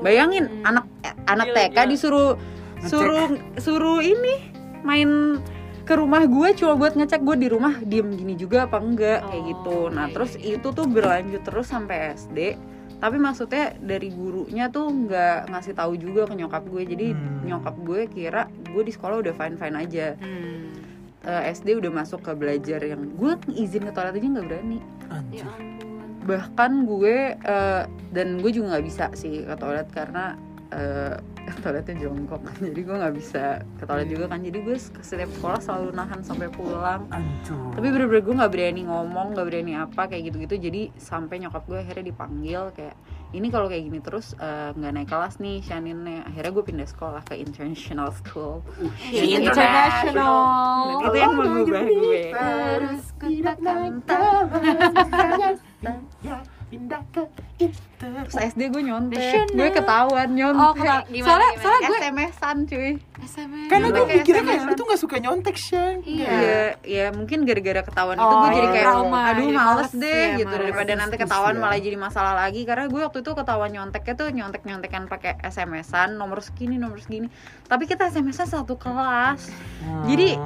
bayangin 0.00 0.48
Hmm. 0.48 0.68
anak 0.68 0.84
eh, 1.04 1.14
anak 1.28 1.46
Gila, 1.52 1.56
TK 1.56 1.76
gila. 1.76 1.84
disuruh 1.92 2.30
suruh 2.86 3.26
suruh 3.56 3.98
ini 3.98 4.34
main 4.80 5.40
ke 5.80 5.94
rumah 5.94 6.24
gue 6.24 6.48
cuma 6.54 6.74
buat 6.74 6.92
ngecek 6.92 7.20
gue 7.20 7.36
di 7.38 7.48
rumah 7.48 7.76
diem 7.78 8.08
gini 8.10 8.34
juga 8.34 8.64
apa 8.64 8.78
enggak 8.78 9.20
kayak 9.22 9.36
Oh, 9.36 9.46
gitu 9.46 9.78
nah 9.88 10.06
iya, 10.06 10.12
terus 10.12 10.32
iya. 10.34 10.56
itu 10.56 10.68
tuh 10.70 10.86
berlanjut 10.86 11.42
terus 11.42 11.66
sampai 11.66 12.14
SD 12.14 12.56
tapi 12.96 13.16
maksudnya 13.16 13.76
dari 13.76 14.08
gurunya 14.08 14.68
tuh 14.68 14.88
nggak 14.88 15.50
ngasih 15.50 15.74
tahu 15.74 15.92
juga 15.94 16.24
ke 16.24 16.34
nyokap 16.34 16.64
gue 16.64 16.82
jadi 16.86 17.06
Hmm. 17.12 17.44
nyokap 17.44 17.76
gue 17.78 18.00
kira 18.08 18.42
gue 18.64 18.82
di 18.82 18.92
sekolah 18.92 19.20
udah 19.20 19.34
fine 19.34 19.54
fine 19.54 19.76
aja 19.76 20.06
Hmm. 20.16 20.72
Eh, 21.20 21.42
SD 21.50 21.72
udah 21.74 21.92
masuk 21.94 22.20
ke 22.20 22.32
belajar 22.32 22.80
yang 22.80 23.04
gue 23.10 23.32
izin 23.50 23.82
ke 23.82 23.92
toilet 23.92 24.12
aja 24.14 24.28
nggak 24.30 24.46
berani 24.46 24.78
Anjir. 25.08 25.40
ya 25.40 25.48
bahkan 26.22 26.84
gue 26.84 27.16
eh, 27.36 27.82
dan 28.10 28.28
gue 28.38 28.50
juga 28.50 28.72
nggak 28.72 28.84
bisa 28.84 29.04
sih 29.12 29.42
ke 29.42 29.54
toilet 29.54 29.88
karena 29.90 30.40
eh, 30.74 31.16
toiletnya 31.62 31.94
jongkok. 32.02 32.42
Jadi 32.66 32.80
gue 32.82 32.96
nggak 32.96 33.14
bisa 33.14 33.62
ke 33.78 33.84
toilet 33.86 34.08
juga 34.10 34.24
kan. 34.30 34.40
Jadi 34.42 34.58
gue 34.60 34.76
ke 34.76 35.02
setiap 35.04 35.30
sekolah 35.38 35.60
selalu 35.62 35.88
nahan 35.94 36.20
sampai 36.26 36.48
pulang. 36.50 37.06
Ancur. 37.14 37.74
tapi 37.74 37.86
bener-bener 37.90 38.22
gue 38.22 38.34
nggak 38.34 38.52
berani 38.52 38.82
ngomong 38.86 39.26
nggak 39.36 39.46
berani 39.46 39.72
apa 39.78 40.02
kayak 40.10 40.22
gitu-gitu. 40.32 40.56
Jadi 40.58 40.82
sampai 40.98 41.42
nyokap 41.44 41.62
gue 41.66 41.78
akhirnya 41.78 42.04
dipanggil 42.10 42.70
kayak 42.74 42.96
ini 43.34 43.50
kalau 43.50 43.66
kayak 43.66 43.82
gini 43.90 43.98
terus 43.98 44.38
eh, 44.38 44.70
nggak 44.74 44.92
naik 44.94 45.08
kelas 45.10 45.34
nih 45.42 45.58
Shaninnya. 45.62 46.26
Akhirnya 46.26 46.52
gue 46.54 46.64
pindah 46.64 46.88
sekolah 46.88 47.22
ke 47.26 47.34
international 47.38 48.10
school. 48.14 48.62
International. 49.10 51.02
dan 51.02 51.10
itu 51.10 51.18
yang 51.18 51.34
mengubah 51.34 51.82
gue. 51.86 52.22
ya 56.24 56.53
pindah 56.66 57.02
ke 57.08 57.22
inter 57.56 57.80
terus 58.24 58.34
SD 58.34 58.68
gue 58.68 58.82
nyontek 58.82 59.48
gue 59.48 59.68
ketahuan 59.70 60.26
Oh, 60.26 60.34
nyontek 60.34 60.76
kena- 60.76 61.04
Gimana, 61.06 61.24
soalnya 61.24 61.48
gimana? 61.48 61.62
soalnya 61.62 61.80
gue 61.84 61.98
SMS-an 62.00 62.56
cuy 62.64 62.90
SMS. 63.16 63.66
karena 63.66 63.86
gue 63.86 63.94
Nyontek 63.96 64.16
mikirnya 64.18 64.42
kayak 64.44 64.62
lu 64.62 64.72
tuh 64.74 64.86
gak 64.86 65.00
suka 65.00 65.16
nyontek 65.16 65.56
Shan 65.56 65.96
Iya. 66.02 66.28
Iya, 66.28 66.60
ya 66.82 67.06
mungkin 67.10 67.38
gara-gara 67.42 67.80
ketahuan 67.80 68.16
itu 68.16 68.26
Oh, 68.26 68.36
gue 68.36 68.50
jadi 68.50 68.60
iya. 68.60 68.74
kayak 68.74 68.86
trauma, 68.86 69.20
aduh 69.24 69.32
jadi 69.40 69.54
males 69.54 69.64
males, 69.64 69.92
deh 69.94 70.10
iya, 70.10 70.36
gitu 70.36 70.48
males. 70.48 70.60
daripada 70.60 70.92
nanti 70.94 71.16
ketahuan 71.16 71.54
ya. 71.54 71.60
malah 71.60 71.78
jadi 71.78 71.96
masalah 71.98 72.34
lagi 72.36 72.60
karena 72.62 72.84
gue 72.86 73.00
waktu 73.00 73.18
itu 73.20 73.30
ketahuan 73.32 73.70
nyonteknya 73.70 74.14
tuh 74.14 74.28
nyontek-nyontekan 74.28 75.02
pakai 75.06 75.32
SMS-an 75.40 76.08
nomor 76.14 76.38
segini 76.40 76.74
nomor 76.74 76.98
segini. 76.98 77.30
Tapi 77.64 77.84
kita 77.84 78.08
SMS-an 78.08 78.48
satu 78.50 78.74
kelas. 78.74 79.48
Hmm. 79.80 80.04
Jadi 80.04 80.36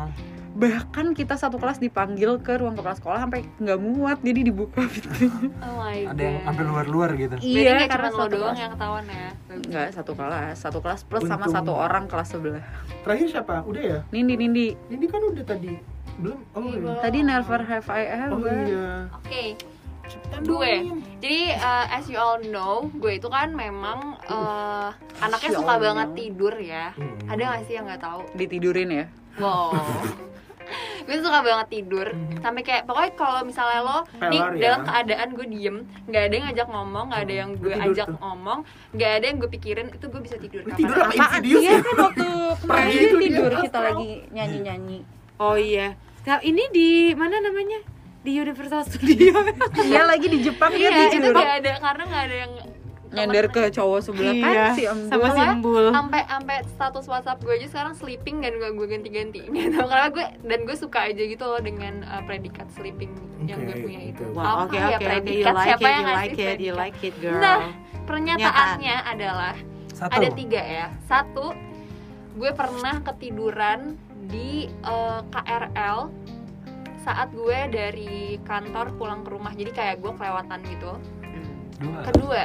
bahkan 0.54 1.12
kita 1.12 1.34
satu 1.34 1.56
kelas 1.56 1.76
dipanggil 1.76 2.38
ke 2.38 2.56
ruang 2.56 2.72
kepala 2.72 2.94
sekolah 2.94 3.18
sampai 3.20 3.44
nggak 3.56 3.78
muat 3.78 4.18
jadi 4.20 4.40
dibuka 4.44 4.80
pintunya. 4.92 5.28
oh 5.58 5.74
my 5.76 5.96
god 6.02 6.10
ada 6.10 6.22
yang 6.24 6.38
sampai 6.42 6.64
luar-luar 6.64 7.10
gitu. 7.14 7.34
Berarti 7.34 7.46
iya, 7.46 7.70
nggak 7.74 7.88
karena 7.88 8.08
cuma 8.08 8.14
lo 8.14 8.18
satu 8.18 8.30
doang 8.30 8.42
kelas. 8.48 8.58
yang 8.58 8.72
ketahuan 8.72 9.04
ya 9.06 9.28
Enggak, 9.48 9.86
satu 9.90 10.12
kelas, 10.12 10.54
satu 10.56 10.78
kelas 10.78 11.00
plus 11.02 11.24
sama 11.24 11.44
Untung. 11.44 11.54
satu 11.56 11.72
orang 11.74 12.04
kelas 12.06 12.28
sebelah. 12.30 12.64
terakhir 13.00 13.26
siapa 13.28 13.54
udah 13.62 13.82
ya 13.82 13.98
Nindi, 14.08 14.34
Nindi. 14.34 14.66
ini 14.88 15.06
kan 15.06 15.20
udah 15.20 15.44
tadi 15.44 15.72
belum 16.16 16.38
oh 16.50 16.60
Iya, 16.60 16.68
iya 16.68 16.78
belum. 16.78 16.96
Tadi 17.00 17.18
never 17.22 17.60
have 17.62 17.86
I 17.88 18.02
ever. 18.08 18.34
oh 18.34 18.58
iya 18.64 18.88
oke 19.12 19.44
cepetan 20.04 20.40
Gue. 20.40 20.72
Jadi 21.18 21.38
uh, 21.52 21.86
as 21.90 22.08
you 22.08 22.16
all 22.16 22.40
know, 22.42 22.88
gue 22.90 23.12
itu 23.14 23.28
kan 23.28 23.52
memang 23.52 24.16
uh, 24.24 24.88
anaknya 25.20 25.50
suka 25.52 25.74
banget 25.76 26.08
know. 26.08 26.16
tidur 26.16 26.54
ya. 26.56 26.96
Hmm. 26.96 27.28
Ada 27.28 27.42
gak 27.44 27.62
sih 27.64 27.74
yang 27.76 27.84
nggak 27.84 28.00
tahu? 28.00 28.20
Ditidurin 28.32 28.88
ya. 28.88 29.04
Wow. 29.36 29.76
gue 31.08 31.16
tuh 31.16 31.24
suka 31.24 31.40
banget 31.40 31.68
tidur 31.72 32.06
sampai 32.38 32.60
kayak 32.60 32.84
pokoknya 32.84 33.12
kalau 33.16 33.40
misalnya 33.40 33.80
lo 33.80 33.98
nih 34.20 34.28
Pelor 34.36 34.52
ya. 34.52 34.60
dalam 34.60 34.80
keadaan 34.84 35.28
gue 35.32 35.46
diem 35.48 35.76
nggak 36.04 36.22
ada 36.22 36.34
yang 36.36 36.44
ngajak 36.44 36.68
ngomong 36.68 37.04
nggak 37.08 37.22
ada 37.24 37.34
yang 37.34 37.50
gue 37.56 37.72
tidur 37.72 37.86
ajak 37.88 38.06
tuh. 38.06 38.18
ngomong 38.20 38.58
nggak 38.92 39.12
ada 39.16 39.24
yang 39.24 39.36
gue 39.38 39.50
pikirin 39.50 39.86
itu 39.88 40.06
gue 40.06 40.20
bisa 40.20 40.36
tidur 40.36 40.60
kapan 40.62 40.76
tidur 40.76 40.94
apa 40.94 41.08
Apaan? 41.08 41.24
insidious 41.40 41.62
Iya 41.64 41.72
ya? 41.72 41.78
kan 41.80 41.96
waktu 41.98 42.26
kemarin 42.60 42.68
Pagi 42.84 42.92
dia 42.92 43.00
itu 43.00 43.16
dia 43.16 43.24
tidur 43.24 43.52
kita 43.58 43.78
lagi 43.80 44.10
nyanyi-nyanyi. 44.28 44.98
Oh 45.38 45.56
iya. 45.56 45.88
Nah, 46.22 46.38
ini 46.42 46.62
di 46.68 46.88
mana 47.14 47.40
namanya? 47.40 47.80
Di 48.20 48.32
Universal 48.34 48.84
Studio. 48.84 49.32
Iya 49.80 50.02
lagi 50.04 50.26
di 50.26 50.38
Jepang 50.42 50.74
dia 50.74 50.92
iya 50.92 51.08
itu 51.08 51.16
tidur. 51.16 51.32
nggak 51.32 51.52
ada 51.58 51.72
karena 51.78 52.02
nggak 52.04 52.22
ada 52.22 52.36
yang 52.36 52.52
Nyender 53.10 53.48
ke 53.48 53.68
cowok 53.68 54.00
sebelah 54.00 54.34
kan 54.34 54.50
Iya, 54.50 54.66
si 54.72 54.82
Embul. 54.84 55.08
sama 55.08 55.28
si 55.30 55.40
Embul. 55.40 55.84
sampai 55.90 56.20
sampai 56.22 56.56
status 56.66 57.04
WhatsApp 57.06 57.38
gue 57.38 57.54
aja 57.54 57.66
sekarang 57.66 57.94
sleeping 57.94 58.36
dan 58.38 58.52
gak 58.54 58.72
gue 58.72 58.86
ganti-ganti 58.86 59.40
gitu 59.50 59.80
karena 59.80 60.08
gue 60.08 60.26
dan 60.42 60.58
gue 60.62 60.76
suka 60.76 60.98
aja 61.06 61.22
gitu 61.22 61.40
loh 61.42 61.58
dengan 61.58 62.04
uh, 62.04 62.20
predikat 62.22 62.68
sleeping 62.70 63.10
yang 63.42 63.62
gue 63.62 63.76
punya 63.78 64.00
itu 64.04 64.24
oke. 64.24 64.34
Wow, 64.34 64.44
Apa 64.44 64.62
oke 64.62 64.76
ya 64.76 64.86
oke 64.86 64.94
oke. 64.94 65.00
You 65.00 65.08
predikat? 65.08 65.52
like 65.52 65.66
siapa 65.66 65.80
it, 65.80 65.88
yang 65.88 65.98
you 65.98 66.04
ngasih 66.04 66.18
like 66.18 66.38
it, 66.38 66.58
you 66.58 66.72
like 66.74 66.98
it, 67.02 67.14
girl. 67.18 67.38
Nah, 67.38 67.58
pernyataannya 68.04 68.96
adalah 69.06 69.54
Satu. 69.90 70.12
ada 70.12 70.28
tiga 70.30 70.60
ya 70.60 70.86
satu 71.04 71.46
gue 72.34 72.50
pernah 72.50 73.02
ketiduran 73.02 73.80
di 74.24 74.50
eh, 74.68 75.20
KRL 75.26 75.98
saat 76.98 77.28
gue 77.30 77.58
dari 77.66 78.16
kantor 78.42 78.94
pulang 78.94 79.20
ke 79.20 79.30
rumah 79.30 79.52
jadi 79.52 79.70
kayak 79.70 79.96
gue 79.98 80.12
kelewatan 80.12 80.60
gitu 80.66 80.92
Dua. 81.78 82.00
kedua 82.04 82.42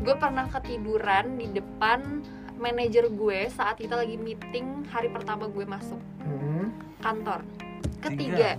gue 0.00 0.14
pernah 0.14 0.48
ketiduran 0.48 1.36
di 1.36 1.46
depan 1.50 2.24
manajer 2.56 3.08
gue 3.08 3.48
saat 3.48 3.76
kita 3.76 3.96
lagi 3.96 4.16
meeting 4.16 4.84
hari 4.86 5.08
pertama 5.08 5.44
gue 5.46 5.64
masuk 5.64 6.00
Hmm. 6.20 6.72
kantor 7.00 7.40
ketiga 8.00 8.56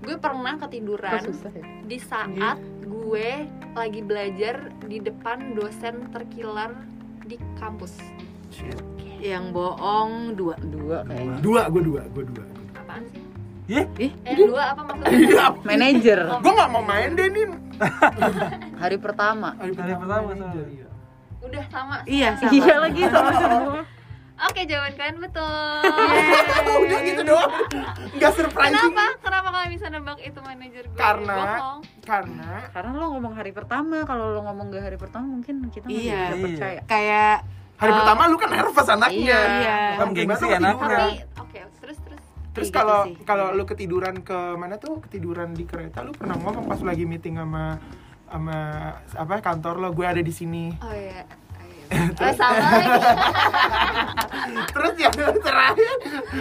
gue 0.00 0.16
pernah 0.16 0.54
ketiduran 0.58 1.22
susah 1.24 1.50
ya? 1.50 1.64
di 1.82 1.98
saat 1.98 2.58
gue 2.82 3.28
lagi 3.72 4.00
belajar 4.00 4.54
di 4.82 4.98
depan 4.98 5.54
dosen 5.54 6.10
terkilar 6.10 6.74
di 7.22 7.34
kampus 7.56 7.98
Shit. 8.46 8.78
Yang 9.18 9.52
bohong 9.52 10.12
dua. 10.34 10.54
Dua 10.60 11.02
kayaknya. 11.02 11.40
dua 11.40 11.62
gue 11.66 11.82
dua 11.82 12.02
gue 12.08 12.24
dua 12.26 12.44
apaan 12.74 13.02
sih 13.08 13.25
Ye? 13.66 13.82
Ih, 13.98 14.12
eh 14.22 14.34
dua 14.40 14.70
apa 14.70 14.80
maksudnya 14.80 15.10
Iya. 15.10 15.44
Manager 15.60 16.18
gue 16.38 16.52
nggak 16.52 16.70
mau 16.70 16.82
main 16.82 17.10
deh 17.12 17.26
nih 17.26 17.44
hari 18.82 18.96
pertama. 18.96 19.48
hari 19.52 19.74
Hari 19.74 19.92
pertama 19.92 20.14
sama. 20.22 20.46
iya. 20.64 20.86
udah 21.38 21.64
sama 21.66 21.94
Iya, 22.04 22.28
sama. 22.36 22.50
Iya 22.52 22.74
lagi 22.78 23.02
sama 23.04 23.30
semua. 23.32 23.80
oke 24.38 24.60
jawaban 24.62 24.94
kalian 24.94 25.16
betul 25.18 25.80
udah 26.84 26.98
gitu 27.02 27.22
doang 27.22 27.50
nggak 28.12 28.32
surprising 28.32 28.76
kenapa 28.86 29.04
kenapa 29.18 29.48
kalian 29.50 29.70
bisa 29.72 29.86
nebak 29.88 30.18
itu 30.20 30.38
manajer 30.38 30.84
gue 30.84 30.94
Karena- 30.94 31.36
bohong 31.56 31.80
karena 32.02 32.48
Karena 32.70 32.90
lo 32.94 33.06
ngomong 33.10 33.34
hari 33.34 33.50
pertama, 33.50 33.96
kalau 34.04 34.30
lo 34.30 34.40
ngomong 34.42 34.70
gak 34.70 34.84
hari 34.84 34.94
pertama 34.96 35.26
mungkin 35.26 35.66
kita 35.66 35.84
nggak 35.84 35.98
Iya. 35.98 36.20
bisa 36.22 36.36
percaya. 36.46 36.80
Kayak 36.86 37.34
hari 37.74 37.90
Eh, 37.90 37.96
pertama 37.96 38.22
lu 38.26 38.36
kan 38.36 38.48
nervous 38.48 38.88
anaknya 38.88 39.18
Iya. 39.18 39.40
Iya. 39.58 39.76
Nggak 39.90 40.06
mungkin 40.06 40.24
Gengsi 40.24 40.46
anaknya. 40.48 40.86
tapi 40.86 41.12
oke 41.34 41.58
terus 41.58 41.74
terus 41.74 41.75
Terus 42.56 42.72
kalau 42.72 43.04
gitu 43.04 43.20
kalau 43.28 43.52
lu 43.52 43.68
ketiduran 43.68 44.24
ke 44.24 44.56
mana 44.56 44.80
tuh? 44.80 45.04
Ketiduran 45.04 45.52
di 45.52 45.68
kereta. 45.68 46.00
Lu 46.00 46.16
pernah 46.16 46.40
ngomong 46.40 46.64
pas 46.64 46.80
lagi 46.80 47.04
meeting 47.04 47.36
sama 47.36 47.76
sama 48.26 48.58
apa 49.14 49.34
kantor 49.44 49.74
lo 49.78 49.88
gue 49.92 50.06
ada 50.08 50.22
di 50.24 50.32
sini. 50.32 50.72
Oh 50.80 50.94
iya. 50.96 51.22
Oh, 51.28 51.64
iya. 51.68 51.84
Oh, 52.16 52.32
sama 52.34 52.66
terus 54.74 54.94
yang 54.98 55.14
terakhir 55.14 55.96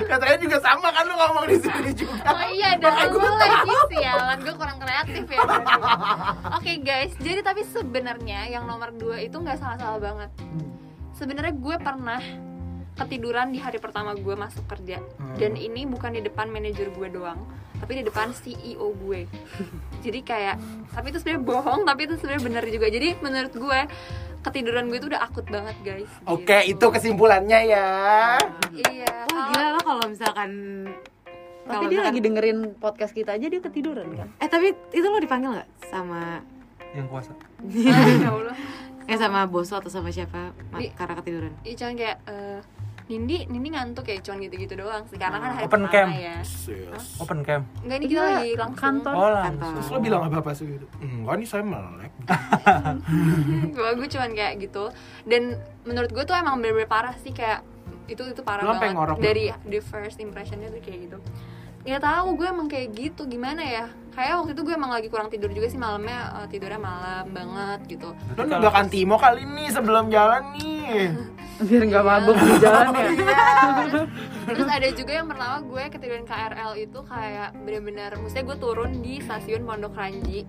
yang 0.09 0.19
terakhir 0.19 0.39
juga 0.41 0.57
sama 0.63 0.87
kan 0.89 1.03
lu 1.05 1.13
ngomong 1.13 1.45
di 1.45 1.57
sini 1.61 1.91
juga. 1.93 2.31
Oh 2.31 2.47
iya, 2.49 2.69
dan 2.81 3.13
gua 3.13 3.29
lagi 3.37 3.73
sialan, 3.93 4.37
gue 4.41 4.55
kurang 4.57 4.77
kreatif 4.81 5.23
ya 5.29 5.39
Oke 6.57 6.73
guys, 6.81 7.13
jadi 7.21 7.45
tapi 7.45 7.61
sebenarnya 7.67 8.49
yang 8.49 8.65
nomor 8.65 8.89
dua 8.95 9.21
itu 9.21 9.37
nggak 9.37 9.57
salah-salah 9.61 10.01
banget. 10.01 10.29
Sebenarnya 11.15 11.53
gue 11.55 11.75
pernah 11.79 12.21
ketiduran 12.95 13.51
di 13.51 13.59
hari 13.59 13.77
pertama 13.77 14.11
gue 14.11 14.33
masuk 14.33 14.63
kerja. 14.65 15.03
Dan 15.35 15.55
ini 15.55 15.83
bukan 15.83 16.11
di 16.11 16.21
depan 16.21 16.47
manajer 16.47 16.89
gue 16.89 17.07
doang 17.09 17.43
Tapi 17.75 17.99
di 17.99 18.03
depan 18.03 18.31
CEO 18.31 18.87
gue. 18.95 19.27
Jadi 20.05 20.19
kayak, 20.21 20.55
tapi 20.89 21.11
itu 21.11 21.19
sebenarnya 21.19 21.43
bohong, 21.43 21.81
tapi 21.83 22.07
itu 22.07 22.15
sebenarnya 22.15 22.43
bener 22.45 22.63
juga. 22.65 22.87
Jadi 22.87 23.07
menurut 23.19 23.51
gue, 23.51 23.79
ketiduran 24.41 24.87
gue 24.87 24.97
itu 24.97 25.07
udah 25.07 25.21
akut 25.21 25.43
banget 25.45 25.75
guys. 25.81 26.11
Oke 26.23 26.63
itu 26.63 26.85
kesimpulannya 26.85 27.59
ya. 27.65 27.87
Iya, 28.71 29.11
wah 29.27 29.43
gila 29.49 29.67
lo 29.69 29.79
kalau 29.81 30.03
misalkan 30.05 30.49
Tapi 31.65 31.83
dia 31.83 31.97
misalkan- 31.97 32.05
lagi 32.07 32.19
dengerin 32.21 32.57
podcast 32.75 33.11
kita 33.11 33.33
aja 33.33 33.43
dia 33.43 33.59
ketiduran 33.59 34.07
kan? 34.13 34.27
Eh 34.37 34.45
tapi 34.45 34.71
itu 34.93 35.03
lo 35.03 35.17
dipanggil 35.17 35.49
nggak 35.51 35.69
sama 35.83 36.39
Yang 36.93 37.07
kuasa. 37.09 37.31
Ya 38.21 38.29
Allah. 38.29 38.55
Eh 39.05 39.17
sama 39.17 39.43
bos 39.45 39.67
atau 39.67 39.89
sama 39.89 40.09
siapa? 40.09 40.53
Di- 40.77 40.93
karena 40.93 41.13
ketiduran? 41.17 41.51
Iya 41.61 41.75
cuman 41.75 41.93
kayak 41.95 42.17
eh, 42.23 42.59
Nindi, 43.05 43.45
Nindi 43.45 43.69
ngantuk 43.69 44.01
ya, 44.03 44.17
cuman 44.17 44.37
gitu-gitu 44.41 44.73
doang 44.75 45.05
sih 45.05 45.13
Karena 45.15 45.37
kan 45.37 45.49
hari 45.53 45.63
Open 45.63 45.81
pertama 45.83 46.09
cam. 46.09 46.09
ya 46.17 46.35
Sis. 46.41 47.05
Open 47.17 47.39
cam. 47.41 47.61
Enggak, 47.79 47.95
ini 47.95 48.05
kita 48.07 48.17
Enggak, 48.17 48.33
lagi 48.35 48.51
langsung 48.55 48.81
kantor. 48.81 49.13
Oh, 49.13 49.19
Kantor. 49.19 49.33
langsung. 49.37 49.73
terus 49.75 49.87
lo 49.87 49.97
bilang 49.99 50.21
apa 50.23 50.37
apa 50.39 50.51
sih 50.51 50.65
gitu 50.67 50.85
enggak 50.99 51.35
nih 51.35 51.47
saya 51.47 51.63
melek 51.63 52.13
Gue, 53.75 53.89
gue 53.95 54.07
cuman 54.09 54.31
kayak 54.31 54.53
gitu 54.59 54.83
Dan 55.23 55.41
menurut 55.83 56.09
gue 56.09 56.23
tuh 56.23 56.33
emang 56.33 56.57
bener-bener 56.57 56.85
parah 56.85 57.13
sih 57.15 57.29
Kayak 57.29 57.61
itu 58.05 58.21
itu 58.23 58.41
parah 58.41 58.61
sampai 58.63 58.89
banget 58.89 58.95
ngorok 58.95 59.17
Dari 59.17 59.43
the 59.63 59.79
first 59.79 60.17
impressionnya 60.17 60.69
tuh 60.69 60.79
kayak 60.79 60.99
gitu 61.05 61.17
Gak 61.85 62.01
tahu 62.01 62.27
gue 62.35 62.47
emang 62.47 62.65
kayak 62.65 62.87
gitu 62.91 63.23
gimana 63.25 63.61
ya 63.61 63.85
kayak 64.11 64.41
waktu 64.41 64.51
itu 64.55 64.61
gue 64.63 64.73
emang 64.73 64.89
lagi 64.89 65.05
kurang 65.05 65.27
tidur 65.27 65.51
juga 65.51 65.67
sih 65.67 65.75
malamnya 65.75 66.33
eh, 66.33 66.47
tidurnya 66.47 66.79
malam 66.79 67.25
banget 67.29 67.79
gitu 67.85 68.09
Lu 68.33 68.41
nunggakan 68.41 68.87
Timo 68.87 69.15
kali 69.15 69.43
nih 69.43 69.69
sebelum 69.69 70.07
jalan 70.07 70.55
nih. 70.55 71.13
biar 71.67 71.87
nggak 71.87 72.03
mabuk 72.03 72.35
di 72.35 72.51
jalan 72.59 72.91
ya 72.91 73.07
terus 74.49 74.67
ada 74.67 74.87
juga 74.91 75.11
yang 75.13 75.27
pertama 75.27 75.63
gue 75.63 75.83
ketiduran 75.87 76.25
KRL 76.25 76.71
itu 76.77 76.99
kayak 77.01 77.55
bener-bener 77.57 78.11
maksudnya 78.13 78.43
gue 78.43 78.57
turun 78.59 78.91
di 78.99 79.23
stasiun 79.23 79.63
Pondok 79.63 79.95
Ranji 79.95 80.43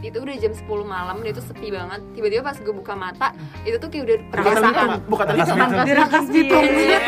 itu 0.00 0.16
udah 0.16 0.36
jam 0.36 0.52
10 0.52 0.64
malam 0.82 1.16
dan 1.18 1.30
itu 1.30 1.40
sepi 1.40 1.68
banget 1.68 2.00
tiba-tiba 2.12 2.42
pas 2.42 2.56
gue 2.56 2.72
buka 2.72 2.92
mata 2.92 3.32
itu 3.62 3.76
tuh 3.76 3.88
kayak 3.88 4.04
udah 4.04 4.16
pedesaan 4.32 5.00
bukan. 5.08 5.24
Rangkas 5.28 5.48
Mak. 5.50 5.68
Bitung. 5.70 5.86
Dirangkas 5.86 6.26
Bitung. 6.28 6.64
Iya. 6.64 6.76
Iya. 6.76 7.00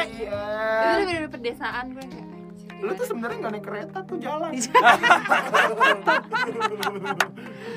itu 0.00 0.24
Iya. 0.24 0.32
udah 0.80 1.04
bener-bener 1.04 1.30
pedesaan 1.30 1.84
gue 1.92 2.04
kayak 2.06 2.28
Lu 2.80 2.92
tuh 2.92 3.06
sebenarnya 3.06 3.36
nggak 3.38 3.52
naik 3.52 3.64
kereta 3.64 3.98
tuh 4.02 4.16
jalan. 4.16 4.50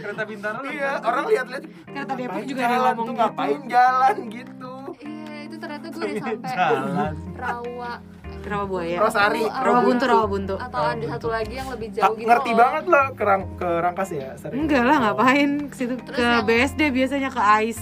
kereta 0.03 0.23
pintar 0.23 0.53
lu 0.59 0.67
Iya, 0.69 0.91
orang 1.01 1.25
lihat-lihat. 1.27 1.63
Kereta 1.85 2.13
Depok 2.15 2.43
juga 2.43 2.63
jalan 2.63 2.93
ngomong 2.93 2.95
tuh, 2.95 3.13
gitu. 3.13 3.19
ngapain 3.19 3.61
jalan 3.67 4.15
gitu. 4.29 4.73
iya 5.03 5.35
itu 5.43 5.55
ternyata 5.57 5.85
gue 5.87 6.01
udah 6.01 6.23
sampai 6.23 6.55
rawa 7.35 7.91
Rawa 8.43 8.65
buaya. 8.67 8.99
Rosari, 8.99 9.39
Rawa 9.47 9.63
Rawa 9.63 9.79
buntu, 9.87 10.03
rawa 10.03 10.25
buntu. 10.27 10.55
atau 10.59 10.83
ada 10.83 11.05
satu 11.15 11.27
lagi 11.31 11.55
yang 11.55 11.69
lebih 11.71 11.95
jauh 11.95 12.11
gitu 12.11 12.27
ngerti 12.27 12.51
loh. 12.51 12.59
banget 12.59 12.83
lo 12.91 13.01
ke, 13.15 13.23
rang, 13.23 13.43
ke 13.55 13.69
Rangkas 13.79 14.09
ya 14.11 14.35
sering. 14.35 14.67
Enggak 14.67 14.83
lah, 14.83 14.97
ngapain 14.99 15.49
ke 15.71 15.75
situ 15.79 15.95
ke 15.95 16.27
BSD 16.43 16.91
biasanya 16.91 17.31
ke 17.31 17.39
AIS. 17.39 17.79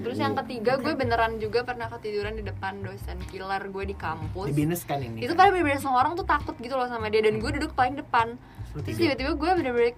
Terus 0.00 0.16
yang 0.16 0.34
ketiga 0.44 0.80
gue 0.80 0.92
beneran 0.96 1.36
juga 1.36 1.60
pernah 1.60 1.92
ketiduran 1.92 2.32
di 2.32 2.44
depan 2.44 2.80
dosen 2.80 3.20
killer 3.28 3.62
gue 3.68 3.84
di 3.84 3.96
kampus. 3.96 4.48
Di 4.48 4.56
binus 4.56 4.82
kan 4.88 5.00
ini. 5.04 5.20
Itu 5.20 5.36
pada 5.36 5.52
bener-bener 5.52 5.80
semua 5.80 6.00
orang 6.00 6.16
tuh 6.16 6.24
takut 6.24 6.56
gitu 6.56 6.72
loh 6.74 6.88
sama 6.88 7.12
dia 7.12 7.20
dan 7.20 7.36
gue 7.36 7.50
duduk 7.60 7.76
paling 7.76 8.00
depan. 8.00 8.40
Terus 8.80 8.96
tiba-tiba 8.96 9.36
gue 9.36 9.50
bener-bener 9.60 9.94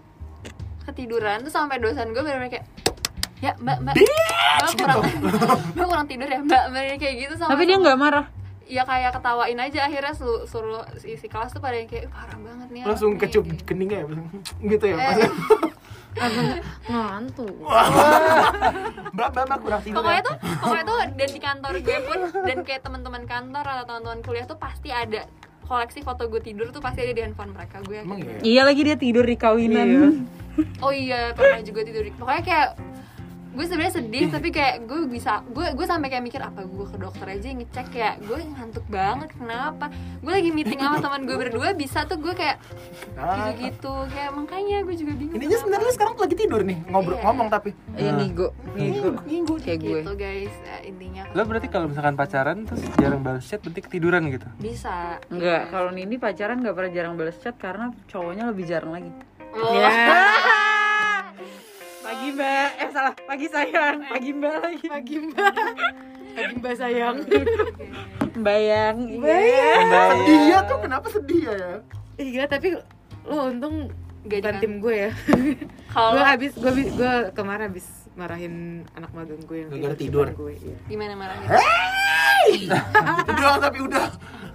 ketiduran 0.82 1.46
terus 1.46 1.54
sampai 1.54 1.78
dosen 1.78 2.10
gue 2.10 2.22
bener-bener 2.26 2.50
kayak 2.58 2.66
ya 3.38 3.54
mbak 3.62 3.78
mbak. 3.86 3.94
Mbak 3.94 4.70
kurang 4.74 4.98
mbak 5.78 5.86
kurang 5.86 6.06
tidur 6.10 6.26
ya 6.26 6.40
mbak. 6.42 6.64
Bener 6.74 6.98
kayak 6.98 7.14
gitu 7.22 7.34
sama 7.38 7.54
tapi 7.54 7.62
dia 7.70 7.78
nggak 7.78 7.98
marah 7.98 8.26
ya 8.64 8.82
kayak 8.82 9.10
ketawain 9.12 9.56
aja 9.56 9.80
akhirnya 9.84 10.12
suruh, 10.12 10.42
suruh 10.44 10.80
isi 11.00 11.24
kelas 11.24 11.50
tuh 11.50 11.58
pada 11.58 11.74
yang 11.74 11.86
kayak 11.86 12.04
"Ih, 12.04 12.10
parah 12.10 12.36
banget 12.36 12.68
nih 12.68 12.80
langsung 12.82 13.12
anaknya," 13.12 13.22
kecup 13.28 13.44
gitu. 13.48 13.62
keningnya 13.64 13.98
ya 13.98 14.06
gitu 14.70 14.84
ya 14.86 14.96
Eh, 16.12 16.60
ngantuk 16.86 17.56
mbak 19.16 19.28
mbak 19.28 19.44
mbak 19.44 19.58
kurang 19.58 19.80
tidur 19.80 19.96
pokoknya 19.98 20.12
ya? 20.14 20.22
tuh 20.22 20.36
pokoknya 20.58 20.84
tuh 20.84 20.98
dan 21.10 21.28
di 21.30 21.40
kantor 21.40 21.72
gue 21.78 21.98
pun 22.02 22.18
dan 22.44 22.56
kayak 22.62 22.80
teman-teman 22.82 23.22
kantor 23.24 23.64
atau 23.64 23.84
teman-teman 23.86 24.20
kuliah 24.20 24.44
tuh 24.44 24.56
pasti 24.56 24.88
ada 24.88 25.24
koleksi 25.62 26.00
foto 26.00 26.28
gue 26.28 26.38
tidur 26.38 26.68
tuh 26.68 26.78
pasti 26.78 27.00
ada 27.00 27.12
di 27.12 27.22
handphone 27.22 27.50
mereka 27.50 27.80
gue 27.80 27.96
yakin 27.96 28.04
emang 28.04 28.20
banget. 28.20 28.36
ya 28.36 28.44
iya 28.44 28.62
lagi 28.62 28.80
dia 28.82 28.96
tidur 28.98 29.24
di 29.24 29.36
kawinan 29.36 29.88
oh 30.78 30.92
iya 30.92 31.32
pernah 31.32 31.60
juga 31.62 31.80
tidur 31.80 32.04
di- 32.04 32.12
pokoknya 32.12 32.42
kayak 32.42 32.68
gue 33.52 33.64
sebenarnya 33.64 33.94
sedih 33.94 34.24
tapi 34.26 34.48
kayak 34.48 34.84
gue 34.84 35.04
bisa 35.06 35.44
gue 35.46 35.66
gue 35.70 35.84
sampai 35.84 36.08
kayak 36.08 36.22
mikir 36.22 36.40
apa 36.40 36.62
gue 36.62 36.86
ke 36.86 36.96
dokter 36.96 37.26
aja 37.28 37.48
ngecek? 37.48 37.86
Kayak 37.88 38.14
gue 38.22 38.38
ngantuk 38.42 38.86
banget 38.86 39.28
kenapa? 39.32 39.86
Gue 40.18 40.32
lagi 40.32 40.50
meeting 40.50 40.78
sama 40.78 40.98
teman 41.04 41.22
gue 41.22 41.36
berdua 41.36 41.72
bisa 41.72 42.02
tuh 42.02 42.16
gue 42.16 42.32
kayak 42.32 42.56
Ah. 43.14 43.52
gitu 43.52 43.62
gitu 43.62 43.94
kayak 44.08 44.32
makanya 44.32 44.82
gue 44.82 44.94
juga 44.94 45.12
bingung 45.12 45.36
Ininya 45.36 45.56
sebenarnya 45.56 45.84
lu 45.84 45.92
sekarang 45.92 46.14
lagi 46.14 46.34
tidur 46.34 46.60
nih 46.62 46.78
ngobrol 46.86 47.14
Iya. 47.14 47.24
ngomong 47.24 47.48
tapi. 47.48 47.70
Iya 47.94 48.10
ngigo 48.14 48.48
ngigo. 48.72 49.10
Minggu 49.22 49.54
kayak 49.58 49.78
gue. 49.78 50.00
Gitu 50.00 50.12
guys 50.14 50.54
Eh, 50.64 50.88
intinya. 50.88 51.22
Lo 51.30 51.44
berarti 51.44 51.68
kalau 51.68 51.86
misalkan 51.86 52.14
pacaran 52.14 52.64
terus 52.64 52.80
jarang 52.96 53.20
balas 53.20 53.44
chat 53.44 53.58
berarti 53.58 53.80
ketiduran 53.82 54.22
gitu? 54.28 54.48
Bisa. 54.56 55.20
Enggak, 55.28 55.68
kalau 55.68 55.90
Nini 55.90 56.16
pacaran 56.16 56.58
nggak 56.58 56.72
pernah 56.72 56.90
jarang 56.90 57.14
balas 57.14 57.36
chat 57.36 57.54
karena 57.54 57.92
cowoknya 58.08 58.48
lebih 58.48 58.64
jarang 58.64 58.92
lagi. 58.92 59.10
oh. 59.52 59.76
Pagi 62.22 62.38
mbak, 62.38 62.70
eh 62.78 62.90
salah, 62.94 63.14
pagi 63.18 63.46
sayang, 63.50 63.98
pagi 64.06 64.30
mbak 64.30 64.54
lagi. 64.62 64.86
Pagi 64.86 65.16
mbak. 65.18 65.54
Pagi 66.30 66.54
mbak 66.54 66.74
sayang. 66.78 67.16
Bayang, 68.38 68.96
sedih 69.10 70.40
ya 70.46 70.58
tuh 70.62 70.78
kenapa 70.78 71.10
sedih 71.10 71.40
ya 71.42 71.52
ya 71.52 71.72
Ih 72.16 72.28
gila 72.30 72.46
tapi 72.46 72.78
lo 73.26 73.50
untung 73.50 73.90
Gak 74.22 74.38
bukan 74.38 74.54
di- 74.54 74.62
tim 74.62 74.74
gue 74.78 74.94
ya. 74.94 75.10
kalau 75.90 76.14
gue 76.14 76.22
habis 76.22 76.54
gue 76.54 76.70
gue 76.94 77.12
kemarin 77.34 77.66
habis 77.66 77.86
marahin 78.14 78.54
anak 78.94 79.10
magang 79.10 79.42
gue 79.42 79.58
yang 79.58 79.68
Gara-gara 79.68 79.92
di 79.92 80.00
tidur. 80.00 80.26
depan 80.30 80.38
gue. 80.38 80.52
Iya. 80.54 80.76
gimana 80.86 81.12
marahnya 81.18 81.48
udah 83.34 83.54
tapi 83.58 83.78
udah 83.82 84.04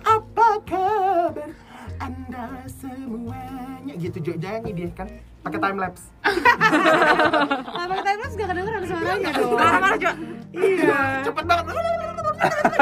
apa 0.07 0.47
kabar 0.63 1.51
anda 1.99 2.43
semuanya 2.72 3.93
gitu 3.93 4.24
jangan 4.32 4.72
dia 4.72 4.88
kan 4.95 5.11
pakai 5.47 5.59
time 5.61 5.79
lapse 5.79 6.03
Nah, 6.19 7.85
pakai 7.89 8.03
time 8.03 8.19
lapse 8.19 8.35
gak 8.35 8.47
kedengeran 8.47 8.81
suaranya 8.83 9.29
dong. 9.31 9.51
Marah-marah 9.53 9.97
coba. 9.97 10.13
Iya. 10.53 10.99
cepet 11.23 11.43
banget 11.45 11.65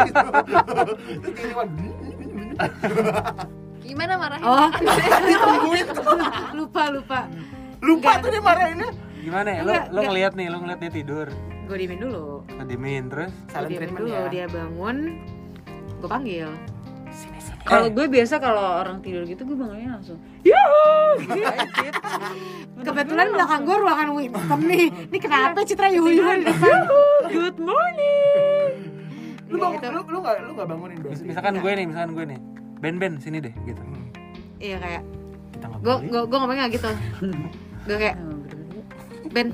gitu. 0.05 0.27
gimana 3.81 4.13
marahnya 4.17 4.45
Oh, 4.45 4.69
ditungguin 5.27 5.85
tuh 5.89 6.03
lupa 6.53 6.83
lupa. 6.89 7.19
lupa 7.79 8.11
tuh 8.17 8.29
dia 8.29 8.41
marahinnya 8.41 8.89
gimana 9.17 9.49
ya 9.51 9.61
lo 9.61 9.73
lo 9.91 9.99
ngeliat 10.03 10.33
nih 10.33 10.47
lo 10.47 10.57
ngeliat 10.59 10.79
dia 10.79 10.91
tidur 10.91 11.27
Gue 11.65 11.81
diemin 11.81 11.97
dulu. 11.99 12.45
ngedimin 12.51 13.03
terus 13.09 13.33
Gue 13.47 13.57
diemin 13.63 13.77
treatment 13.89 13.97
dulu, 13.99 14.13
ya 14.13 14.23
dia 14.29 14.45
bangun. 14.45 14.97
Gue 15.97 16.05
panggil. 16.07 16.49
Kalau 17.65 17.89
gue 17.89 18.05
biasa 18.05 18.37
kalau 18.37 18.61
orang 18.79 19.01
tidur 19.01 19.23
gitu 19.23 19.41
gue 19.41 19.57
bangunnya 19.57 19.89
langsung. 19.91 20.21
Yuhu! 20.39 21.25
Kebetulan 22.77 23.27
belakang 23.27 23.61
gue 23.63 23.75
ruangan 23.75 24.07
Winston 24.11 24.61
nih. 24.63 24.85
Ini 25.09 25.17
kenapa 25.17 25.59
Citra 25.61 25.89
yuyuan 25.89 26.39
di 26.39 26.45
depan? 26.45 26.79
Good 27.27 27.57
morning. 27.57 28.73
lu 29.45 29.57
bang, 29.57 29.73
Gitu. 29.73 29.87
lu 29.87 30.01
lu 30.03 30.17
nggak 30.19 30.35
lu 30.41 30.51
nggak 30.53 30.67
bangunin 30.67 30.97
Mis- 31.01 31.21
misalkan 31.23 31.53
gue 31.55 31.71
nih 31.71 31.85
misalkan 31.85 32.11
gue 32.11 32.25
nih 32.27 32.39
Ben 32.75 32.95
Ben 32.97 33.13
sini 33.15 33.37
deh 33.39 33.53
gitu 33.61 33.77
Iya 34.57 34.77
kayak 34.77 35.01
kita 35.53 35.65
nggak 35.65 35.79
gue 35.79 35.95
gue 36.03 36.21
gue 36.25 36.37
ngomongnya 36.37 36.65
gitu. 36.67 36.89
Gue 37.83 37.95
kayak 37.95 38.17
Ben 39.31 39.47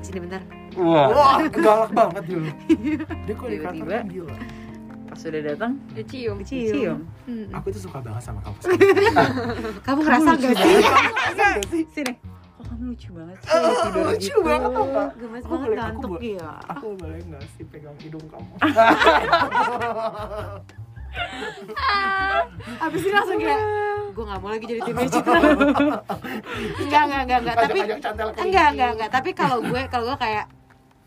sini 0.00 0.18
bentar. 0.20 0.42
wah 0.74 1.08
wah 1.08 1.40
galak 1.48 1.88
banget 1.90 2.24
dulu 2.26 2.48
dia 3.24 3.32
kok 3.32 3.48
di 3.48 3.56
kantor 3.56 3.72
Tiba-tiba. 3.80 3.96
kan 3.96 4.06
gila 4.06 4.34
Pas 5.16 5.24
sudah 5.24 5.40
datang, 5.42 5.72
dia 5.90 6.04
cium 6.04 6.36
Cium. 6.42 6.68
cium. 6.70 6.98
Hmm. 7.24 7.48
aku 7.50 7.72
tuh 7.72 7.80
suka 7.82 7.98
banget 7.98 8.20
sama 8.22 8.40
kamu 8.44 8.60
Kamu 9.80 10.00
ngerasa 10.02 10.30
gak 10.36 10.52
sih? 10.54 10.76
Enggak 11.32 11.56
sih 11.66 11.82
Sini. 11.88 12.12
Kok 12.52 12.64
kamu 12.66 12.82
lucu 12.86 13.08
banget 13.10 13.36
sih 13.38 13.48
Oh, 13.48 13.72
tidur 13.82 14.04
lucu 14.06 14.20
gitu. 14.28 14.40
banget 14.42 14.70
gak? 14.76 15.08
Gemes 15.16 15.40
Aku 15.40 15.48
banget 15.48 15.64
boleh- 15.64 15.72
aku 15.72 15.88
ngantuk 15.88 16.10
boleh- 16.10 16.20
dia. 16.22 16.48
Aku 16.68 16.86
boleh 16.94 17.16
nggak 17.22 17.42
sih 17.50 17.64
pegang 17.66 17.96
hidung 17.98 18.26
kamu? 18.28 18.52
Abis 22.78 23.00
ini 23.00 23.12
langsung 23.14 23.38
kayak 23.38 23.62
gue 24.10 24.24
gak 24.26 24.36
mau 24.38 24.50
lagi 24.50 24.64
jadi 24.66 24.80
timnya 24.82 25.08
Citra. 25.14 25.38
enggak 26.78 27.02
enggak 27.02 27.20
enggak 27.22 27.38
enggak. 27.40 27.56
Tapi 27.56 27.78
enggak 28.38 28.66
enggak 28.70 28.90
enggak. 28.92 29.10
Tapi 29.10 29.30
kalau 29.32 29.58
gue 29.60 29.80
kalau 29.88 30.04
gue 30.06 30.18
kayak 30.18 30.44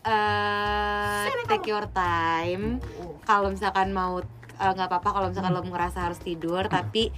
eh 0.02 1.28
take 1.46 1.66
your 1.66 1.86
time. 1.86 2.80
Kalau 3.22 3.48
misalkan 3.48 3.90
mau 3.90 4.20
eh, 4.56 4.70
nggak 4.70 4.88
apa-apa 4.88 5.08
kalau 5.10 5.26
misalkan 5.28 5.52
lo 5.52 5.60
ngerasa 5.60 5.98
harus 6.02 6.18
tidur 6.18 6.64
tapi 6.66 7.12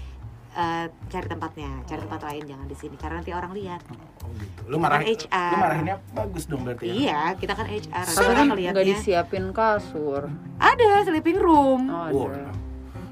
eh, 0.52 0.86
cari 1.08 1.26
tempatnya, 1.26 1.70
cari 1.84 2.00
tempat 2.00 2.20
lain 2.22 2.42
jangan 2.44 2.66
di 2.66 2.76
sini 2.76 2.96
karena 2.96 3.20
nanti 3.20 3.32
orang 3.32 3.52
lihat. 3.52 3.80
Oh, 4.20 4.30
gitu. 4.34 4.60
Lu 4.66 4.76
marahin, 4.76 5.06
HR. 5.10 5.50
lu 5.50 5.56
marahinnya 5.58 5.96
bagus 6.12 6.44
dong 6.44 6.62
berarti 6.62 6.84
ya? 6.84 6.94
Iya, 6.94 7.22
kita 7.36 7.52
kan 7.52 7.66
HR. 7.66 8.06
Tapi 8.06 8.24
kan 8.28 8.36
kan 8.36 8.46
nggak 8.52 8.86
disiapin 8.86 9.44
kasur. 9.50 10.22
ada 10.58 10.88
sleeping 11.02 11.38
room. 11.38 11.88
Oh, 11.88 12.08
Wow. 12.08 12.26
ada. 12.30 12.50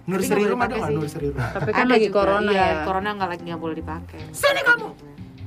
Nursery 0.00 0.42
Tapi 0.42 0.50
room 0.50 0.60
ada 0.60 0.74
nggak 0.74 0.90
nursery 0.90 1.28
room? 1.30 1.38
Tapi 1.38 1.70
kan 1.70 1.84
Ada 1.86 1.92
lagi 1.94 2.06
juga, 2.08 2.16
corona 2.18 2.50
iya, 2.50 2.66
ya. 2.66 2.76
corona 2.82 3.08
nggak 3.14 3.30
lagi 3.30 3.42
nggak 3.46 3.62
boleh 3.62 3.76
dipakai. 3.78 4.20
Sini 4.32 4.62
kamu! 4.64 4.88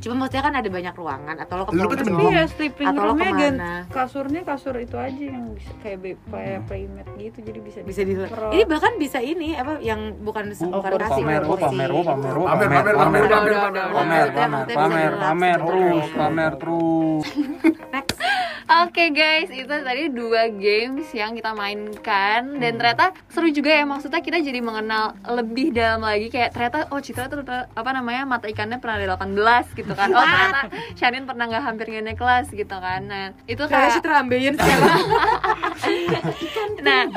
Cuma 0.04 0.14
maksudnya 0.20 0.44
kan 0.44 0.54
ada 0.54 0.68
banyak 0.68 0.94
ruangan 0.94 1.36
atau 1.40 1.54
lo 1.56 1.64
ke 1.64 1.72
Lu 1.72 1.80
Polres 1.80 1.96
kan 1.96 2.04
temen 2.04 2.20
Bogor. 2.20 2.34
Iya, 2.34 2.44
sleeping 2.52 2.88
Atau 2.92 3.02
roomnya 3.02 3.32
ke 3.32 3.48
mana? 3.48 3.72
kasurnya 3.88 4.42
kasur 4.44 4.76
itu 4.76 4.98
aja 5.00 5.24
yang 5.24 5.46
bisa 5.56 5.72
kayak 5.80 5.98
be- 5.98 6.20
kayak 6.28 6.60
playmat 6.68 7.08
gitu 7.16 7.38
jadi 7.40 7.60
bisa 7.64 7.78
bisa 7.82 8.02
di 8.04 8.14
ini 8.52 8.64
bahkan 8.68 8.92
bisa 9.00 9.20
ini 9.24 9.56
apa 9.56 9.80
yang 9.80 10.20
bukan 10.20 10.44
Oh, 10.54 10.80
bukan 10.80 10.92
kursi, 10.92 11.04
kasih 11.08 11.24
pamer, 11.24 11.42
oh 11.42 11.58
pamer, 11.58 11.90
oh 11.90 12.04
pamer, 12.04 12.34
oh 12.36 12.46
Pamer, 12.46 12.68
pamer, 12.68 12.94
pamer, 12.94 13.24
pamer, 13.24 13.26
pamer, 13.26 13.88
pamer, 13.88 14.28
pamer. 14.28 14.66
pamer, 14.70 15.12
pamer, 15.18 15.60
terus, 15.64 16.06
pamer 16.14 16.52
terus. 16.60 17.26
Next. 17.94 18.20
Oke 18.64 19.12
guys, 19.12 19.52
itu 19.52 19.68
tadi 19.68 20.10
dua 20.10 20.50
games 20.50 21.06
yang 21.12 21.36
kita 21.36 21.54
mainkan 21.54 22.58
dan 22.58 22.74
ternyata 22.74 23.12
seru 23.28 23.52
juga 23.52 23.70
ya 23.70 23.84
maksudnya 23.84 24.18
kita 24.18 24.40
jadi 24.40 24.64
mengenal 24.64 25.14
lebih 25.30 25.70
dalam 25.70 26.02
lagi 26.02 26.32
kayak 26.32 26.56
ternyata 26.56 26.90
oh 26.90 26.98
Citra 26.98 27.28
tuh 27.28 27.44
apa 27.46 27.90
namanya 27.92 28.26
mata 28.26 28.48
ikannya 28.48 28.80
pernah 28.80 28.98
ada 28.98 29.20
18 29.20 29.78
gitu 29.78 29.93
kan. 29.96 30.10
Oh 30.14 30.24
ternyata 30.26 30.62
Shanin 30.98 31.24
pernah 31.26 31.46
nggak 31.50 31.64
hampir 31.64 31.88
naik 32.02 32.18
kelas 32.20 32.48
gitu 32.52 32.76
kan. 32.78 33.02
Nah, 33.06 33.32
itu 33.46 33.64
kayak 33.66 33.98
Citra 33.98 34.22
ambeien 34.22 34.54
sekarang. 34.58 35.06
Nah, 36.84 37.08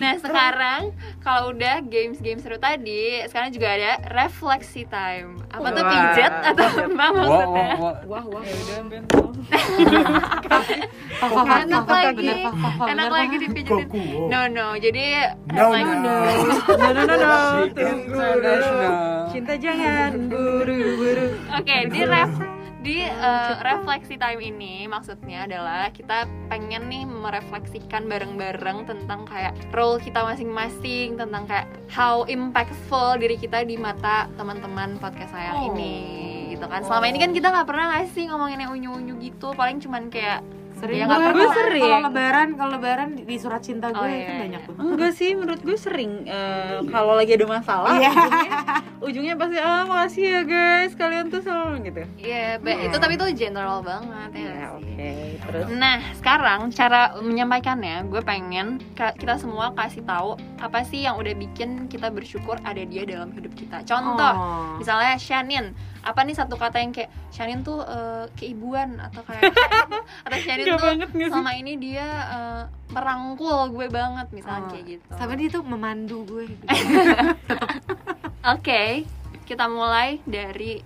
nah 0.00 0.14
sekarang 0.20 0.92
kalau 1.24 1.56
udah 1.56 1.80
games-games 1.88 2.44
seru 2.44 2.60
tadi, 2.60 3.24
sekarang 3.28 3.50
juga 3.52 3.72
ada 3.72 3.92
refleksi 4.12 4.84
time. 4.88 5.40
Apa 5.48 5.72
tuh 5.72 5.82
Wah. 5.84 5.90
pijet 5.90 6.32
atau 6.52 6.66
apa 6.68 6.84
Wah, 6.86 7.10
maksudnya? 7.12 7.70
wah, 7.80 7.80
wah. 7.80 7.96
Wah, 8.06 8.24
wah. 8.28 8.42
Ya 8.44 8.54
udah, 8.56 8.78
Ben. 8.92 9.04
Enak 11.16 11.86
lagi, 11.88 12.28
enak 12.28 13.08
bener, 13.08 13.10
lagi. 13.10 13.36
Goku. 13.66 14.28
No 14.28 14.40
no, 14.50 14.76
jadi 14.76 15.32
No, 15.48 15.72
no. 15.72 15.92
No, 16.02 16.88
no, 16.92 17.02
no, 17.02 17.14
no. 17.16 17.34
International. 17.66 18.94
Cinta 19.32 19.54
jangan 19.58 20.28
buru-buru. 20.30 21.26
Oke, 21.56 21.76
di 21.88 22.02
ref 22.16 22.32
di 22.80 23.02
eh, 23.02 23.54
refleksi 23.66 24.14
time 24.14 24.38
ini 24.38 24.86
maksudnya 24.86 25.44
adalah 25.44 25.90
kita 25.90 26.22
pengen 26.46 26.86
nih 26.86 27.02
merefleksikan 27.02 28.06
bareng-bareng 28.06 28.86
tentang 28.86 29.26
kayak 29.26 29.58
role 29.74 29.98
kita 29.98 30.22
masing-masing 30.22 31.18
tentang 31.18 31.44
kayak 31.44 31.66
how 31.90 32.22
impactful 32.24 33.18
diri 33.18 33.34
kita 33.34 33.66
di 33.66 33.74
mata 33.74 34.30
teman-teman 34.38 35.02
podcast 35.02 35.34
saya 35.34 35.50
Oh. 35.50 35.74
ini 35.74 36.24
gitu 36.54 36.62
kan. 36.70 36.86
Selama 36.86 37.10
ini 37.10 37.18
kan 37.18 37.34
kita 37.34 37.50
nggak 37.50 37.66
pernah 37.68 37.84
nggak 37.90 38.06
sih 38.14 38.24
ngomongin 38.30 38.62
yang 38.62 38.72
unyu-unyu 38.72 39.14
gitu. 39.20 39.50
Paling 39.52 39.82
cuman 39.82 40.08
kayak 40.08 40.40
Sering 40.76 40.92
Ya, 40.94 41.04
gue 41.04 41.10
kalau- 41.10 41.28
pernah. 41.30 41.54
Sering. 41.56 41.82
Kalau 41.82 41.98
lebaran, 42.04 42.48
kalau 42.52 42.70
lebaran 42.74 43.08
di 43.18 43.36
surat 43.36 43.60
cinta 43.60 43.88
gue 43.88 43.96
Oh, 43.96 44.04
itu 44.04 44.28
iya, 44.28 44.38
banyak 44.38 44.60
iya. 44.60 44.68
tuh. 44.68 44.74
Enggak 44.76 45.12
sih, 45.12 45.30
menurut 45.32 45.58
gue 45.58 45.76
sering 45.76 46.12
eh, 46.22 46.78
kalau 46.86 47.12
lagi 47.12 47.32
ada 47.32 47.46
masalah, 47.46 47.96
Iya. 47.96 48.12
ujungnya, 48.12 48.52
ujungnya 49.00 49.34
pasti 49.34 49.56
ah 49.58 49.82
makasih 49.82 50.24
ya 50.26 50.42
guys, 50.44 50.92
kalian 50.92 51.26
tuh 51.26 51.40
selalu 51.40 51.64
gitu. 51.86 52.02
ya 52.18 52.58
ba- 52.58 52.76
itu 52.78 52.92
tapi 52.94 53.14
itu 53.14 53.26
general 53.34 53.80
banget 53.80 54.30
ya 54.30 54.38
Ya, 54.38 54.50
nggak 54.52 54.70
oke. 54.74 54.84
sih? 54.84 55.32
Terus 55.38 55.64
Nah, 55.72 55.96
sekarang 56.14 56.60
cara 56.70 57.02
menyampaikannya, 57.16 57.96
gue 58.04 58.20
pengen 58.20 58.66
kita 58.94 59.34
semua 59.36 59.72
kasih 59.72 60.02
tahu 60.02 60.30
apa 60.58 60.82
sih 60.82 61.02
yang 61.02 61.16
udah 61.16 61.32
bikin 61.34 61.86
kita 61.86 62.08
bersyukur 62.08 62.60
ada 62.62 62.82
dia 62.82 63.02
dalam 63.02 63.32
hidup 63.32 63.52
kita. 63.54 63.80
Contoh, 63.82 64.34
Oh. 64.34 64.76
misalnya 64.76 65.16
Shanin, 65.16 65.72
apa 66.06 66.22
nih 66.22 66.32
satu 66.32 66.54
kata 66.54 66.78
yang 66.78 66.90
kayak 66.90 67.10
Shanin 67.28 67.60
tuh 67.60 67.80
eh, 67.80 68.24
keibuan 68.32 68.96
atau 68.96 69.20
kayak 69.20 69.52
atau 70.22 70.36
Shanin 70.38 70.64
tuh 70.64 70.78
banget 70.78 71.08
selama 71.10 71.50
ini 71.52 71.72
dia 71.76 72.06
eh, 72.28 72.62
merangkul 72.88 73.68
gue 73.70 73.86
banget 73.88 74.24
misalnya 74.30 74.62
Oh. 74.62 74.68
kayak 74.70 74.84
gitu. 74.88 75.04
Sama 75.12 75.32
dia 75.34 75.48
tuh 75.50 75.60
memandu 75.60 76.22
gue. 76.24 76.44
Oke, 78.48 79.04
kita 79.44 79.66
mulai 79.66 80.16
dari 80.24 80.80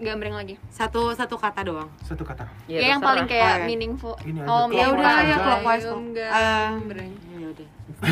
gambreng 0.00 0.32
lagi. 0.32 0.54
Satu 0.66 1.12
satu 1.12 1.36
kata 1.36 1.60
doang. 1.62 1.86
Satu 2.00 2.22
kata. 2.22 2.48
Ya, 2.64 2.80
yang 2.88 2.96
terserah. 2.96 3.04
paling 3.04 3.26
kayak 3.28 3.44
Oh, 3.44 3.54
ya. 3.54 3.66
meaningful. 3.66 4.14
Oh, 4.48 4.64
Ya 4.72 4.86
udah 4.88 5.14
ya 5.22 5.36
clockwise 5.38 5.84
Eh, 5.84 5.92
ya 7.36 7.46
udah. 7.52 7.68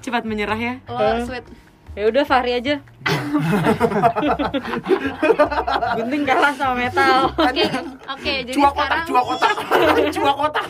Cepat 0.00 0.22
menyerah 0.24 0.56
ya. 0.56 0.74
Lo 0.88 0.96
Eh. 0.96 1.20
sweet. 1.22 1.44
Ya 1.96 2.12
udah 2.12 2.24
Fahri 2.28 2.52
aja. 2.52 2.76
Gunting 5.96 6.22
kalah 6.28 6.52
sama 6.52 6.74
metal. 6.76 7.32
Oke, 7.32 7.64
oke. 8.04 8.34
Jadi 8.44 8.52
Cuak 8.52 8.74
otak, 8.76 9.00
sekarang 9.00 9.06
cuak 9.08 9.26
otak, 9.32 9.54
cuak 10.16 10.36
otak. 10.36 10.66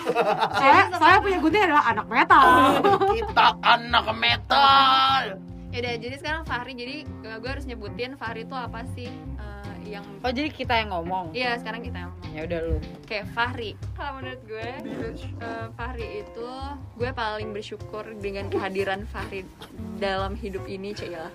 Saya 0.54 0.80
saya 0.94 1.16
punya 1.18 1.38
gunting 1.42 1.62
adalah 1.66 1.84
anak 1.90 2.06
metal. 2.06 2.46
Kita 3.10 3.46
anak 3.58 4.06
metal. 4.14 5.20
ya 5.74 5.78
udah. 5.82 5.94
Jadi 5.98 6.14
sekarang 6.22 6.42
Fahri. 6.46 6.72
Jadi 6.78 6.96
gue 7.26 7.50
harus 7.50 7.66
nyebutin 7.66 8.14
Fahri 8.14 8.46
itu 8.46 8.54
apa 8.54 8.86
sih 8.94 9.10
eh, 9.10 9.55
yang 9.88 10.04
Oh 10.20 10.28
jadi 10.28 10.48
kita 10.48 10.74
yang 10.76 10.90
ngomong. 10.90 11.30
Iya 11.30 11.56
sekarang 11.56 11.80
kita 11.80 11.96
yang 11.98 12.10
ngomong. 12.12 12.30
Ya 12.30 12.40
udah 12.42 12.58
lu. 12.62 12.76
Oke 13.00 13.18
Fahri. 13.30 13.70
Kalau 13.92 14.18
menurut 14.18 14.40
gue, 14.42 14.68
eh, 15.38 15.66
Fahri 15.72 16.06
itu 16.20 16.48
gue 16.94 17.10
paling 17.10 17.48
bersyukur 17.50 18.04
dengan 18.16 18.46
kehadiran 18.46 19.06
Fahri 19.06 19.46
dalam 19.96 20.34
hidup 20.34 20.66
ini, 20.66 20.90
Cila. 20.90 21.30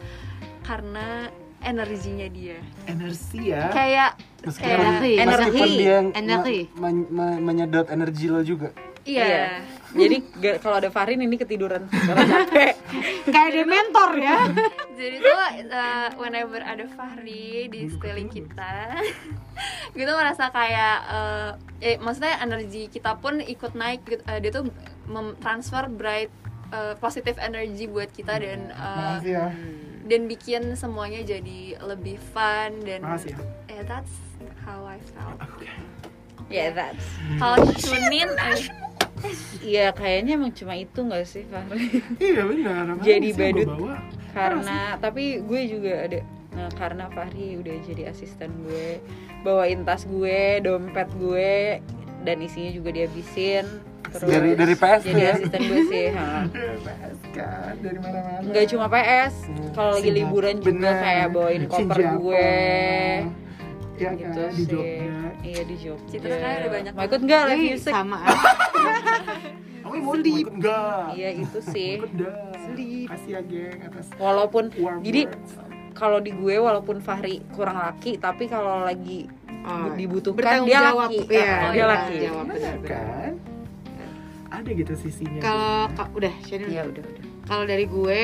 Karena 0.62 1.32
energinya 1.62 2.28
dia. 2.28 2.58
Energi 2.86 3.40
ya. 3.48 3.70
Kayak 3.70 4.12
Meskipun, 4.42 4.66
Kayak 4.66 4.82
energi. 4.82 5.14
meskipun 5.14 5.54
Energi. 5.62 5.78
dia 5.78 5.98
Energi. 6.12 6.60
men- 6.76 7.10
men- 7.10 7.40
menyedot 7.40 7.88
energi 7.88 8.26
lo 8.26 8.42
juga. 8.42 8.74
Iya. 9.06 9.62
Jadi 9.92 10.24
ga- 10.40 10.60
kalau 10.64 10.80
ada 10.80 10.88
Fahrin 10.88 11.20
ini 11.20 11.36
ketiduran 11.36 11.84
karena 11.92 12.24
capek. 12.24 12.74
Kayak 13.34 13.48
ada 13.52 13.62
mentor 13.68 14.12
ya. 14.18 14.38
Jadi 15.00 15.16
tuh 15.20 15.36
uh, 15.68 16.10
whenever 16.16 16.62
ada 16.64 16.86
Fahri 16.96 17.68
di 17.68 17.92
sekeliling 17.92 18.32
kita, 18.32 18.96
gitu 20.00 20.12
merasa 20.16 20.48
kayak 20.54 20.98
uh, 21.12 21.50
eh, 21.84 22.00
maksudnya 22.00 22.40
energi 22.40 22.88
kita 22.88 23.20
pun 23.20 23.44
ikut 23.44 23.76
naik. 23.76 24.06
Gitu. 24.08 24.24
Uh, 24.24 24.40
dia 24.40 24.52
tuh 24.54 24.72
transfer 25.44 25.92
bright 25.92 26.32
uh, 26.72 26.96
positive 26.98 27.36
energy 27.38 27.86
buat 27.92 28.10
kita 28.16 28.40
dan 28.40 28.72
uh, 28.72 29.20
Makasih 29.20 29.34
ya. 29.36 29.48
dan 30.08 30.22
bikin 30.32 30.62
semuanya 30.80 31.22
jadi 31.22 31.78
lebih 31.84 32.16
fun 32.32 32.80
dan 32.88 33.04
Makasih 33.04 33.36
ya. 33.36 33.40
eh, 33.76 33.84
that's 33.84 34.14
how 34.64 34.88
I 34.88 34.98
felt. 35.14 35.40
Ya 36.52 36.68
that's. 36.76 37.04
Kalau 37.40 37.64
Shunin, 37.80 38.28
eh, 38.28 38.60
Iya 39.62 39.92
kayaknya 39.92 40.32
emang 40.34 40.52
cuma 40.52 40.74
itu 40.74 41.00
nggak 41.00 41.24
sih 41.24 41.44
Fahri? 41.46 42.02
Iya 42.18 42.42
benar. 42.44 42.84
Jadi 43.00 43.30
badut. 43.32 43.68
bawa. 43.70 43.96
karena 44.32 44.80
tapi 44.96 45.24
gue 45.40 45.62
juga 45.68 45.94
ada 46.02 46.20
nah 46.52 46.68
karena 46.74 47.08
Fahri 47.08 47.56
udah 47.56 47.76
jadi 47.82 48.08
asisten 48.08 48.48
gue 48.62 49.00
bawain 49.42 49.84
tas 49.84 50.04
gue 50.04 50.40
dompet 50.60 51.08
gue 51.14 51.80
dan 52.22 52.38
isinya 52.38 52.72
juga 52.72 52.92
dihabisin 52.92 53.68
terus 54.06 54.28
Dari- 54.30 54.56
dari 54.56 54.72
PS 54.74 55.02
jadi 55.02 55.20
ya? 55.22 55.32
asisten 55.34 55.62
gue 55.62 55.82
sih 55.86 56.06
ha. 56.12 56.28
Bebas 56.52 57.20
kan 57.32 57.74
dari 57.78 57.98
mana-mana. 57.98 58.44
nggak 58.46 58.66
cuma 58.68 58.86
PS 58.88 59.36
kalau 59.72 59.92
lagi 59.94 60.12
liburan 60.14 60.56
juga 60.58 60.72
bener. 60.72 60.96
kayak 60.98 61.28
bawain 61.30 61.64
koper 61.66 61.98
gue 62.18 62.52
Ya 64.02 64.12
gitu 64.12 64.34
kan, 64.36 64.50
di 64.50 64.56
sih 64.58 64.66
Jogja. 64.68 65.18
iya 65.42 65.62
di 65.62 65.76
Jogja 65.78 66.10
Citra 66.12 66.36
kan 66.36 66.52
ada 66.56 66.70
banyak 66.72 66.92
mau 66.92 67.04
ikut 67.04 67.22
nggak 67.22 67.42
live 67.46 67.54
Ih, 67.56 67.70
music 67.72 67.92
sama. 67.92 68.18
Kamu 69.82 69.94
mau 69.98 70.04
mau 70.04 70.16
ikut 70.18 70.54
enggak? 70.54 71.06
iya 71.14 71.30
itu 71.36 71.60
sih 71.64 71.92
Ikut 71.98 72.12
dah. 72.16 72.54
Kasih 73.08 73.30
ya 73.30 73.42
geng 73.44 73.80
atas 73.84 74.06
walaupun 74.16 74.64
warm 74.76 75.02
jadi 75.02 75.22
kalau 75.92 76.18
di 76.18 76.32
gue 76.32 76.56
walaupun 76.56 76.98
Fahri 76.98 77.46
kurang 77.52 77.78
laki 77.78 78.18
tapi 78.18 78.46
kalau 78.46 78.82
lagi 78.82 79.30
Oh, 79.62 79.94
dibutuhkan 79.94 80.66
dia 80.66 80.82
jawab. 80.82 81.06
laki 81.06 81.22
Iya, 81.30 81.46
Ah, 81.46 81.70
dia 81.70 81.78
iya, 81.78 81.86
laki 81.86 82.14
jawab 82.20 82.46
benar, 82.48 82.76
kan? 82.82 83.34
Ada 84.50 84.70
gitu 84.74 84.94
sisinya. 84.98 85.38
Kalau 85.38 85.76
ka- 85.94 86.10
udah, 86.12 86.34
Shannon. 86.42 86.68
ya 86.68 86.82
udah 86.84 87.04
udah 87.04 87.24
Kalau 87.46 87.64
dari 87.64 87.86
gue, 87.86 88.24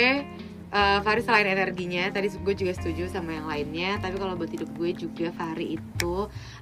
eh 0.68 1.00
Fahri 1.00 1.22
selain 1.24 1.48
energinya, 1.48 2.12
tadi 2.12 2.28
gue 2.28 2.56
juga 2.56 2.74
setuju 2.76 3.08
sama 3.08 3.36
yang 3.36 3.48
lainnya. 3.48 4.00
Tapi 4.04 4.20
kalau 4.20 4.36
buat 4.36 4.52
hidup 4.52 4.70
gue 4.76 4.92
juga 4.96 5.32
Fahri 5.32 5.80
itu 5.80 6.16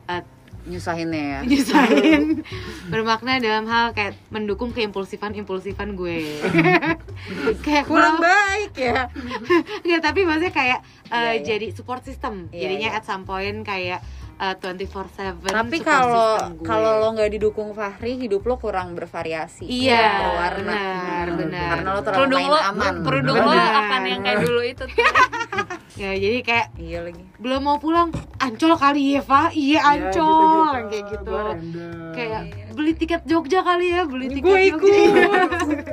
eh, 0.05 0.23
nyusahinnya 0.65 1.21
ya 1.21 1.39
nyusahin 1.45 2.41
bermakna 2.91 3.37
dalam 3.37 3.69
hal 3.69 3.93
kayak 3.93 4.17
mendukung 4.33 4.73
keimpulsifan 4.73 5.37
impulsifan 5.37 5.93
gue. 5.93 6.41
kayak 7.65 7.85
kurang 7.85 8.17
kurang 8.17 8.25
baik 8.25 8.73
ya 8.73 9.07
Nggak, 9.85 10.01
tapi 10.01 10.19
maksudnya 10.25 10.53
kayak 10.53 10.79
eh, 11.09 11.15
Iya, 11.15 11.31
iya. 11.37 11.41
jadi 11.45 11.67
support 11.73 12.01
system. 12.01 12.49
Iya, 12.49 12.65
Jadinya 12.65 12.89
iya. 12.93 12.97
at 12.97 13.05
some 13.05 13.23
point 13.29 13.61
kayak 13.61 14.01
eh, 14.39 14.55
24/7 14.59 15.51
tapi 15.51 15.77
kalau 15.79 16.55
kalau 16.61 16.91
lo 16.99 17.07
nggak 17.15 17.31
didukung 17.35 17.71
Fahri 17.71 18.19
hidup 18.19 18.43
lo 18.45 18.55
kurang 18.59 18.95
bervariasi. 18.95 19.67
Iya, 19.67 19.95
kurang 19.95 20.15
berwarna. 20.19 20.71
benar, 20.71 21.27
benar. 21.39 21.69
karena 21.75 21.89
lo 21.91 22.01
terlalu 22.03 22.35
main 22.35 22.49
lo 22.51 22.59
aman. 22.59 22.93
kerudung 23.03 23.37
lo 23.39 23.51
akan 23.55 24.01
yang 24.05 24.21
kayak 24.23 24.39
dulu 24.43 24.61
itu 24.63 24.83
tuh. 24.85 24.97
ya 25.95 26.11
jadi 26.11 26.39
kayak 26.41 26.67
iya 26.75 26.99
lagi 27.01 27.23
belum 27.37 27.61
mau 27.61 27.77
pulang 27.77 28.11
ancol 28.37 28.75
kali 28.75 29.15
ya 29.15 29.21
Pak 29.21 29.49
iya 29.51 29.73
Ya, 29.75 29.79
ancol 30.11 30.67
yang 30.73 30.87
kayak 30.87 31.05
gitu 31.09 31.23
Gua 31.25 31.41
random. 31.49 32.11
kayak 32.11 32.41
beli 32.69 32.91
tiket 32.93 33.21
Jogja 33.23 33.59
kali 33.61 33.87
ya 33.89 34.01
beli 34.03 34.27
tiket 34.29 34.43
Gue 34.43 34.59
Jogja 34.69 34.95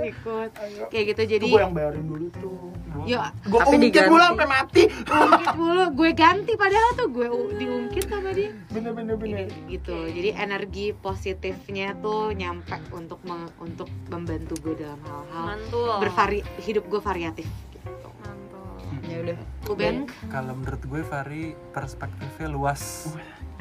ikut 0.05 0.51
Ayo. 0.61 0.83
kayak 0.89 1.05
gitu 1.09 1.23
jadi 1.29 1.47
gue 1.47 1.61
yang 1.61 1.71
bayarin 1.73 2.03
dulu 2.05 2.27
tuh. 2.33 2.75
Yo, 3.03 3.19
gue 3.19 3.57
tapi 3.57 3.71
ungkit 3.73 3.89
diganti. 3.89 4.11
mulu 4.11 4.23
sampai 4.25 4.47
mati. 4.49 4.83
ungkit 5.09 5.55
mulu 5.57 5.85
gue 5.93 6.11
ganti 6.13 6.53
padahal 6.55 6.91
tuh 6.93 7.09
gue 7.09 7.27
u- 7.27 7.53
diungkit 7.53 8.05
sama 8.05 8.31
dia 8.31 8.51
Bener 8.69 8.93
bener 8.93 9.15
bener. 9.17 9.47
gitu 9.67 9.97
jadi 10.09 10.31
energi 10.37 10.93
positifnya 10.93 11.95
tuh 11.97 12.31
nyampe 12.33 12.75
untuk 12.91 13.23
me- 13.23 13.51
untuk 13.59 13.87
membantu 14.09 14.55
gue 14.61 14.75
dalam 14.77 14.99
hal-hal 15.01 15.45
Mantul. 15.49 15.95
bervari 15.99 16.39
hidup 16.59 16.85
gue 16.87 17.01
variatif 17.01 17.47
gitu. 17.47 17.72
Ya 19.13 19.19
udah 19.21 19.37
Kuben 19.69 19.97
Kalau 20.33 20.53
menurut 20.57 20.83
gue 20.83 21.01
Fahri 21.05 21.53
perspektifnya 21.77 22.49
luas. 22.49 23.13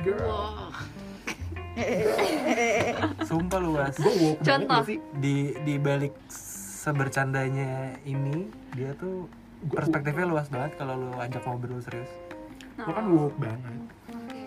Girl. 0.02 0.18
wah 0.26 0.74
sumpah 3.24 3.60
luas 3.64 3.96
Contoh. 4.44 4.84
di 5.24 5.56
di 5.64 5.76
balik 5.80 6.12
sebercandanya 6.28 7.96
ini 8.04 8.52
dia 8.76 8.92
tuh 9.00 9.32
perspektifnya 9.72 10.28
luas 10.28 10.52
banget 10.52 10.76
kalau 10.76 10.98
lu 10.98 11.12
ajak 11.22 11.40
ngobrol 11.48 11.80
serius 11.80 12.12
gue 12.76 12.94
kan 12.94 13.06
woke 13.08 13.38
banget 13.38 13.82
Oke. 14.10 14.44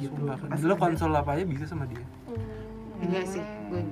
gitu 0.00 0.18
ada. 0.26 0.74
konsol 0.74 1.12
apa 1.14 1.36
aja 1.36 1.44
bisa 1.44 1.64
sama 1.68 1.84
dia 1.86 2.02
enggak 3.04 3.24
sih 3.28 3.44
gue 3.70 3.82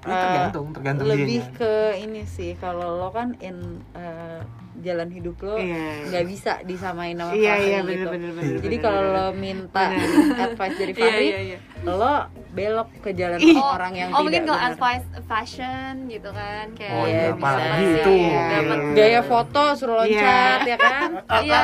tergantung 0.00 0.66
tergantung 0.72 1.06
lebih 1.06 1.26
dianya. 1.42 1.52
ke 1.54 1.72
ini 1.98 2.22
sih 2.24 2.54
kalau 2.56 2.96
lo 2.96 3.08
kan 3.10 3.34
in 3.38 3.58
eh, 3.92 4.40
jalan 4.78 5.10
hidup 5.10 5.36
lo 5.40 5.58
Iya. 5.58 6.06
nggak 6.06 6.24
bisa 6.24 6.52
disamain 6.62 7.12
sama 7.12 7.34
iya 7.34 7.52
Fahri 7.52 7.66
iya 7.66 7.78
gitu. 7.80 7.88
bener 7.90 8.06
bener 8.08 8.30
bener 8.32 8.58
jadi 8.62 8.76
kalau 8.78 9.02
lo 9.04 9.26
minta 9.34 9.84
advice 10.46 10.76
dari 10.78 10.92
iya 10.92 11.02
Fahri 11.02 11.26
iya 11.26 11.40
iya 11.44 11.58
lo 11.84 12.14
belok 12.48 12.90
ke 13.00 13.10
jalan 13.12 13.38
Ih. 13.38 13.54
orang 13.54 13.92
yang 13.92 14.08
oh 14.08 14.18
tidak 14.18 14.24
mungkin 14.24 14.42
kalau 14.46 14.60
advice 14.64 15.06
fashion 15.26 15.92
gitu 16.06 16.30
kan 16.32 16.66
kayak 16.72 16.90
Oh, 16.90 17.04
iya, 17.04 17.18
iya, 17.20 17.30
bisa. 17.32 17.42
apalagi 17.44 17.82
Iya. 17.84 17.94
itu. 17.98 18.14
Dapat 18.48 18.78
gaya 18.94 19.20
foto 19.22 19.62
suruh 19.74 19.94
Iya. 19.98 20.00
loncat 20.00 20.60
ya 20.64 20.76
kan 20.76 21.10
Iya, 21.44 21.58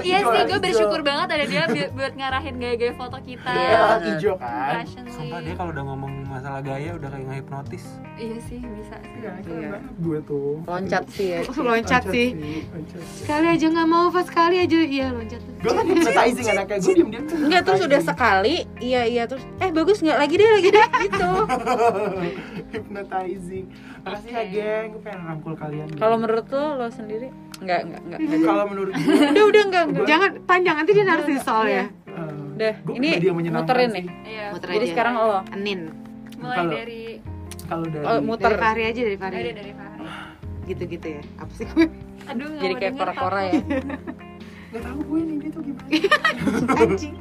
iya 0.00 0.18
sih, 0.22 0.40
gue 0.46 0.58
bersyukur 0.60 1.00
banget 1.00 1.28
ada 1.30 1.44
dia 1.46 1.64
buat 1.90 2.12
ngarahin 2.14 2.56
gaya-gaya 2.56 2.92
foto 2.94 3.16
kita. 3.20 3.52
Iya. 3.52 3.68
Ya, 3.70 3.96
hijau 4.06 4.34
kan 4.36 4.80
Fashion 4.80 5.04
Sumpah 5.08 5.40
dia 5.40 5.54
kalau 5.56 5.70
udah 5.70 5.84
ngomong 5.86 6.12
masalah 6.40 6.64
gaya 6.64 6.96
udah 6.96 7.08
kayak 7.12 7.26
ngehipnotis. 7.28 7.84
Iya 8.16 8.38
sih, 8.40 8.64
bisa 8.64 8.96
sih. 8.96 9.12
Iya, 9.20 9.30
keren 9.44 9.60
Iya. 9.60 9.68
banget. 9.76 9.92
Gue 10.00 10.18
tuh. 10.24 10.52
Loncat 10.64 11.04
sih 11.12 11.26
ya. 11.28 11.38
Loncat 11.68 12.02
sih. 12.08 12.28
loncat 12.32 13.02
sih. 13.04 13.18
sekali 13.20 13.46
aja 13.52 13.66
nggak 13.68 13.88
mau 13.92 14.06
pas 14.08 14.24
sekali 14.24 14.56
aja. 14.56 14.78
Iya 14.80 15.06
loncat. 15.12 15.40
Gue 15.60 15.72
kan 15.76 15.84
hypnotizing 15.84 16.48
anaknya. 16.48 16.78
Gue 16.80 16.94
diem 16.96 17.08
diem 17.12 17.24
tuh. 17.28 17.36
Enggak 17.44 17.62
terus 17.68 17.80
udah 17.84 18.00
sekali 18.00 18.54
iya 18.80 19.02
iya 19.04 19.28
terus 19.28 19.44
eh 19.60 19.68
bagus 19.68 20.00
nggak? 20.00 20.16
Lagi 20.16 20.34
deh 20.40 20.48
lagi 20.48 20.68
deh. 20.72 20.86
Gitu. 21.04 21.30
Hypnotizing. 22.72 23.66
Makasih 24.00 24.30
ya 24.32 24.40
Oke. 24.40 24.48
geng. 24.56 24.86
Gue 24.96 25.02
pengen 25.04 25.20
rangkul 25.28 25.54
kalian 25.60 25.88
kalau 26.00 26.16
menurut 26.16 26.46
lo 26.48 26.64
lo 26.80 26.88
sendiri? 26.88 27.28
Nggak 27.60 27.80
nggak 27.84 28.00
nggak. 28.08 28.18
Nggak 28.24 28.40
kalau 28.48 28.64
menurut 28.64 28.92
gue 28.96 29.28
udah 29.28 29.44
udah 29.44 29.62
nggak 29.68 29.84
nggak. 29.92 30.06
Jangan 30.08 30.30
panjang. 30.48 30.76
Nanti 30.80 30.90
dia 30.96 31.04
narsis 31.04 31.40
soalnya. 31.44 31.84
Udah, 32.56 32.74
gue 32.84 32.94
ini 32.96 33.08
muterin 33.48 33.88
sih. 33.92 33.96
nih. 34.00 34.06
Iya. 34.24 34.46
Muter 34.56 34.68
jadi 34.72 34.84
aja. 34.84 34.92
sekarang 34.96 35.14
lo. 35.20 35.40
Anin 35.52 35.80
Mulai 36.40 36.56
Kalau- 36.56 36.72
dari 36.72 37.02
kalau 37.64 37.86
dari 37.86 38.04
oh, 38.04 38.18
muter. 38.20 38.50
Dari 38.50 38.58
Fahri 38.58 38.82
aja 38.82 39.00
dari 39.00 39.16
Fahri. 39.16 39.36
Ada 39.36 39.52
dari 39.54 39.72
Fahri. 39.72 40.04
gitu 40.66 40.82
gitu 40.86 41.06
ya. 41.10 41.22
Apa 41.36 41.52
sih 41.52 41.66
gue? 41.66 41.86
Aduh, 42.26 42.48
jadi 42.56 42.74
kayak 42.76 42.94
kora-kora 42.94 43.40
ya. 43.44 43.52
Nggak 44.70 44.82
tahu 44.86 44.98
gue 45.04 45.20
nih 45.20 45.36
dia 45.36 45.50
tuh 45.50 45.62
gimana. 45.62 45.88
Anjing. 46.82 47.16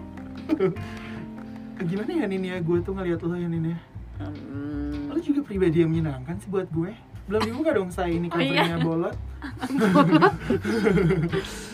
Gimana 1.80 2.12
ya 2.12 2.26
Nin 2.26 2.44
ya 2.44 2.58
gue 2.60 2.78
tuh 2.80 2.94
ngeliat 2.94 3.20
lo 3.20 3.34
ya 3.34 3.48
Nin 3.48 3.66
ya 3.68 3.80
Hmm, 4.20 5.08
lo 5.08 5.18
juga 5.18 5.40
pribadi 5.42 5.80
yang 5.80 5.90
menyenangkan 5.90 6.36
sih 6.38 6.52
buat 6.52 6.68
gue. 6.70 6.92
Belum 7.26 7.40
dibuka 7.42 7.72
dong 7.72 7.88
saya 7.88 8.12
ini 8.12 8.28
Oh, 8.28 8.38
iya. 8.38 8.76
bolot. 8.78 9.16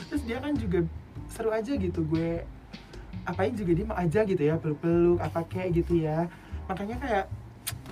Terus 0.07 0.23
dia 0.23 0.37
kan 0.37 0.53
juga 0.53 0.85
seru 1.27 1.49
aja 1.49 1.73
gitu 1.73 2.05
gue 2.05 2.45
apain 3.25 3.49
juga 3.51 3.71
dia 3.73 3.83
mau 3.83 3.97
aja 3.97 4.21
gitu 4.21 4.37
ya 4.37 4.55
peluk-peluk 4.55 5.17
apa 5.17 5.41
kayak 5.43 5.81
gitu 5.81 5.97
ya 5.97 6.29
makanya 6.65 6.97
kayak 7.01 7.25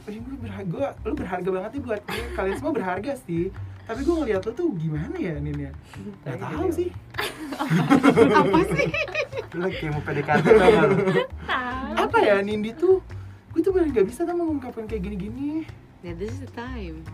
"Wih, 0.03 0.19
gue 0.19 0.37
berharga 0.43 0.85
lu 1.07 1.13
berharga 1.15 1.49
banget 1.49 1.71
nih 1.79 1.83
buat 1.87 2.01
gue 2.03 2.25
kalian 2.35 2.55
semua 2.59 2.73
berharga 2.75 3.11
sih. 3.23 3.45
Tapi 3.83 3.99
gue 4.03 4.15
ngeliat 4.15 4.41
lo 4.47 4.51
tuh 4.55 4.67
gimana 4.79 5.15
ya 5.19 5.35
Nin 5.39 5.57
ya? 5.59 5.71
Nggak 6.23 6.39
tahu 6.39 6.67
sih. 6.71 6.89
Apa 8.39 8.59
sih? 8.71 8.89
Lu 9.53 9.67
kayak 9.67 9.91
mau 9.91 10.01
PDKT 10.03 10.45
apa 11.93 12.17
ya 12.19 12.41
Nindi 12.41 12.73
tuh? 12.73 12.99
Gue 13.53 13.61
tuh 13.61 13.71
bener 13.73 13.89
nggak 13.93 14.07
bisa 14.09 14.25
tuh 14.25 14.33
mengungkapkan 14.33 14.85
kayak 14.89 15.07
gini-gini. 15.07 15.65
Ya 16.03 16.11
this 16.17 16.35
is 16.35 16.43
the 16.43 16.51
time 16.51 17.05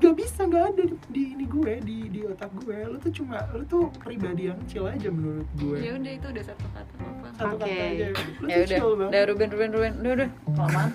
nggak 0.00 0.14
bisa 0.16 0.40
nggak 0.46 0.64
ada 0.72 0.82
di, 0.86 0.96
di 1.12 1.22
ini 1.36 1.44
gue 1.46 1.72
di 1.84 1.98
di 2.08 2.20
otak 2.26 2.50
gue. 2.64 2.78
Lu 2.88 2.96
tuh 2.98 3.12
cuma 3.12 3.38
lu 3.52 3.64
tuh 3.68 3.84
pribadi 4.00 4.48
yang 4.48 4.60
chill 4.66 4.86
aja 4.86 5.08
menurut 5.08 5.48
gue. 5.58 5.78
Ya 5.78 5.92
udah 5.96 6.12
itu 6.16 6.26
udah 6.30 6.44
satu 6.44 6.66
kata 6.72 6.92
apa. 7.00 7.26
satu 7.36 7.54
Oke. 7.56 7.64
kata 7.64 7.82
aja. 7.84 8.06
Lu 8.12 8.46
ya 8.46 8.56
tuh 8.56 8.64
udah. 8.64 8.78
chill 8.78 8.92
banget. 8.96 9.10
Udah 9.10 9.22
Ruben 9.28 9.48
Ruben 9.50 9.70
Ruben. 9.70 9.92
Udah 10.00 10.12
udah. 10.12 10.28
Kelamaan 10.50 10.90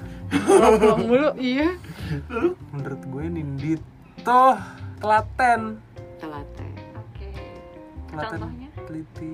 pulang 0.76 1.04
mulu 1.06 1.30
iya. 1.38 1.70
Lu? 2.30 2.50
Menurut 2.74 3.02
gue 3.06 3.24
Nindi 3.30 3.74
tuh 4.22 4.56
telaten 5.00 5.62
telat 6.18 6.48
ya. 6.58 6.70
Oke. 6.98 7.28
telaten 8.10 8.40
Contohnya? 8.42 8.70
teliti 8.86 9.34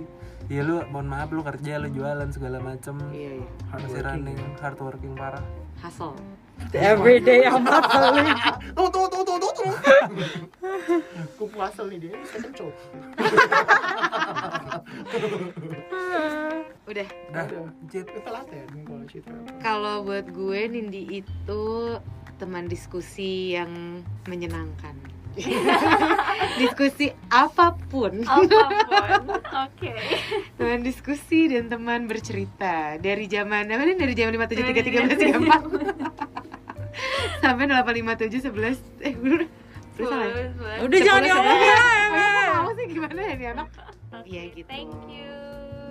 Iya 0.52 0.68
lu 0.68 0.84
mohon 0.92 1.08
maaf 1.08 1.32
lu 1.32 1.48
kerja 1.48 1.80
lu 1.80 1.88
jualan 1.96 2.28
segala 2.36 2.60
macem. 2.60 3.00
Iya 3.16 3.40
iya. 3.40 3.50
Masih 3.72 4.04
running 4.04 4.36
hard 4.60 4.80
working 4.84 5.16
parah. 5.16 5.44
Hustle 5.80 6.12
everyday 6.74 7.45
I'm 7.47 7.66
hustling 7.66 8.30
tuh 8.78 8.88
tuh 8.89 9.05
tuh 9.09 9.22
tuh 9.26 9.38
tuh 9.38 9.51
tuh 9.53 9.72
gue 11.38 11.47
puasa 11.49 11.82
nih 11.89 11.97
dia 11.97 12.14
saya 12.30 12.39
kencok 12.47 12.72
udah. 16.91 17.07
Dah 17.32 17.45
Udah. 17.47 18.32
laten 18.32 18.68
kalau 18.84 19.05
citra 19.07 19.38
kalau 19.64 19.95
buat 20.03 20.28
gue 20.30 20.59
Nindi 20.68 21.24
itu 21.24 21.64
teman 22.41 22.66
diskusi 22.66 23.53
yang 23.53 24.01
menyenangkan. 24.26 24.97
Diskusi 26.59 27.07
apa 27.32 27.72
pun. 27.88 28.20
Apa 28.28 28.68
pun. 28.84 29.39
Oke. 29.64 29.95
teman 30.59 30.84
diskusi 30.84 31.47
dan 31.47 31.72
teman 31.72 32.03
bercerita. 32.09 32.99
Dari 32.99 33.32
zaman 33.32 33.72
apa 33.72 33.84
nih? 33.88 33.95
Dari 33.95 34.12
zaman 34.18 34.32
lima 34.36 34.49
tujuh 34.51 34.66
tiga 34.68 34.82
tiga 34.84 34.99
belas 35.07 35.16
tiga 35.22 35.38
empat 35.39 35.62
sampai 37.39 37.66
delapan 37.66 37.94
lima 37.96 38.14
tujuh 38.16 38.39
sebelas 38.39 38.78
eh 39.00 39.14
udah 39.14 39.48
salah 40.02 40.26
ya? 40.26 40.46
udah 40.82 40.98
jangan 41.00 41.22
ya 41.22 41.36
iya, 41.36 42.58
mau 42.58 42.72
sih 42.74 42.86
gimana 42.88 43.20
ya 43.20 43.34
nih 43.36 43.50
anak 43.54 43.70
Iya 44.22 44.44
gitu. 44.54 44.68
Thank 44.68 44.94
you. 45.08 45.30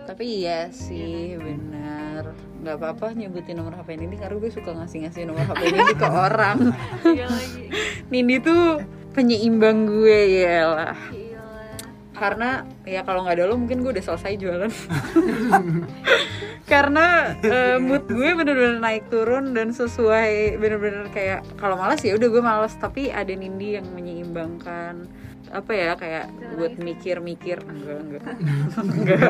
tapi 0.02 0.24
iya 0.40 0.70
sih 0.70 1.36
benar 1.36 2.34
nggak 2.60 2.76
apa-apa 2.76 3.12
nyebutin 3.12 3.54
nomor 3.54 3.74
HP 3.74 3.94
Nindi 3.96 4.16
karena 4.16 4.36
gue 4.36 4.50
suka 4.50 4.70
ngasih-ngasih 4.72 5.22
nomor 5.24 5.44
HP 5.46 5.62
Nindi 5.68 5.94
ke 5.94 6.08
orang 6.08 6.58
Iya. 7.06 7.26
Nindi 8.08 8.36
tuh 8.38 8.82
penyeimbang 9.12 9.86
gue 9.86 10.18
ya 10.42 10.58
lah 10.66 10.98
Gila. 11.08 11.29
Karena 12.20 12.68
ya 12.84 13.00
kalau 13.00 13.24
nggak 13.24 13.40
ada 13.40 13.48
lo 13.48 13.56
mungkin 13.56 13.80
gue 13.80 13.96
udah 13.96 14.04
selesai 14.04 14.36
jualan. 14.36 14.68
Karena 16.70 17.32
eh, 17.40 17.80
mood 17.80 18.04
gue 18.06 18.30
bener-bener 18.36 18.76
naik 18.76 19.08
turun 19.08 19.56
dan 19.56 19.72
sesuai 19.72 20.60
bener-bener 20.60 21.08
kayak 21.10 21.42
kalau 21.56 21.80
malas 21.80 22.04
ya 22.04 22.12
udah 22.14 22.28
gue 22.28 22.42
malas. 22.44 22.76
Tapi 22.76 23.08
ada 23.08 23.32
Nindi 23.32 23.80
yang 23.80 23.88
menyeimbangkan 23.96 25.08
apa 25.50 25.72
ya 25.72 25.96
kayak 25.96 26.28
buat 26.60 26.76
mikir-mikir. 26.76 27.64
Enggak 27.64 27.98
enggak. 28.04 28.24
Enggak. 28.84 29.20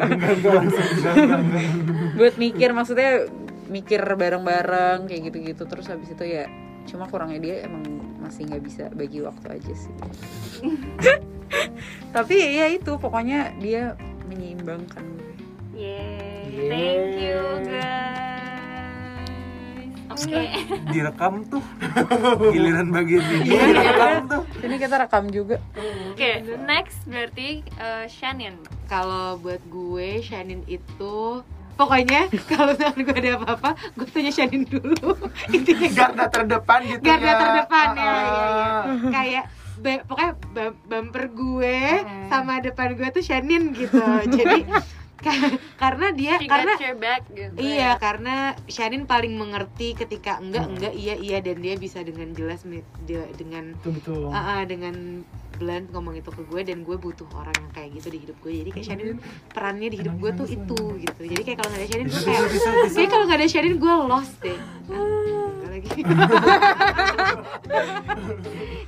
Buat 2.18 2.34
mikir 2.42 2.74
maksudnya 2.74 3.30
mikir 3.70 4.02
bareng-bareng 4.02 5.06
kayak 5.06 5.30
gitu-gitu. 5.30 5.62
Terus 5.64 5.86
habis 5.86 6.10
itu 6.10 6.26
ya 6.26 6.50
cuma 6.88 7.04
kurangnya 7.08 7.40
dia 7.40 7.54
emang 7.66 7.84
masih 8.20 8.48
nggak 8.48 8.62
bisa 8.64 8.84
bagi 8.92 9.20
waktu 9.24 9.60
aja 9.60 9.72
sih 9.74 9.94
tapi 12.16 12.36
ya 12.38 12.70
itu 12.70 12.96
pokoknya 13.00 13.56
dia 13.58 13.98
menyeimbangkan 14.30 15.04
gue 15.18 15.30
Yeay. 15.80 16.68
Thank 16.68 17.24
you 17.24 17.40
guys. 17.64 18.20
Oke. 20.12 20.42
direkam 20.94 21.46
tuh 21.48 21.64
giliran 22.52 22.92
bagian 22.92 23.24
ini 23.24 23.56
Iya, 23.56 23.62
direkam 23.72 24.14
tuh 24.28 24.42
ini 24.60 24.76
kita 24.76 24.94
rekam 25.00 25.24
juga 25.32 25.56
Oke, 26.12 26.44
next 26.68 27.08
berarti 27.08 27.64
uh, 27.80 28.04
Shannon. 28.10 28.60
Kalau 28.90 29.40
buat 29.40 29.64
gue 29.72 30.20
Shanin 30.20 30.66
itu 30.68 31.40
pokoknya 31.80 32.20
kalau 32.50 32.72
misalkan 32.72 33.00
gue 33.00 33.16
ada 33.16 33.30
apa-apa 33.38 33.70
gue 33.96 34.06
tanya 34.06 34.28
Shanin 34.30 34.62
dulu. 34.62 35.16
Intinya 35.56 35.88
garda 35.90 36.24
terdepan 36.28 36.80
gitu 36.86 37.00
garda 37.00 37.24
ya. 37.26 37.34
terdepan 37.34 37.86
ya, 37.90 38.02
Ah, 38.02 38.20
iya, 38.20 38.20
iya. 38.20 38.44
ah. 38.52 39.10
kayak 39.10 39.44
ba- 39.78 40.04
pokoknya 40.04 40.32
bum- 40.52 40.78
bumper 40.84 41.24
gue 41.30 41.78
sama 42.28 42.60
depan 42.60 42.92
gue 42.92 43.08
tuh 43.10 43.24
Shanin 43.24 43.72
gitu. 43.72 43.96
Jadi 44.28 44.60
ka- 45.20 45.52
karena 45.78 46.06
dia 46.12 46.34
She 46.36 46.48
karena 46.48 46.72
back 46.94 47.22
gitu. 47.30 47.56
Iya, 47.56 47.90
karena 47.96 48.34
Shanin 48.66 49.04
paling 49.04 49.32
mengerti 49.34 49.92
ketika 49.94 50.36
enggak 50.36 50.64
enggak 50.66 50.92
iya 50.92 51.12
iya 51.14 51.38
dan 51.40 51.60
dia 51.60 51.76
bisa 51.76 52.00
dengan 52.00 52.32
jelas 52.32 52.64
dia 53.04 53.24
dengan 53.34 53.72
betul 53.76 53.92
betul. 53.96 54.22
Ah, 54.28 54.40
ah, 54.54 54.62
dengan 54.62 55.24
blunt 55.60 55.92
ngomong 55.92 56.16
itu 56.16 56.32
ke 56.32 56.42
gue 56.48 56.60
dan 56.64 56.80
gue 56.80 56.96
butuh 56.96 57.28
orang 57.36 57.52
yang 57.60 57.72
kayak 57.76 57.88
gitu 58.00 58.08
di 58.08 58.18
hidup 58.24 58.36
gue. 58.40 58.52
Jadi 58.64 58.70
kayak 58.72 58.86
Shanin 58.88 59.20
perannya 59.52 59.88
di 59.92 59.96
hidup 60.00 60.16
gue 60.16 60.30
tuh 60.32 60.46
itu 60.48 60.80
gitu. 61.04 61.20
Jadi 61.28 61.42
kayak 61.44 61.58
kalau 61.60 61.68
nggak 61.68 61.80
ada 61.84 61.88
Shanin 61.92 62.06
gue 62.08 62.22
kayak 62.24 62.42
kayak 62.96 63.10
kalau 63.12 63.24
nggak 63.28 63.38
ada 63.38 63.48
Shanin 63.52 63.76
gue 63.76 63.92
lost 64.08 64.34
deh. 64.40 64.56
Lagi. 65.68 66.00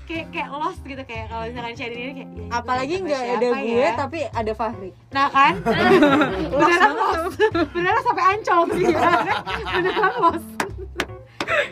Kayak 0.02 0.26
kayak 0.34 0.48
lost 0.50 0.82
gitu 0.82 1.02
kayak 1.08 1.30
kalau 1.30 1.46
misalkan 1.48 1.74
Shannon 1.78 1.96
ini 1.96 2.12
kayak 2.12 2.30
ya, 2.34 2.46
apalagi 2.52 2.94
nggak 3.00 3.22
ada 3.22 3.48
gue 3.54 3.80
ya. 3.80 3.92
tapi 3.96 4.18
ada 4.28 4.52
Fahri. 4.52 4.90
Nah 5.14 5.26
kan? 5.30 5.54
Beneran 6.58 6.92
lost. 6.92 7.38
Beneran 7.72 8.02
sampai 8.02 8.24
ancol 8.34 8.62
sih. 8.76 8.84
Beneran 9.78 10.14
lost. 10.20 10.48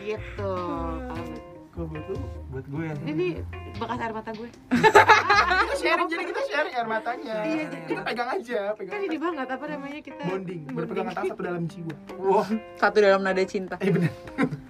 Gitu. 0.01 0.53
Kalau 1.71 1.87
lu, 2.07 2.15
buat 2.51 2.65
gue. 2.65 2.83
Yang 2.85 2.99
ini 3.07 3.27
bekas 3.73 3.97
air 3.97 4.11
mata 4.11 4.31
gue. 4.33 4.49
Kita 4.51 5.75
sharing 5.79 6.07
jadi 6.07 6.23
kita 6.25 6.41
sharing 6.45 6.73
air 6.73 6.85
matanya. 6.85 7.35
Iya, 7.41 7.63
kita 7.81 8.01
pegang 8.03 8.29
aja, 8.29 8.59
pegang. 8.73 8.91
kan 8.91 9.01
ini 9.01 9.17
banget 9.17 9.47
apa 9.49 9.65
namanya 9.67 9.99
kita 9.99 10.21
Bonding, 10.21 10.61
berpegangan 10.67 11.13
tangan 11.13 11.31
satu 11.31 11.41
dalam 11.41 11.63
jiwa. 11.65 11.95
wah. 12.19 12.47
Satu 12.75 12.97
dalam 12.99 13.21
nada 13.21 13.43
cinta. 13.43 13.75
Eh 13.79 13.89
bener. 13.89 14.11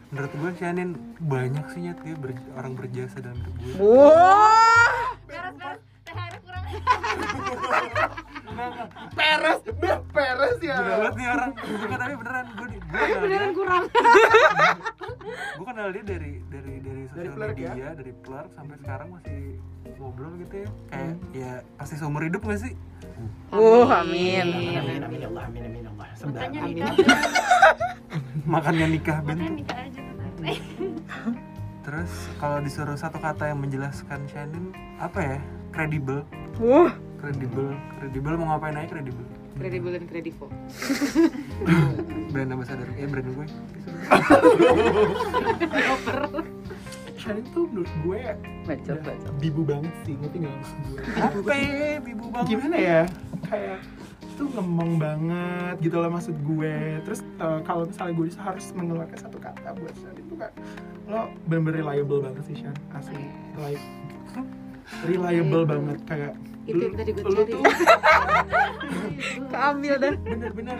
menurut 0.07 0.27
gue 0.29 0.51
Shanin 0.57 0.89
banyak 1.17 1.65
sih 1.71 1.81
nyet 1.81 1.97
dia 2.01 2.13
ber- 2.13 2.35
orang 2.53 2.73
berjasa 2.75 3.17
dalam 3.17 3.37
hidup 3.37 3.55
gue. 3.57 3.73
Wah, 3.79 5.07
beres 5.25 5.55
beres 5.55 5.79
THR 6.03 6.35
kurang. 6.37 6.63
Peres, 9.11 9.59
ber 9.73 9.97
peres 10.11 10.57
ya. 10.61 10.75
Gila 10.77 10.95
banget 10.99 11.13
nih 11.15 11.27
orang. 11.29 11.51
Tapi 11.55 11.75
beneran 12.13 12.45
gue 12.51 12.67
beneran 13.21 13.51
kurang 13.53 13.83
gue 15.31 15.65
kenal 15.65 15.87
dia 15.95 16.03
dari 16.03 16.31
dari 16.51 16.73
dari 16.83 17.01
sosial 17.11 17.33
Plurk 17.35 17.49
media 17.55 17.71
ya? 17.73 17.89
dari 17.95 18.13
plurk 18.13 18.49
sampai 18.55 18.75
sekarang 18.83 19.07
masih 19.15 19.39
ngobrol 19.97 20.33
gitu 20.41 20.55
ya. 20.65 20.69
Kayak 20.89 21.15
ya 21.31 21.51
pasti 21.77 21.95
seumur 21.99 22.21
hidup 22.25 22.41
gak 22.43 22.59
sih? 22.61 22.73
Uh, 23.53 23.85
amin. 23.89 24.47
Amin, 24.77 25.01
amin, 25.03 25.19
ya 25.21 25.29
Allah, 25.29 25.43
amin, 25.47 25.61
amin, 25.67 25.81
ya 25.85 25.91
Allah. 25.93 26.07
Makanya 26.25 26.59
Amin. 26.63 26.75
nikah. 26.75 26.95
Makannya 28.53 28.87
nikah 28.91 29.17
makanya 29.21 29.27
bentuk 29.27 29.55
nikah 29.63 29.79
aja 29.79 30.01
terus 31.85 32.11
kalau 32.41 32.57
disuruh 32.61 32.97
satu 32.97 33.17
kata 33.21 33.53
yang 33.53 33.61
menjelaskan 33.61 34.25
Shannon 34.29 34.73
apa 34.97 35.19
ya? 35.21 35.37
Kredibel. 35.71 36.25
Wah, 36.59 36.93
kredibel 37.21 37.77
kredibel 38.01 38.33
mau 38.41 38.57
ngapain 38.57 38.75
aja 38.75 38.89
kredibel 38.97 39.25
kredibel 39.61 39.91
dan 39.93 40.03
kredivo 40.09 40.45
brand 42.33 42.49
ambassador. 42.55 42.87
Eh 42.97 43.05
brand 43.05 43.27
gue. 43.27 43.45
Shannon 47.21 47.45
tuh 47.53 47.69
menurut 47.69 47.93
gue 48.01 48.21
bacot 48.65 48.97
udah 48.97 49.03
bacot. 49.05 49.33
bibu 49.37 49.61
banget 49.61 49.93
sih, 50.09 50.17
ngerti 50.17 50.37
gak 50.41 50.53
maksud 50.57 50.77
gue? 50.89 50.99
apa 51.21 51.53
ya 51.53 51.89
bibu 52.01 52.25
banget? 52.33 52.49
Gimana 52.49 52.77
ya? 52.81 53.01
Kayak 53.45 53.79
tuh 54.41 54.47
ngomong 54.57 54.91
banget 54.97 55.75
gitu 55.85 55.95
loh 56.01 56.09
maksud 56.09 56.33
gue. 56.41 56.75
Terus 57.05 57.21
eh, 57.21 57.59
kalau 57.61 57.85
misalnya 57.85 58.13
gue 58.17 58.27
harus 58.33 58.65
mengeluarkan 58.73 59.17
satu 59.21 59.37
kata 59.37 59.69
buat 59.77 59.93
Shan 60.01 60.17
itu 60.17 60.33
kayak 60.33 60.55
lo 61.05 61.29
bener-bener 61.45 61.85
reliable 61.85 62.25
banget 62.25 62.43
sih 62.49 62.57
Shan. 62.57 62.73
Asli. 62.97 63.21
Like 63.61 63.83
reliable 65.05 65.63
banget 65.69 65.99
kayak 66.09 66.33
itu 66.63 66.77
yang 66.79 66.93
tadi 66.93 67.09
gue 67.11 67.23
cari 67.23 67.43
tuh. 67.47 67.61
Keambil 69.51 69.93
dah. 69.97 70.13
bener-bener. 70.17 70.77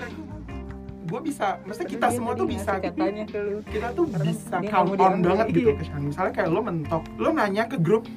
Gue 1.04 1.20
bisa 1.20 1.60
maksudnya 1.62 1.90
kita 1.90 2.08
semua 2.10 2.32
tuh 2.34 2.48
bisa. 2.48 2.72
gitu. 2.78 2.88
katanya 2.88 3.24
kita 3.68 3.88
tuh 3.92 4.06
bisa 4.08 4.56
count 4.64 4.96
on 4.96 5.20
banget 5.20 5.48
gitu 5.52 5.70
Iya. 5.76 5.98
misalnya 6.00 6.32
kayak 6.32 6.50
lo 6.50 6.62
mentok 6.62 7.04
lo 7.20 7.30
nanya 7.32 7.68
ke 7.68 7.76
grup 7.76 8.08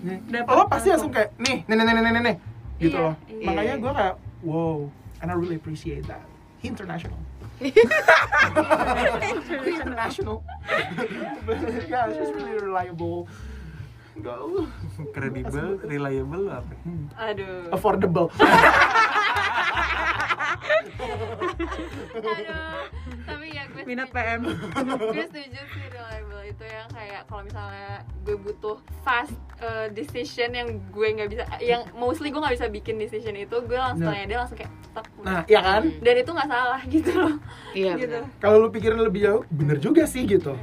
lo 0.46 0.62
pasti 0.64 0.94
langsung. 0.94 1.10
kayak 1.10 1.34
nih 1.36 1.66
nih 1.66 1.74
nih 1.74 1.84
nih 1.84 1.92
nih 1.92 2.12
nih, 2.12 2.22
nih. 2.22 2.36
Gitu 2.78 2.94
Iya, 2.94 3.02
loh. 3.02 3.14
iya. 3.26 3.46
makanya 3.50 3.74
gue 3.76 3.92
kayak 3.92 4.14
wow 4.46 4.78
and 5.18 5.28
I 5.28 5.34
really 5.34 5.56
appreciate 5.56 6.06
that. 6.06 6.22
He 6.58 6.70
international. 6.70 7.18
International. 9.64 10.42
Yeah 11.88 12.06
she's 12.10 12.30
really 12.30 12.54
reliable 12.58 13.26
Go. 14.16 14.66
kredibel 15.10 15.78
reliable 15.80 16.46
apa? 16.48 16.74
Aduh. 17.20 17.66
Affordable. 17.68 18.30
Aduh 22.14 22.86
tapi 23.24 23.46
ya 23.50 23.64
gue 23.66 23.82
Minat 23.84 24.08
setuju. 24.08 24.16
PM. 24.16 24.40
gue 25.10 25.24
setuju 25.26 25.60
sih 25.66 25.86
reliable 25.88 26.42
itu 26.46 26.64
yang 26.64 26.88
kayak 26.88 27.22
kalau 27.26 27.42
misalnya 27.42 27.92
gue 28.22 28.36
butuh 28.36 28.76
fast 29.02 29.32
uh, 29.58 29.88
decision 29.90 30.50
yang 30.52 30.68
gue 30.86 31.08
nggak 31.10 31.28
bisa 31.28 31.42
yang 31.58 31.82
mostly 31.92 32.28
gue 32.28 32.38
nggak 32.38 32.54
bisa 32.54 32.68
bikin 32.68 32.96
decision 32.96 33.34
itu 33.34 33.56
gue 33.58 33.76
langsung 33.76 34.04
Nah. 34.04 34.14
tanya 34.14 34.26
dia 34.26 34.38
langsung 34.38 34.58
kayak 34.58 34.72
tak 34.92 35.06
nah 35.18 35.42
ya 35.46 35.60
kan? 35.60 35.82
Dan 35.98 36.14
itu 36.16 36.30
nggak 36.30 36.48
salah 36.48 36.80
gitu 36.94 37.10
loh. 37.12 37.34
Iya 37.72 37.92
gitu. 37.96 38.18
kalau 38.38 38.56
lu 38.58 38.68
pikirin 38.70 39.00
lebih 39.00 39.20
jauh 39.22 39.42
bener 39.48 39.76
juga 39.78 40.04
sih 40.04 40.22
gitu 40.22 40.54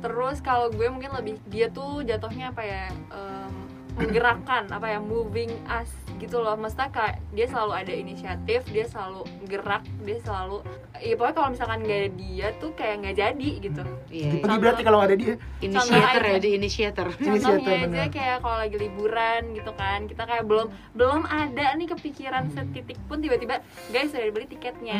terus 0.00 0.38
kalau 0.44 0.68
gue 0.70 0.86
mungkin 0.88 1.12
lebih 1.16 1.40
dia 1.48 1.72
tuh 1.72 2.04
jatuhnya 2.04 2.52
apa 2.52 2.62
ya 2.62 2.84
em, 3.12 3.52
menggerakkan 3.96 4.68
apa 4.68 4.86
ya 4.92 4.98
moving 5.00 5.50
us 5.66 5.88
gitu 6.16 6.36
loh 6.38 6.54
maksudnya 6.54 6.88
kayak 6.88 7.20
dia 7.30 7.46
selalu 7.46 7.72
ada 7.74 7.92
inisiatif 7.92 8.60
dia 8.66 8.84
selalu 8.84 9.20
gerak 9.44 9.84
dia 10.00 10.18
selalu 10.18 10.64
ya 10.96 11.12
pokoknya 11.12 11.34
kalau 11.34 11.48
misalkan 11.52 11.78
nggak 11.80 11.98
ada 11.98 12.10
dia 12.14 12.46
tuh 12.56 12.70
kayak 12.72 12.94
nggak 12.98 13.16
jadi 13.16 13.48
gitu 13.60 13.82
iya 14.08 14.30
pergi 14.38 14.58
berarti 14.58 14.82
kalau 14.82 14.98
ada 14.98 15.12
dia 15.12 15.34
initiator 15.58 16.22
aja. 16.22 16.30
ya 16.30 16.38
di 16.38 16.50
Inisiator, 16.56 17.06
contohnya 17.12 17.52
aja 17.52 17.84
bener. 17.84 18.08
kayak 18.08 18.36
kalau 18.40 18.56
lagi 18.56 18.76
liburan 18.76 19.42
gitu 19.52 19.72
kan 19.72 20.00
kita 20.04 20.22
kayak 20.24 20.44
belum 20.44 20.66
belum 20.92 21.20
ada 21.22 21.66
nih 21.74 21.88
kepikiran 21.90 22.48
setitik 22.48 22.96
pun 23.04 23.20
tiba-tiba 23.20 23.60
guys 23.88 24.08
udah 24.10 24.24
dibeli 24.24 24.46
tiketnya 24.46 24.96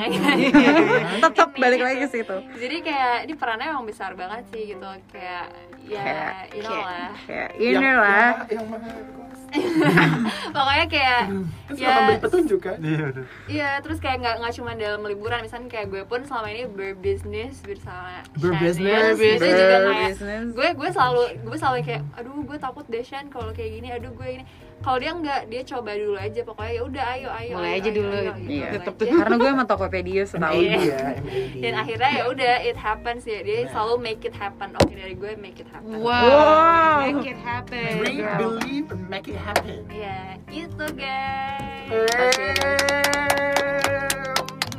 Tetap 1.26 1.48
Ini. 1.50 1.58
balik 1.58 1.80
lagi 1.80 1.96
ke 1.98 2.08
situ. 2.10 2.36
jadi 2.54 2.76
kayak 2.82 3.16
ini 3.24 3.34
perannya 3.34 3.66
emang 3.66 3.86
besar 3.86 4.12
banget 4.12 4.44
sih 4.48 4.68
gitu 4.68 4.84
kayak 5.08 5.48
ya 5.82 6.02
Kayak- 6.02 6.46
you 6.52 6.62
know 6.62 6.76
lah 6.76 7.10
Kayak 7.24 7.50
Yang- 7.56 7.72
inilah. 7.74 8.26
yang, 8.44 8.52
yang 8.52 8.66
maha 8.68 8.90
kuasa. 8.92 9.25
pokoknya 10.56 10.86
kayak 10.90 11.22
kan 11.66 11.74
suka 11.74 11.90
ya 11.90 12.18
petunjuk 12.22 12.60
kan? 12.62 12.78
Iya 12.78 13.02
udah. 13.10 13.24
Iya 13.46 13.70
terus 13.82 13.98
kayak 13.98 14.18
nggak 14.22 14.34
nggak 14.42 14.54
cuma 14.58 14.70
dalam 14.74 15.02
liburan 15.06 15.40
misalnya 15.42 15.68
kayak 15.70 15.86
gue 15.90 16.02
pun 16.06 16.20
selama 16.24 16.48
ini 16.52 16.62
berbisnis 16.70 17.62
bersama 17.62 18.22
Berbisnis, 18.38 19.16
itu 19.18 19.46
juga 19.46 19.76
kayak 19.78 19.84
Berbisnis. 19.86 20.46
gue 20.54 20.68
gue 20.74 20.88
selalu 20.92 21.22
gue 21.46 21.58
selalu 21.58 21.76
kayak 21.84 22.02
aduh 22.14 22.42
gue 22.42 22.58
takut 22.58 22.84
deh 22.86 23.04
Shan 23.04 23.26
kalau 23.30 23.50
kayak 23.50 23.70
gini 23.80 23.88
aduh 23.90 24.12
gue 24.14 24.28
ini 24.40 24.44
kalau 24.78 24.98
dia 24.98 25.10
nggak 25.10 25.40
dia 25.46 25.62
coba 25.64 25.90
dulu 25.92 26.14
aja 26.14 26.40
pokoknya 26.40 26.72
ya 26.72 26.82
udah 26.82 27.04
ayo 27.10 27.28
ayo 27.32 27.52
Mulai 27.54 27.68
ayo, 27.68 27.76
aja 27.76 27.88
ayo, 27.88 27.96
dulu. 27.96 28.12
ayo, 28.12 28.32
gitu, 28.32 28.46
Iya. 28.46 28.66
aja. 28.70 29.14
Karena 29.16 29.34
gue 29.36 29.48
emang 29.50 29.66
Tokopedia 29.66 30.22
setahun. 30.22 30.54
Iya. 30.56 30.70
MAD 30.70 30.86
ya 30.86 30.98
MAD 31.18 31.54
dan 31.58 31.72
akhirnya 31.76 32.10
ya 32.12 32.24
udah 32.28 32.54
it 32.62 32.76
happens 32.76 33.22
ya 33.24 33.38
dia 33.40 33.58
selalu 33.66 33.94
make 34.00 34.22
it 34.22 34.32
happen 34.32 34.68
oke 34.74 34.88
dari 34.88 35.14
gue 35.14 35.32
make 35.36 35.58
it 35.58 35.68
happen 35.68 35.98
wow, 35.98 36.14
Wow. 36.14 36.96
make 37.04 37.26
it 37.26 37.38
happen 37.38 37.92
Dream, 37.98 38.22
believe, 38.36 38.86
and 38.88 39.04
make 39.06 39.26
it 39.26 39.36
happen 39.36 39.82
ya 39.88 40.38
itu 40.48 40.86
guys 40.94 41.90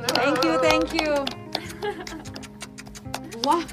Thank 0.10 0.40
you, 0.42 0.54
thank 0.60 0.88
you. 0.94 1.12
wah 3.44 3.62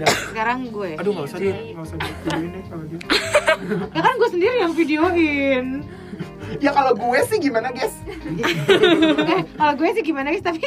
sekarang 0.00 0.72
gue 0.72 0.96
Aduh 0.96 1.12
nggak 1.12 1.26
usah 1.28 1.38
deh, 1.38 1.52
nggak 1.74 1.84
usah 1.84 1.96
videoin 1.98 2.48
deh 2.50 2.62
kalau 2.66 2.84
dia. 2.86 3.00
ya 3.96 4.00
kan 4.00 4.14
gue 4.16 4.30
sendiri 4.30 4.56
yang 4.60 4.72
videoin. 4.72 5.66
Ya 6.58 6.74
kalau 6.74 6.98
gue 6.98 7.20
sih 7.30 7.38
gimana 7.38 7.70
guys? 7.70 7.94
eh 9.32 9.40
kalau 9.54 9.72
gue 9.78 9.88
sih 9.94 10.02
gimana 10.02 10.34
guys? 10.34 10.42
Tapi 10.42 10.58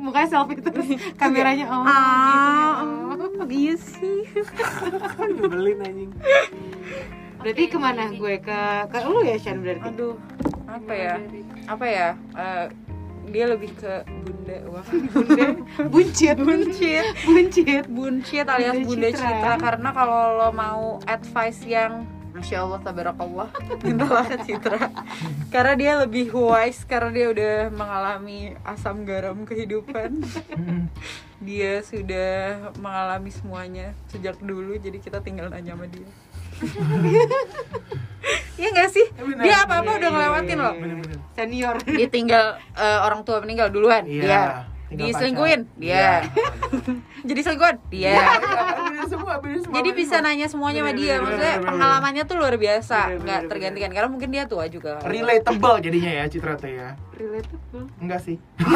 mukanya 0.00 0.28
selfie 0.30 0.56
terus 0.56 0.88
kameranya 1.20 1.68
oh 1.68 1.84
Ah, 1.84 2.80
gitu 3.12 3.44
iya 3.52 3.74
sih. 3.76 4.24
nyebelin 5.20 5.84
anjing. 5.84 6.10
Berarti 7.38 7.62
ke 7.68 7.78
mana 7.78 8.08
gue? 8.10 8.34
Ke 8.40 8.88
ke 8.88 8.98
lu 9.04 9.20
ya 9.20 9.36
Shan 9.36 9.60
berarti? 9.60 9.84
Aduh, 9.84 10.16
apa 10.64 10.92
ya? 10.96 11.14
Apa 11.68 11.84
ya? 11.86 12.08
Eh, 12.34 12.66
dia 13.28 13.44
lebih 13.52 13.70
ke 13.76 13.92
bunda 14.24 14.56
wah. 14.72 14.84
Bunda? 15.12 15.46
Buncit. 15.92 16.36
Buncit. 16.40 17.04
Buncit. 17.28 17.84
Buncit 17.86 18.46
alias 18.48 18.74
Bunda 18.80 18.88
bunda 18.88 19.08
Citra. 19.12 19.28
citra 19.28 19.54
karena 19.60 19.88
kalau 19.92 20.22
lo 20.40 20.48
mau 20.56 20.84
advice 21.04 21.62
yang 21.68 22.08
Masya 22.34 22.56
Allah, 22.64 22.80
tabarakallah. 22.84 23.48
Mintalah 23.86 24.24
ke 24.28 24.36
Citra. 24.44 24.92
Karena 25.48 25.74
dia 25.74 25.92
lebih 26.00 26.28
wise 26.32 26.84
Karena 26.84 27.10
dia 27.10 27.26
udah 27.32 27.54
mengalami 27.72 28.52
asam 28.62 29.02
garam 29.08 29.42
kehidupan. 29.48 30.18
Dia 31.38 31.86
sudah 31.86 32.74
mengalami 32.82 33.30
semuanya 33.30 33.94
Sejak 34.10 34.42
dulu 34.42 34.74
Jadi 34.74 34.98
kita 34.98 35.22
tinggal 35.22 35.46
nanya 35.46 35.78
sama 35.78 35.86
dia. 35.86 36.02
Iya 38.58 38.74
gak 38.74 38.90
sih? 38.90 39.06
Benar. 39.14 39.44
Dia 39.46 39.56
apa-apa 39.62 39.86
Iya, 39.86 39.98
udah 40.02 40.08
iya, 40.10 40.16
ngelewatin 40.18 40.58
iya, 40.58 40.64
loh. 40.66 40.74
senior. 41.38 41.76
Dia 41.86 42.08
tinggal 42.10 42.58
eh, 42.74 42.98
orang 43.06 43.22
tua 43.22 43.38
meninggal 43.38 43.70
duluan. 43.70 44.02
Iya, 44.02 44.22
Dia 44.26 44.42
pacar. 44.88 44.96
Dia 44.98 45.12
Jadi 47.28 47.40
selingkuhan 47.42 47.78
Dia 47.92 48.08
Iya, 48.08 48.24
iya, 48.24 49.04
semua 49.12 49.34
Jadi 49.68 49.90
bisa 49.92 50.16
semua. 50.16 50.26
nanya 50.32 50.46
semuanya 50.48 50.80
sama 50.80 50.92
Bener, 50.92 51.00
dia. 51.00 51.14
Maksudnya 51.18 51.54
pengalamannya 51.60 52.22
tuh 52.24 52.36
luar 52.36 52.54
biasa, 52.56 52.98
nggak 53.18 53.40
tergantikan. 53.46 53.90
Karena 53.90 54.08
mungkin 54.08 54.28
dia 54.30 54.44
tua 54.44 54.64
juga. 54.66 54.96
relatable 55.04 55.76
jadinya 55.78 56.10
ya 56.10 56.24
Citra 56.24 56.54
teh 56.54 56.72
ya 56.72 56.90
Relatable. 57.12 57.84
enggak 57.98 58.20
sih 58.22 58.36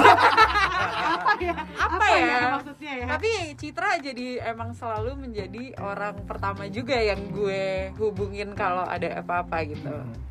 Apa 1.78 2.06
ya? 2.12 2.38
maksudnya 2.52 2.92
ya? 2.94 3.06
Tapi 3.08 3.30
Citra 3.54 3.90
jadi 3.98 4.26
emang 4.44 4.72
selalu 4.72 5.16
menjadi 5.18 5.74
orang 5.78 6.14
pertama 6.24 6.66
juga 6.68 6.94
yang 6.94 7.18
gue 7.30 7.90
hubungin 7.96 8.52
kalau 8.52 8.82
ada 8.82 9.22
apa-apa 9.22 9.64
gitu. 9.64 9.90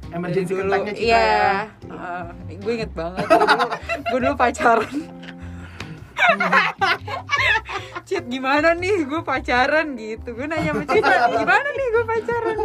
emergency 0.10 0.52
Dari 0.52 0.60
dulu, 0.60 0.70
kontaknya 0.70 0.94
Citra 0.94 1.08
iya, 1.08 1.24
ya 1.24 1.52
uh, 1.88 2.26
gue 2.52 2.72
inget 2.74 2.92
banget. 2.92 3.24
Gue 3.24 3.40
dulu, 3.40 3.68
gue 4.04 4.20
dulu 4.20 4.36
pacaran. 4.36 4.96
Cit 8.04 8.26
gimana 8.28 8.74
nih 8.74 9.04
gue 9.04 9.22
pacaran 9.22 9.94
gitu 9.94 10.34
Gue 10.34 10.46
nanya 10.46 10.74
sama 10.74 10.84
Citra 10.84 11.16
Gimana 11.32 11.68
nih 11.70 11.88
gue 11.90 12.04
pacaran 12.06 12.56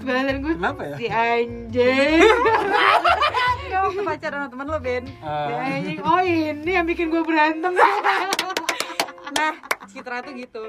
Balasan 0.00 0.36
gue 0.38 0.52
Kenapa 0.54 0.82
ya? 0.84 0.96
si 0.96 1.06
anjing. 1.08 2.22
Gak 3.66 3.80
waktu 3.82 4.02
pacaran 4.04 4.38
sama 4.38 4.48
temen 4.48 4.66
lo 4.68 4.78
Ben 4.78 5.04
si 5.06 5.22
anjing. 5.52 5.98
Oh 6.00 6.20
ini 6.20 6.70
yang 6.72 6.84
bikin 6.84 7.08
gue 7.08 7.22
berantem. 7.22 7.74
Nah 9.28 9.52
Citra 9.86 10.22
tuh 10.22 10.32
gitu 10.32 10.62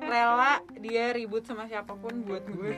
Rela 0.00 0.62
dia 0.76 1.10
ribut 1.10 1.42
sama 1.42 1.66
siapa 1.66 1.92
pun 1.92 2.22
buat 2.22 2.46
gue 2.46 2.72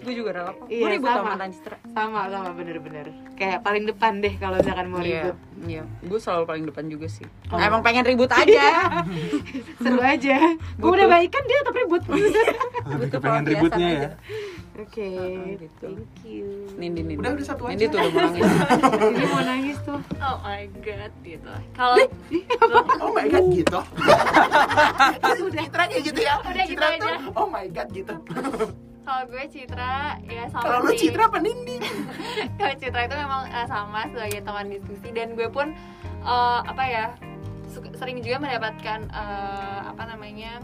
Gue 0.00 0.12
juga 0.14 0.30
rela 0.32 0.50
kok 0.54 0.64
Gue 0.64 0.72
Iya, 0.72 0.86
ribut 0.88 1.08
sama. 1.08 1.18
sama 1.18 1.30
mantan 1.30 1.50
Citra 1.50 1.76
sama 1.90 2.20
sama 2.28 2.50
bener-bener. 2.52 3.06
Kayak 3.34 3.60
paling 3.60 3.84
depan 3.84 4.18
deh 4.18 4.34
kalau 4.34 4.56
misalkan 4.56 4.86
mau 4.88 4.98
Iya, 4.98 5.28
ribut. 5.28 5.36
Iya. 5.64 5.82
Gue 6.02 6.18
selalu 6.18 6.44
paling 6.44 6.64
depan 6.66 6.84
juga 6.90 7.06
sih. 7.06 7.26
Oh. 7.48 7.58
Emang 7.58 7.80
pengen 7.80 8.02
ribut 8.02 8.30
aja. 8.30 8.66
Seru 9.82 10.00
aja. 10.02 10.38
Gue 10.76 10.90
udah 10.90 11.06
baikan 11.06 11.42
dia 11.46 11.58
tetap 11.62 11.74
ribut. 11.78 12.02
Butuh 12.04 13.20
pengen 13.22 13.44
ributnya 13.46 13.86
aja. 13.86 13.98
ya 13.98 14.10
Oke, 14.74 15.06
gitu. 15.54 15.86
thank 15.86 16.18
you. 16.26 16.66
Nindi, 16.74 17.06
Nindi. 17.06 17.22
Udah, 17.22 17.38
udah 17.38 17.46
satu 17.46 17.70
Nindi 17.70 17.86
aja. 17.86 17.94
tuh 17.94 17.98
udah 18.02 18.10
mau 18.10 18.22
nangis. 18.26 18.42
Ini 19.14 19.26
mau 19.30 19.42
nangis 19.46 19.78
tuh. 19.86 19.98
oh 20.18 20.36
my 20.42 20.62
god 20.82 21.12
gitu 21.22 21.52
kalau 21.76 21.96
oh 23.00 23.10
my 23.14 23.26
god 23.30 23.46
gitu 23.54 23.80
Citra 25.54 25.82
kayak 25.86 26.02
gitu 26.02 26.20
ya 26.20 26.34
Udah, 26.42 26.64
gitu 26.66 26.74
Citra 26.74 26.86
tuh, 26.98 27.06
aja. 27.06 27.18
oh 27.38 27.46
my 27.46 27.66
god 27.70 27.88
gitu 27.94 28.14
kalau 29.04 29.22
gue 29.28 29.44
Citra 29.52 30.16
ya 30.24 30.44
sama 30.48 30.64
kalau 30.64 30.78
lu. 30.88 30.96
Citra 30.96 31.22
apa 31.28 31.38
Nindi 31.38 31.76
kalau 32.56 32.74
Citra 32.80 33.00
itu 33.04 33.16
memang 33.20 33.42
eh, 33.52 33.66
sama 33.68 34.00
sebagai 34.08 34.40
teman 34.40 34.66
diskusi 34.72 35.08
dan 35.12 35.28
gue 35.36 35.43
pun 35.50 35.72
eh, 36.22 36.60
apa 36.64 36.84
ya 36.86 37.06
sering 37.98 38.22
juga 38.22 38.38
mendapatkan 38.38 39.10
eh, 39.10 39.80
apa 39.90 40.02
namanya 40.06 40.62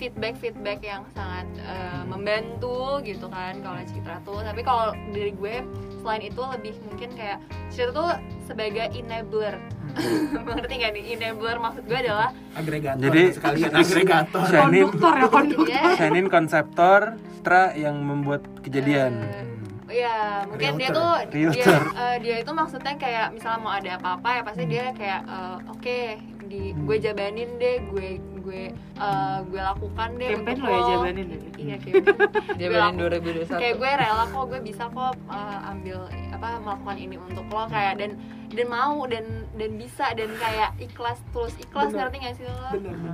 feedback 0.00 0.40
feedback 0.40 0.80
yang 0.80 1.04
sangat 1.12 1.44
eh, 1.60 2.02
membantu 2.08 3.04
gitu 3.04 3.28
kan 3.28 3.60
kalau 3.60 3.76
Citra 3.84 4.16
tuh. 4.24 4.40
Tapi 4.40 4.64
kalau 4.64 4.96
dari 5.12 5.36
gue 5.36 5.60
selain 6.00 6.24
itu 6.24 6.40
lebih 6.40 6.74
mungkin 6.88 7.12
kayak 7.12 7.38
Citra 7.68 7.92
tuh 7.92 8.08
sebagai 8.48 8.88
enabler. 8.96 9.60
Ngerti 10.48 10.74
gak 10.80 10.92
nih? 10.96 11.04
Enabler 11.20 11.60
maksud 11.60 11.84
gue 11.84 11.98
adalah 12.00 12.32
agregator 12.56 13.04
Jadi 13.04 13.22
sekalian. 13.36 13.70
agregator. 13.84 14.48
Konduktor 14.48 15.12
ya 15.12 15.28
konduktor. 15.28 15.66
dia 15.68 15.82
Shanin 16.00 16.26
konseptor 16.32 17.00
Citra 17.36 17.76
yang 17.76 18.00
membuat 18.00 18.48
kejadian. 18.64 19.20
Eh, 19.20 19.59
Iya, 19.90 20.16
mungkin 20.46 20.70
dia 20.76 20.88
Realtor. 20.88 21.18
tuh 21.26 21.50
dia 21.50 21.50
eh, 21.92 22.16
dia 22.20 22.36
itu 22.38 22.50
maksudnya 22.50 22.94
kayak 22.94 23.26
misalnya 23.30 23.58
mau 23.58 23.72
ada 23.72 23.90
apa-apa 23.96 24.28
ya 24.30 24.42
pasti 24.42 24.64
dia 24.64 24.84
kayak 24.92 25.20
eh, 25.22 25.56
oke 25.66 25.98
di 26.46 26.62
gue 26.72 26.96
jabanin 26.98 27.50
deh, 27.56 27.78
gue 27.86 28.08
gue 28.40 28.62
eh, 28.72 29.38
gue 29.44 29.60
lakukan 29.60 30.08
deh 30.14 30.30
Campaign 30.32 30.56
untuk 30.56 30.64
lo 30.64 30.70
ya 30.70 30.80
lo. 30.80 30.90
jabanin 30.96 31.26
ya? 31.26 31.38
Iya, 31.56 31.76
campaign. 31.76 32.70
Laku- 32.80 32.98
2021. 33.46 33.50
kayak 33.52 33.74
gue 33.76 33.90
rela 33.92 34.24
kok 34.24 34.44
gue 34.46 34.60
bisa 34.60 34.84
kok 34.86 35.14
eh, 35.28 35.58
ambil 35.68 35.98
apa 36.30 36.48
melakukan 36.58 36.96
ini 36.96 37.16
untuk 37.18 37.46
lo 37.46 37.66
kayak 37.66 37.94
dan 37.96 38.10
dan 38.50 38.66
mau 38.66 39.06
dan 39.06 39.24
dan 39.54 39.70
bisa 39.74 40.10
dan 40.10 40.26
kayak 40.34 40.74
ikhlas 40.80 41.22
tulus 41.30 41.54
ikhlas 41.56 41.86
Bener. 41.88 42.10
ngerti 42.10 42.16
gak 42.20 42.34
sih 42.34 42.44
lo? 42.44 42.54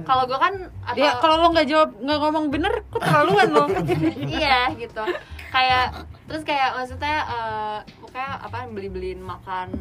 Kalau 0.03 0.24
gue 0.24 0.39
kan 0.39 0.53
atau 0.83 0.97
Dia 0.97 1.11
kalau 1.18 1.37
lo 1.39 1.49
nggak 1.51 1.66
jawab 1.66 1.91
nggak 1.95 2.18
ngomong 2.18 2.45
bener, 2.49 2.74
kok 2.87 3.01
terlaluan 3.03 3.49
lo. 3.51 3.64
iya 4.33 4.72
gitu 4.72 5.05
kayak 5.49 5.86
terus 6.26 6.42
kayak 6.42 6.74
maksudnya 6.74 7.16
eh, 7.24 7.78
pokoknya 7.97 8.30
apa 8.40 8.66
beli 8.66 8.88
beliin 8.88 9.20
makanan 9.20 9.78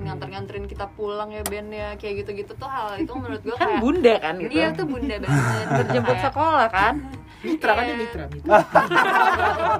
nganter 0.00 0.26
nganterin 0.28 0.64
kita 0.64 0.86
pulang 0.90 1.28
ya 1.28 1.42
Ben 1.42 1.68
ya 1.68 1.94
kayak 1.94 2.22
gitu 2.22 2.30
gitu 2.36 2.52
tuh 2.54 2.66
hal 2.66 2.96
itu 2.96 3.10
menurut 3.10 3.40
gue 3.40 3.52
Kan 3.52 3.66
kayak 3.68 3.80
bunda 3.80 4.14
kan 4.16 4.34
gitu. 4.36 4.50
dia 4.50 4.66
tuh 4.70 4.86
bunda 4.86 5.14
banget 5.18 5.66
Berjemput 5.68 6.12
Kayak, 6.12 6.24
sekolah 6.24 6.68
kan. 6.68 6.94
Mitra 7.38 7.72
kan 7.72 7.84
Iya. 7.84 7.94
Mitra 8.00 8.24
Mitra 8.28 8.58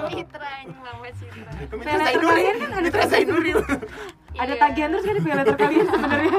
Mitra 0.08 0.50
mama 0.76 1.08
Citra 1.10 1.50
Mitra 1.68 1.96
Zainuri 2.00 2.42
Mitra 2.80 3.04
Zainuri 3.06 3.50
Ada 4.32 4.46
Iya. 4.48 4.60
tagihan 4.60 4.88
terus 4.88 5.04
kan 5.04 5.14
di 5.16 5.22
letter 5.24 5.56
kalian 5.56 5.86
sebenarnya. 5.88 6.32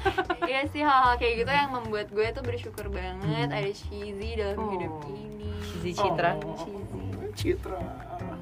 iya 0.50 0.60
sih 0.66 0.80
hal-hal 0.80 1.16
kayak 1.16 1.34
gitu 1.40 1.50
yang 1.50 1.70
membuat 1.70 2.08
gue 2.10 2.26
tuh 2.30 2.42
bersyukur 2.42 2.86
banget 2.88 3.48
ada 3.48 3.70
cheesy 3.70 4.30
dalam 4.34 4.56
Oh. 4.56 4.68
hidup 4.70 4.92
ini 5.06 5.52
Si 5.80 5.90
Citra. 5.90 6.36
Oh. 6.38 6.52
cheesy 6.54 6.84
Citra 7.34 7.80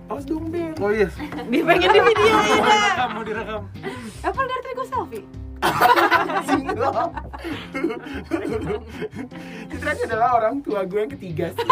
Awas 0.05 0.25
dong 0.25 0.53
Ben 0.53 0.77
Oh 0.79 0.91
iya. 0.91 1.09
Dia 1.49 1.63
pengen 1.65 1.89
di 1.89 2.01
video 2.01 2.35
Mau 2.35 2.45
direkam, 2.45 3.09
mau 3.11 3.23
direkam. 3.23 3.63
Apa 4.21 4.41
dari 4.41 4.61
tadi 4.61 4.75
gue 4.75 4.87
selfie? 4.87 5.25
Single 6.45 6.93
Citra 9.65 9.91
ini 9.91 10.03
adalah 10.05 10.29
orang 10.37 10.61
tua 10.61 10.85
gue 10.85 11.01
yang 11.01 11.13
ketiga 11.13 11.45
sih. 11.51 11.69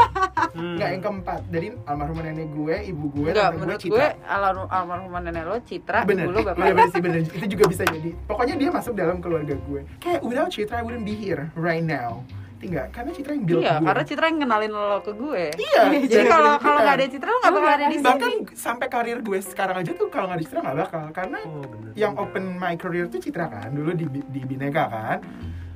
Hmm. 0.52 0.80
Nggak 0.80 0.88
yang 0.90 1.02
keempat. 1.02 1.40
Dari 1.48 1.66
almarhum 1.84 2.18
nenek 2.18 2.48
gue, 2.52 2.76
ibu 2.88 3.04
gue, 3.12 3.28
Enggak, 3.28 3.40
tante 3.42 3.52
gue, 3.52 3.60
menurut 3.60 3.80
Citra. 3.80 3.92
gue 3.92 4.08
almarhum 4.24 4.66
almarhum 4.68 5.12
nenek 5.20 5.44
lo 5.44 5.56
Citra, 5.60 5.98
bener, 6.04 6.24
ibu 6.24 6.32
lo 6.32 6.40
bapak. 6.40 6.56
bener, 6.56 6.72
bener 6.72 6.88
sih 6.88 7.02
bener. 7.04 7.20
Itu 7.28 7.46
juga 7.52 7.64
bisa 7.68 7.82
jadi. 7.84 8.10
Pokoknya 8.24 8.54
dia 8.56 8.70
masuk 8.72 8.92
dalam 8.96 9.20
keluarga 9.20 9.54
gue. 9.60 9.80
Kayak 10.00 10.20
without 10.24 10.48
Citra 10.48 10.80
I 10.80 10.84
wouldn't 10.84 11.04
be 11.04 11.12
here 11.12 11.52
right 11.52 11.84
now 11.84 12.24
tinggal 12.62 12.86
karena 12.88 13.10
Citra 13.10 13.32
yang 13.32 13.44
build 13.44 13.60
Iya, 13.60 13.72
gue 13.74 13.84
karena 13.84 14.02
Citra 14.04 14.24
yang 14.24 14.38
kenalin 14.40 14.70
lo 14.70 14.98
ke 15.00 15.12
gue. 15.12 15.44
iya 15.52 15.82
Jadi 16.00 16.24
kalau 16.26 16.52
kalau 16.56 16.78
nggak 16.78 16.94
ada 16.94 17.02
bener. 17.02 17.12
Citra 17.12 17.28
lo 17.28 17.38
nggak 17.38 17.52
bakal 17.52 17.68
ada 17.68 17.84
di 17.84 17.90
sini. 17.92 18.06
bahkan 18.06 18.30
sampai 18.54 18.86
karir 18.86 19.18
gue 19.18 19.38
sekarang 19.40 19.76
aja 19.76 19.90
tuh 19.92 20.06
kalau 20.06 20.26
nggak 20.26 20.38
ada 20.38 20.44
Citra 20.44 20.60
nggak 20.60 20.78
bakal 20.80 21.02
karena 21.10 21.38
Oh 21.42 21.60
bener 21.60 21.90
yang 21.94 22.12
open 22.14 22.44
my 22.54 22.74
career 22.74 23.06
tuh 23.06 23.18
Citra 23.18 23.46
kan 23.46 23.68
dulu 23.68 23.90
di 23.92 24.06
di 24.06 24.40
Bineka 24.40 24.84
kan 24.86 25.18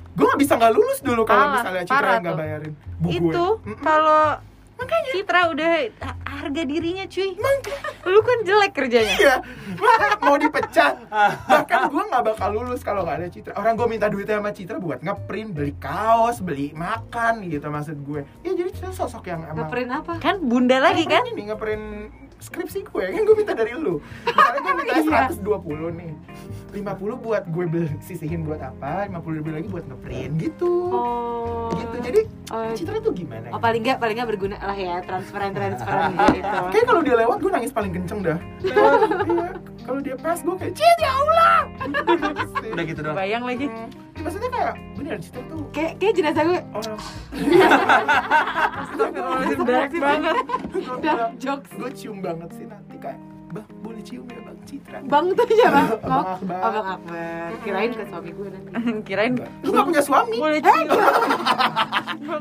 gue 0.09 0.25
nggak 0.25 0.39
bisa 0.39 0.53
nggak 0.55 0.73
lulus 0.73 0.99
dulu 0.99 1.21
kalau 1.23 1.45
misalnya 1.53 1.83
Citra 1.83 2.13
nggak 2.17 2.35
bayarin 2.35 2.73
bu 2.97 3.07
gue 3.07 3.15
Itu 3.29 3.45
Mm-mm. 3.61 3.83
Kalau 4.79 5.07
Citra 5.09 5.41
udah 5.49 5.69
ha- 5.97 6.17
harga 6.37 6.61
dirinya 6.63 7.05
cuy. 7.05 7.33
Lu 8.05 8.19
kan 8.21 8.37
jelek 8.41 8.71
kerjanya. 8.71 9.15
Iya, 9.15 9.35
Makanya 9.73 10.17
mau 10.19 10.35
dipecat. 10.35 10.93
Bahkan 11.51 11.79
gue 11.87 12.03
nggak 12.05 12.23
bakal 12.25 12.49
lulus 12.51 12.81
kalau 12.81 13.01
nggak 13.01 13.17
ada 13.17 13.27
Citra. 13.27 13.53
Orang 13.55 13.73
gue 13.73 13.87
minta 13.87 14.07
duitnya 14.07 14.37
sama 14.37 14.51
Citra 14.51 14.77
buat 14.77 14.99
ngeprint, 14.99 15.49
beli 15.51 15.73
kaos, 15.75 16.39
beli 16.39 16.71
makan 16.71 17.41
gitu 17.43 17.67
maksud 17.67 17.97
gue. 17.99 18.21
Ya 18.41 18.53
jadi 18.53 18.69
Citra 18.69 18.91
sosok 18.91 19.25
yang 19.25 19.41
emang. 19.43 19.65
Ngeprint 19.65 19.91
apa? 19.91 20.13
Kan 20.19 20.41
bunda 20.41 20.77
lagi 20.77 21.03
kan? 21.03 21.25
Ini 21.25 21.49
ngeprint 21.49 21.85
skripsi 22.37 22.85
gue 22.85 23.01
kan 23.07 23.21
gue 23.23 23.35
minta 23.35 23.57
dari 23.57 23.73
lu. 23.73 23.97
Misalnya 24.23 24.59
gue 24.61 24.73
minta 24.77 25.25
120 25.41 25.41
nih. 25.97 26.11
50 26.77 27.17
buat 27.17 27.43
gue 27.45 27.65
beli 27.65 27.89
sisihin 27.99 28.41
buat 28.43 28.59
apa, 28.59 29.09
50 29.09 29.39
lebih 29.39 29.51
lagi 29.53 29.67
buat 29.67 29.85
ngeprint 29.85 30.33
gitu. 30.37 30.73
Oh. 30.89 31.69
Gitu. 31.73 31.95
Jadi 32.01 32.21
Oh, 32.47 32.63
Citra 32.71 33.03
tuh 33.03 33.11
gimana? 33.11 33.51
oh 33.51 33.59
paling 33.59 33.83
nggak 33.83 33.99
paling 33.99 34.15
nggak 34.15 34.29
berguna 34.31 34.55
lah 34.55 34.71
ya 34.71 35.03
transferan 35.03 35.51
transferan 35.51 36.15
gitu. 36.39 36.57
Kayak 36.71 36.85
kalau 36.87 37.01
dia 37.03 37.15
lewat 37.19 37.37
gue 37.43 37.51
nangis 37.51 37.71
paling 37.75 37.91
kenceng 37.91 38.23
dah. 38.23 38.39
Iya, 38.63 38.87
kalau 39.83 39.99
dia 39.99 40.15
pas 40.15 40.39
gue 40.39 40.55
kayak 40.55 40.71
Cit 40.71 40.97
ya 40.97 41.11
Allah. 41.11 41.57
Udah 42.71 42.85
gitu 42.87 42.99
doang 43.03 43.19
Bayang 43.19 43.43
lagi. 43.43 43.67
Hmm, 43.67 43.91
maksudnya 44.23 44.47
kayak 44.47 44.73
bener 44.95 45.15
Citra 45.19 45.41
tuh 45.45 45.61
Kayak 45.75 45.91
kayak 45.99 46.13
jenazah 46.15 46.43
gue 46.47 46.59
orang 46.71 46.97
Astagfirullahaladzim, 48.87 50.01
banget. 50.01 50.35
gue 51.67 51.89
cium 51.93 52.17
banget 52.23 52.49
sih 52.55 52.65
nanti 52.65 52.95
kayak 52.95 53.19
bang 53.57 53.65
boleh 53.81 54.01
cium 54.05 54.25
ya 54.29 54.39
bang 54.45 54.57
Citra 54.67 54.97
Bang 55.07 55.25
tuh 55.31 55.45
siapa? 55.47 55.79
Abang 56.03 56.25
Akbar. 56.35 56.59
Oh, 56.67 56.71
Bang 56.75 56.87
Akbar. 56.99 57.47
Kirain 57.63 57.91
ke 57.95 58.03
suami 58.05 58.29
gue 58.35 58.47
nanti. 58.51 58.69
Kirain 59.07 59.31
lu 59.63 59.69
gak 59.71 59.85
punya 59.87 60.01
suami 60.03 60.37
boleh 60.43 60.61
cium. 60.61 60.87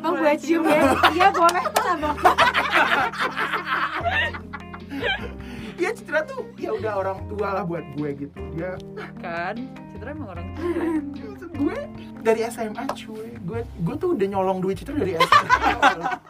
Bang 0.02 0.14
gue 0.18 0.32
cium 0.42 0.62
ya. 0.66 0.82
Iya 1.14 1.28
boleh 1.30 1.64
tuh 1.70 1.84
bang. 1.86 2.16
ya 5.76 5.90
Citra 5.92 6.20
tuh 6.24 6.40
ya 6.56 6.70
udah 6.72 6.92
orang 6.98 7.18
tua 7.28 7.48
lah 7.52 7.64
buat 7.64 7.84
gue 7.94 8.08
gitu 8.26 8.38
dia 8.52 8.74
kan. 9.22 9.56
Citra 9.94 10.08
emang 10.12 10.28
orang 10.34 10.46
tua. 10.58 10.84
gue 11.56 11.78
dari 12.20 12.40
SMA 12.50 12.84
cuy 12.92 13.32
gue 13.38 13.60
gue 13.64 13.94
tuh 13.96 14.12
udah 14.12 14.26
nyolong 14.28 14.58
duit 14.60 14.76
Citra 14.76 14.92
dari 14.98 15.14
SMA 15.16 16.20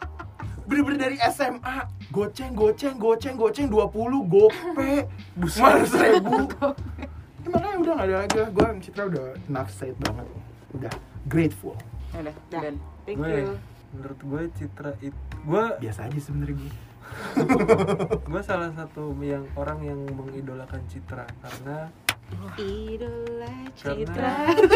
bener-bener 0.67 0.99
dari 1.01 1.17
SMA 1.27 1.77
goceng 2.09 2.53
goceng 2.53 2.95
goceng 2.97 3.35
goceng 3.35 3.67
20 3.67 4.27
gope. 4.27 4.91
Buset. 5.35 5.87
Seribu 5.87 6.45
ya, 7.43 7.49
makanya 7.49 7.77
udah 7.79 7.93
gak 7.95 8.05
ada 8.05 8.17
lagi 8.21 8.37
lah. 8.37 8.49
Gue 8.51 8.65
sama 8.65 8.81
Citra 8.81 9.03
udah 9.07 9.25
enough 9.47 9.71
said 9.71 9.97
banget. 9.99 10.27
Udah 10.73 10.93
grateful. 11.25 11.75
Ya 12.11 12.19
udah, 12.23 12.35
Dah. 12.49 12.61
Dan. 12.61 12.75
Thank 13.03 13.19
Gue 13.19 13.31
you. 13.31 13.55
menurut 13.93 14.19
gue 14.21 14.43
Citra 14.53 14.91
itu 14.99 15.15
gue 15.39 15.63
biasa 15.79 16.11
aja 16.11 16.19
sebenarnya 16.19 16.59
gue 16.59 16.73
gue 18.29 18.43
salah 18.43 18.75
satu 18.75 19.15
yang 19.23 19.47
orang 19.55 19.79
yang 19.81 20.01
mengidolakan 20.11 20.83
Citra 20.91 21.23
karena 21.39 21.87
Idola 22.59 23.55
Karena- 23.79 23.95
Citra. 23.95 24.33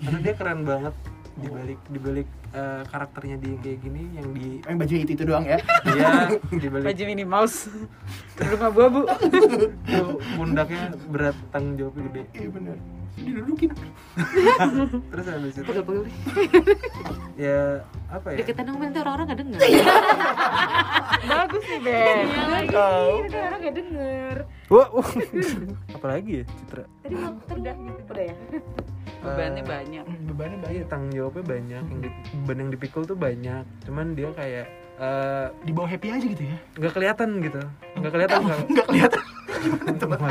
karena 0.00 0.18
dia 0.18 0.34
keren 0.34 0.60
banget 0.64 0.94
dibalik 1.38 1.80
dibalik 1.88 2.28
eh, 2.50 2.82
karakternya 2.90 3.36
dia 3.38 3.54
kayak 3.62 3.78
gini 3.78 4.02
yang 4.18 4.28
di 4.34 4.46
yang 4.66 4.76
baju 4.76 4.94
itu 4.98 5.10
itu 5.14 5.24
doang 5.24 5.44
ya 5.46 5.58
dia 5.86 6.10
dibalik 6.62 6.84
Baju 6.90 7.02
Minnie 7.06 7.28
Mouse. 7.28 7.70
Rumah 8.38 8.70
tuh 8.74 9.04
pundaknya 10.34 10.82
berat 11.06 11.36
tanggung 11.54 11.74
jawabnya 11.78 12.02
gede 12.10 12.22
iya 12.34 12.48
bener 12.50 12.76
didudukin 13.18 13.70
terus 15.10 15.26
habis 15.26 15.54
itu 15.58 15.66
Pegel-pegel. 15.66 16.06
ya 17.34 17.82
apa 18.08 18.26
ya 18.30 18.36
Deketan 18.38 18.64
dong 18.70 18.78
nanti 18.78 18.98
orang-orang 19.02 19.26
gak 19.34 19.40
denger. 19.42 19.58
Bagus 21.28 21.64
nih, 21.66 21.80
Ben. 21.82 22.16
tahu 22.70 23.14
Nanti 23.26 23.38
orang 23.42 23.58
gak 23.60 23.76
denger. 23.76 24.36
wah 24.70 24.88
wah. 24.94 25.08
apalagi 25.92 26.30
ya 26.30 26.44
Citra 26.46 26.84
Tadi 27.02 27.14
belum 27.18 27.34
udah 27.42 27.74
gitu. 27.74 28.02
Udah 28.06 28.24
ya. 28.24 28.34
Bebannya 29.18 29.62
Eh, 29.62 29.66
banyak. 29.66 30.04
bebannya 30.24 30.58
banyak 30.58 30.74
Iya 30.74 30.84
tanggung 30.86 31.10
jawabnya 31.10 31.44
banyak, 31.44 31.82
yang 31.84 32.00
di, 32.00 32.08
beban 32.42 32.56
yang 32.62 32.70
dipikul 32.70 33.02
tuh 33.02 33.18
banyak. 33.18 33.64
Cuman 33.82 34.14
dia 34.14 34.30
kayak 34.30 34.66
eh, 34.98 35.46
di 35.62 35.72
bawah 35.72 35.90
happy 35.90 36.08
aja 36.10 36.26
gitu 36.26 36.44
ya? 36.44 36.56
nggak 36.76 36.92
kelihatan 36.92 37.28
gitu, 37.38 37.60
nggak 37.98 38.12
kelihatan 38.12 38.38
kalau 38.40 38.64
nggak 38.66 38.86
kelihatan. 38.86 39.22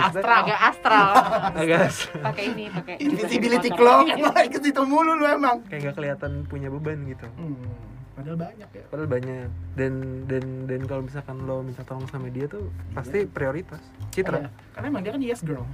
Astral. 0.08 0.40
Agak 0.40 0.60
astral. 0.64 1.10
agak 1.52 1.80
Pakai 2.24 2.44
ini, 2.48 2.66
pakai 2.72 2.96
invisibility 3.04 3.70
cloak 3.70 4.08
ke 4.48 4.60
situ 4.64 4.82
mulu 4.88 5.20
lu 5.20 5.28
emang. 5.28 5.60
Kayak 5.68 5.92
nggak 5.92 5.96
kelihatan 6.00 6.32
punya 6.48 6.72
beban 6.72 7.04
gitu. 7.04 7.28
hmm, 7.36 7.60
padahal 8.18 8.34
banyak 8.36 8.65
ya 8.68 8.84
Padahal 8.88 9.05
banyak. 9.07 9.47
Dan 9.74 9.93
dan 10.26 10.43
dan 10.65 10.82
kalau 10.84 11.01
misalkan 11.01 11.38
lo 11.39 11.61
minta 11.61 11.82
tolong 11.82 12.03
sama 12.07 12.28
dia 12.28 12.45
tuh 12.45 12.65
pasti 12.91 13.24
prioritas. 13.24 13.78
Citra. 14.09 14.39
Iya. 14.39 14.49
karena 14.74 14.88
emang 14.88 15.01
dia 15.01 15.11
kan 15.11 15.22
yes 15.24 15.41
girl 15.41 15.65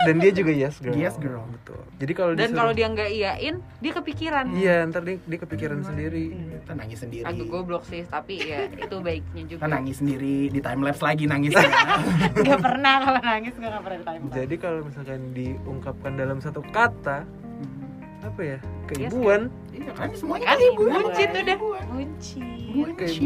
Dan 0.00 0.14
dia 0.16 0.30
juga 0.30 0.50
yes 0.50 0.76
girl. 0.76 0.92
Yes 0.92 1.14
girl. 1.16 1.46
Betul. 1.48 1.78
Jadi 1.96 2.12
kalau 2.12 2.32
Dan 2.32 2.38
disuruh- 2.44 2.58
kalau 2.60 2.72
dia 2.72 2.86
nggak 2.88 3.10
iyain, 3.10 3.54
dia 3.78 3.92
kepikiran. 3.92 4.44
Iya, 4.52 4.76
ntar 4.84 5.02
dia, 5.02 5.16
dia 5.20 5.38
kepikiran 5.38 5.78
sendiri. 5.80 6.24
kita 6.58 6.72
nangis 6.74 6.98
sendiri 6.98 7.24
Agak 7.24 7.46
goblok 7.46 7.84
sih, 7.84 8.02
tapi 8.04 8.34
ya 8.40 8.66
itu 8.66 8.96
baiknya 8.98 9.42
juga. 9.44 9.60
kita 9.60 9.68
nangis 9.70 9.96
sendiri 9.96 10.36
di 10.48 10.58
time 10.58 10.82
lapse 10.82 11.00
lagi 11.00 11.24
nangisnya 11.24 11.62
Gak 12.46 12.58
pernah 12.58 12.94
kalau 13.00 13.20
nangis 13.22 13.52
gue 13.52 13.64
gak 13.64 13.80
pernah 13.80 13.98
di 13.98 14.06
time 14.06 14.20
Jadi 14.32 14.54
kalau 14.56 14.80
misalkan 14.82 15.20
diungkapkan 15.30 16.12
dalam 16.14 16.38
satu 16.38 16.60
kata, 16.66 17.22
Hmm. 17.54 18.24
apa 18.24 18.40
ya? 18.42 18.58
Keibuan. 18.86 19.46
Iya 19.84 19.92
kan? 19.92 20.08
Semuanya 20.16 20.46
Kan 20.48 20.58
ibu 20.60 20.82
buncit 20.88 21.28
udah. 21.30 21.56
Kunci. 21.84 22.42
buncit 22.72 23.20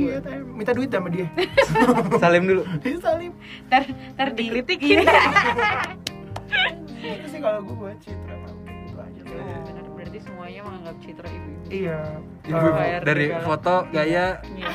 minta 0.45 0.73
duit 0.75 0.91
sama 0.91 1.09
dia. 1.09 1.27
Salim 2.23 2.45
dulu. 2.45 2.63
dia 2.83 2.99
salim. 2.99 3.33
Ntar, 3.71 3.83
ntar 4.19 4.29
di 4.35 4.51
Dikritik. 4.51 4.79
itu 6.99 7.27
sih 7.31 7.41
kalau 7.41 7.63
gue 7.63 7.77
buat 7.79 7.97
citra 8.03 8.35
itu 8.35 8.97
aja. 8.99 9.21
Oh, 9.23 9.61
benar 9.63 9.85
berarti 9.95 10.19
semuanya 10.25 10.61
menganggap 10.65 10.97
Citra 11.05 11.29
iya. 11.69 11.99
Ibu, 12.49 12.67
bayar 12.73 13.01
dari 13.05 13.27
foto, 13.45 13.75
gaya, 13.93 14.27
Iya. 14.59 14.69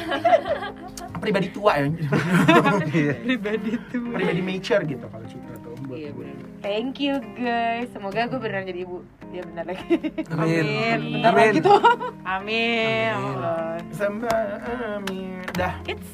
pribadi 1.17 1.47
tua 1.49 1.73
ya. 1.79 1.88
Iya. 1.89 3.13
Pribadi 3.17 3.71
tuh. 3.89 4.13
pribadi 4.13 4.41
mature 4.45 4.84
gitu 4.86 5.05
kalau 5.09 5.25
citra 5.25 5.55
tuh 5.65 5.73
buat 5.89 5.97
Iya 5.97 6.09
gue. 6.13 6.27
Thank 6.64 7.03
you 7.03 7.20
guys. 7.36 7.91
Semoga 7.91 8.24
gue 8.26 8.39
beneran 8.39 8.64
jadi 8.64 8.88
ibu. 8.88 9.03
Ya 9.36 9.43
benar 9.43 9.68
lagi. 9.68 9.84
Amin. 10.32 10.64
Amin. 10.64 10.99
Bentar 11.20 11.32
Amin. 11.32 11.43
lagi 11.43 11.59
tuh. 11.59 11.80
Amin. 12.24 12.24
Amin. 12.24 13.11
Allah. 13.14 13.78
Samba 13.91 14.36
amin 14.66 15.43
dah 15.53 15.76
It's 15.86 16.07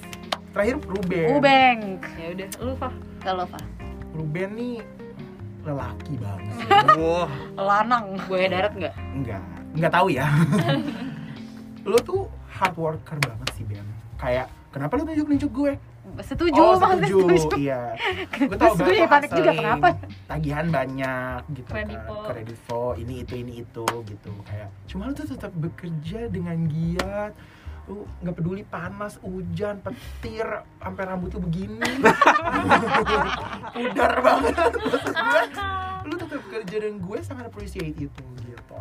terakhir 0.52 0.82
Ruben 0.84 1.38
Ubeng. 1.38 1.80
Ya 2.18 2.28
udah, 2.34 2.50
lu 2.60 2.74
Fah. 2.76 2.94
Kalau 3.22 3.46
Pak. 3.46 3.62
Ruben 4.12 4.50
nih 4.58 4.82
lelaki 5.62 6.16
banget 6.18 6.98
Wah, 6.98 7.30
Lanang. 7.54 8.18
Gue 8.26 8.48
darat 8.48 8.74
nggak? 8.74 8.96
enggak 9.14 9.44
enggak 9.76 9.92
tahu 9.94 10.08
ya 10.10 10.26
lu 11.90 12.00
tuh 12.02 12.26
hard 12.50 12.74
worker 12.74 13.20
banget 13.22 13.48
sih 13.54 13.64
Ben 13.68 13.86
kayak 14.18 14.48
kenapa 14.70 14.94
lu 14.98 15.04
nunjuk 15.06 15.28
nunjuk 15.30 15.52
gue? 15.52 15.74
Setuju, 16.26 16.58
oh 16.58 16.74
maksudnya 16.82 17.06
setuju 17.06 17.58
iya. 17.62 17.82
Gue 18.50 18.58
tau 18.58 18.74
gue 18.74 18.82
jadi 18.82 19.06
banget 19.06 19.12
panik 19.14 19.32
juga, 19.38 19.52
kenapa? 19.54 19.88
tagihan 20.26 20.66
banyak 20.74 21.42
gitu 21.54 21.70
Kredivo. 21.70 22.02
kan 22.02 22.26
kredivo 22.34 22.84
ini 22.98 23.14
itu 23.22 23.34
ini 23.38 23.54
itu 23.62 23.86
gitu. 23.86 24.32
Kayak 24.48 24.70
cuma 24.90 25.06
lu 25.06 25.14
tuh 25.14 25.28
tetap 25.30 25.54
bekerja 25.54 26.20
dengan 26.34 26.58
giat 26.66 27.34
lu 27.90 28.06
nggak 28.22 28.36
peduli 28.38 28.62
panas 28.62 29.18
hujan 29.26 29.82
petir 29.82 30.46
sampai 30.78 31.04
rambut 31.10 31.34
lu 31.34 31.42
begini. 31.50 31.90
Pudar 33.74 34.14
banget. 34.22 34.56
Gue 34.78 35.42
lu 36.10 36.16
tetap 36.16 36.42
kerja 36.50 36.76
dan 36.80 36.94
gue 36.98 37.18
sangat 37.26 37.46
appreciate 37.50 37.98
itu 37.98 38.24
gitu. 38.40 38.78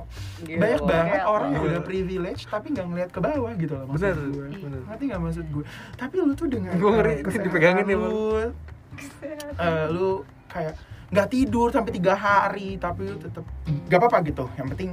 Banyak 0.46 0.82
banget 0.84 1.20
Gila. 1.24 1.32
orang 1.32 1.48
yang 1.52 1.62
Gila. 1.64 1.72
udah 1.72 1.82
privilege 1.84 2.42
tapi 2.48 2.66
nggak 2.72 2.86
ngeliat 2.88 3.10
ke 3.10 3.20
bawah 3.20 3.52
gitu 3.58 3.74
loh 3.74 3.86
maksud 3.90 4.14
bener, 4.14 4.28
gue. 4.32 4.46
bener. 4.64 4.80
ngerti 4.86 5.04
nggak 5.08 5.22
maksud 5.24 5.46
gue? 5.50 5.64
Tapi 5.96 6.14
lu 6.20 6.32
tuh 6.36 6.46
dengan 6.48 6.72
Gua 6.78 6.90
ngeri, 7.00 7.14
dipegangin 7.24 7.84
ya, 7.84 7.96
lu, 7.96 8.14
eh, 9.58 9.86
lu 9.90 10.10
kayak 10.48 10.74
nggak 11.08 11.28
tidur 11.32 11.72
sampai 11.72 11.92
tiga 11.96 12.12
hari 12.12 12.76
tapi 12.76 13.08
lu 13.08 13.16
tetap 13.16 13.44
nggak 13.66 13.98
apa-apa 13.98 14.18
gitu. 14.28 14.44
Yang 14.56 14.68
penting 14.76 14.90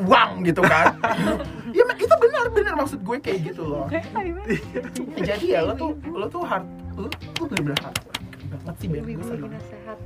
uang 0.00 0.30
gitu 0.44 0.62
kan. 0.64 0.96
Ya 1.76 1.84
itu 1.84 2.16
benar 2.52 2.74
maksud 2.76 3.00
gue 3.00 3.16
kayak 3.20 3.38
gitu 3.52 3.62
loh. 3.64 3.84
Jadi 5.18 5.46
ya 5.52 5.60
lo 5.64 5.72
tuh 5.76 5.90
lo 6.08 6.26
tuh 6.26 6.42
hard 6.42 6.64
lo 6.96 7.06
tuh 7.36 7.46
bener-bener 7.46 7.78
hard 7.80 7.96
banget 8.48 8.74
sih 8.80 8.88
Ben 8.88 9.04
gue 9.04 9.24
seneng. 9.24 9.52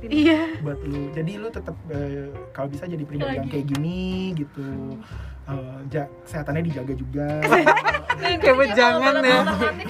Iya. 0.03 0.41
buat 0.59 0.79
lu 0.83 1.07
jadi 1.15 1.31
lu 1.39 1.47
tetap 1.47 1.75
eh, 1.91 2.27
kalau 2.51 2.67
bisa 2.67 2.83
jadi 2.87 3.03
pribadi 3.07 3.39
yang 3.39 3.47
kayak 3.47 3.65
gini 3.71 4.35
gitu 4.35 4.99
Eh, 5.43 5.77
ja- 5.89 6.07
kesehatannya 6.23 6.63
dijaga 6.63 6.93
juga. 6.93 7.27
Kayak 8.39 8.55
wejangan 8.57 9.13
ya. 9.19 9.39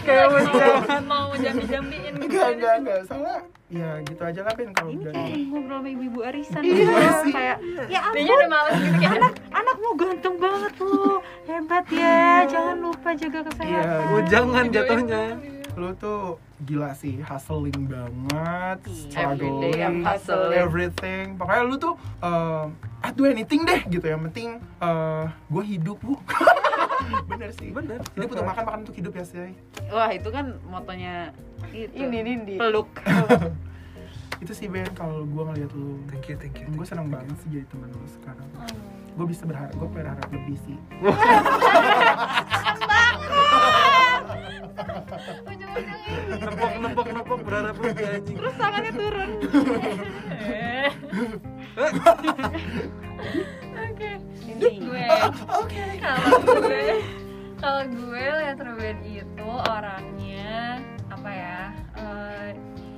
kayak 0.02 0.28
wejangan 0.32 1.04
mau 1.06 1.30
jambi-jambiin 1.32 2.14
gitu 2.18 2.34
enggak 2.34 2.50
enggak 2.52 2.74
enggak. 2.80 3.00
Soalnya 3.06 3.38
ya 3.70 3.90
gitu 4.02 4.22
aja 4.24 4.42
lah 4.42 4.54
Ben 4.54 4.70
kalau 4.72 4.90
Ini 4.92 5.02
dari 5.04 5.14
kayak 5.14 5.38
ngobrol 5.48 5.78
sama 5.78 5.90
ibu-ibu 5.92 6.20
arisan 6.24 6.62
Iya 6.62 6.74
gitu. 6.74 6.94
sih. 7.22 7.32
Kayak 7.32 7.58
ya 7.88 8.02
Dia 8.10 8.34
udah 8.34 8.50
males 8.50 8.74
gitu 8.76 8.98
kayak. 8.98 9.14
anak 9.14 9.34
anakmu 9.52 9.90
ganteng 9.94 10.36
banget 10.40 10.72
tuh. 10.76 11.14
Hebat 11.44 11.86
ya 11.88 12.18
jangan 12.48 12.78
lupa 12.80 13.10
jaga 13.14 13.40
kesehatan. 13.44 13.70
Iya, 13.70 13.84
Wejangan 14.12 14.66
jatuhnya. 14.68 15.24
Lu 15.74 15.90
tuh 15.98 16.38
gila 16.62 16.94
sih 16.94 17.18
hustling 17.20 17.90
banget 17.90 18.78
I'm 18.86 18.94
struggling 18.94 20.06
hustling. 20.06 20.56
everything. 20.56 21.26
Pokoknya 21.36 21.64
lu 21.66 21.76
tuh 21.76 21.94
uh, 22.22 22.70
do 23.14 23.26
anything 23.26 23.66
deh 23.66 23.82
gitu. 23.90 24.06
Yang 24.06 24.22
penting 24.32 24.50
uh, 24.80 25.28
gue 25.50 25.64
hidup 25.66 25.98
bu. 26.00 26.16
Bener 27.30 27.50
sih. 27.58 27.74
Bener. 27.74 28.00
hidup 28.16 28.30
untuk 28.32 28.46
makan 28.46 28.64
makan 28.64 28.80
untuk 28.88 28.96
hidup 28.96 29.14
ya 29.14 29.26
sih 29.28 29.54
wah 29.92 30.10
itu 30.10 30.30
kan 30.32 30.56
motonya 30.66 31.36
itu 31.76 32.00
Ini 32.00 32.20
Nindi. 32.24 32.56
peluk. 32.62 32.90
Itu 34.40 34.52
sih 34.52 34.68
Ben 34.68 34.88
kalau 34.96 35.24
gue 35.24 35.44
ngeliat 35.44 35.72
lu. 35.74 36.00
Thank 36.08 36.32
you, 36.32 36.36
thank 36.40 36.56
you. 36.60 36.68
gue 36.70 36.86
seneng 36.88 37.12
banget 37.12 37.36
sih 37.44 37.50
jadi 37.50 37.66
teman 37.68 37.90
lu 37.92 38.08
sekarang. 38.08 38.48
Gue 39.14 39.26
bisa 39.30 39.46
berharap 39.46 39.74
gue 39.78 39.90
berharap 39.94 40.26
lebih 40.34 40.58
sih 40.66 40.78
Nepok, 46.44 46.72
nepok, 46.82 47.08
nepok 47.14 47.40
berharap 47.46 47.76
lebih 47.80 48.06
anjing. 48.06 48.38
terus 48.38 48.56
tangannya 48.58 48.92
turun 48.94 49.30
oke 53.74 54.12
Nindi. 54.46 54.70
gue 54.84 55.08
oke 55.50 55.84
kalau 56.02 56.28
gue 56.44 56.86
kalau 57.58 57.84
gue 57.88 58.26
lihat 58.44 58.58
Ruben 58.60 58.98
itu 59.08 59.50
orangnya 59.72 60.84
apa 61.10 61.30
ya 61.32 61.62
eh, 61.98 62.48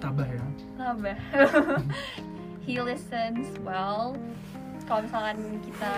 tabah 0.02 0.28
ya 0.28 0.46
Sabar. 0.76 1.18
He 2.68 2.78
listens 2.78 3.48
well. 3.64 4.14
Kalau 4.86 5.02
misalkan 5.02 5.58
kita 5.66 5.96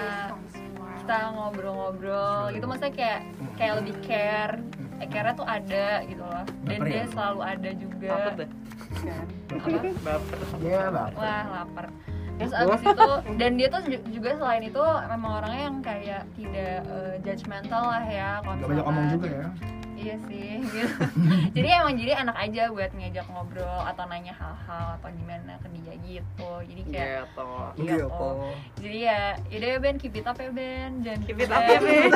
kita 1.04 1.18
ngobrol-ngobrol 1.36 2.56
gitu, 2.56 2.66
maksudnya 2.70 2.94
kayak 2.96 3.22
kayak 3.60 3.74
lebih 3.84 3.96
care. 4.06 4.56
Care 5.00 5.32
tuh 5.32 5.46
ada 5.46 5.88
gitu 6.04 6.20
loh. 6.20 6.44
Dan 6.64 6.78
Baper 6.78 6.86
ya? 6.86 6.94
dia 6.94 7.06
selalu 7.08 7.40
ada 7.42 7.70
juga. 7.74 8.08
apa 8.10 8.30
tuh 8.34 8.50
Apa? 9.48 9.90
baper 10.00 10.40
ya 10.60 10.82
lah 10.90 11.08
Wah 11.14 11.44
lapar. 11.52 11.86
Terus 12.38 12.54
abis 12.54 12.82
itu 12.84 13.10
dan 13.36 13.52
dia 13.54 13.68
tuh 13.68 13.82
ju- 13.84 14.06
juga 14.12 14.30
selain 14.36 14.64
itu 14.64 14.84
memang 15.08 15.32
orangnya 15.38 15.62
yang 15.64 15.78
kayak 15.82 16.22
tidak 16.34 16.78
eh, 16.86 17.14
judgmental 17.24 17.84
lah 17.84 18.06
ya. 18.06 18.30
Kalau 18.40 18.62
banyak 18.64 18.86
omong 18.86 18.94
misalkan- 19.04 19.16
juga 19.16 19.30
ya 19.32 19.48
iya 19.98 20.16
sih 20.30 20.62
gitu. 20.62 20.94
jadi 21.58 21.68
emang 21.82 21.98
jadi 21.98 22.12
enak 22.22 22.38
aja 22.38 22.62
buat 22.70 22.92
ngajak 22.94 23.26
ngobrol 23.34 23.80
atau 23.82 24.04
nanya 24.06 24.34
hal-hal 24.38 24.88
atau 25.02 25.10
gimana 25.10 25.58
ke 25.58 25.68
dia 25.74 25.94
gitu. 26.06 26.52
Jadi 26.70 26.82
kayak 26.94 27.26
gitu 27.26 27.50
iya 27.82 28.06
kok 28.06 28.34
jadi 28.78 28.98
ya 29.10 29.22
yaudah 29.50 29.70
ya 29.74 29.78
Ben 29.82 29.96
keep 29.98 30.14
it 30.14 30.28
up 30.30 30.38
ya 30.38 30.50
Ben. 30.54 30.92
Jangan 31.02 31.22
Keep 31.26 31.40
it 31.44 31.52
up 31.52 31.64
ya, 31.66 31.80
Ben. 31.82 32.12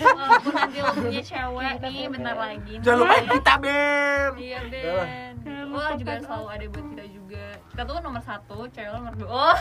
walaupun 0.00 0.52
nanti 0.54 0.78
lo 0.78 0.92
punya 0.94 1.22
cewek 1.22 1.74
nih 1.82 2.06
bentar 2.08 2.36
lagi. 2.38 2.74
Jangan 2.80 2.98
lupa 3.02 3.16
kita 3.26 3.54
Ben. 3.58 4.30
iya 4.38 4.60
Ben. 4.70 5.34
lo 5.72 5.80
juga 5.98 6.12
selalu 6.22 6.46
ada 6.52 6.64
buat 6.70 6.86
kita 6.94 7.04
juga. 7.10 7.46
Kita 7.72 7.82
tuh 7.88 7.96
nomor 8.04 8.22
satu 8.22 8.56
cewek 8.70 8.92
nomor 8.92 9.14
dua. 9.18 9.28
Oh. 9.32 9.56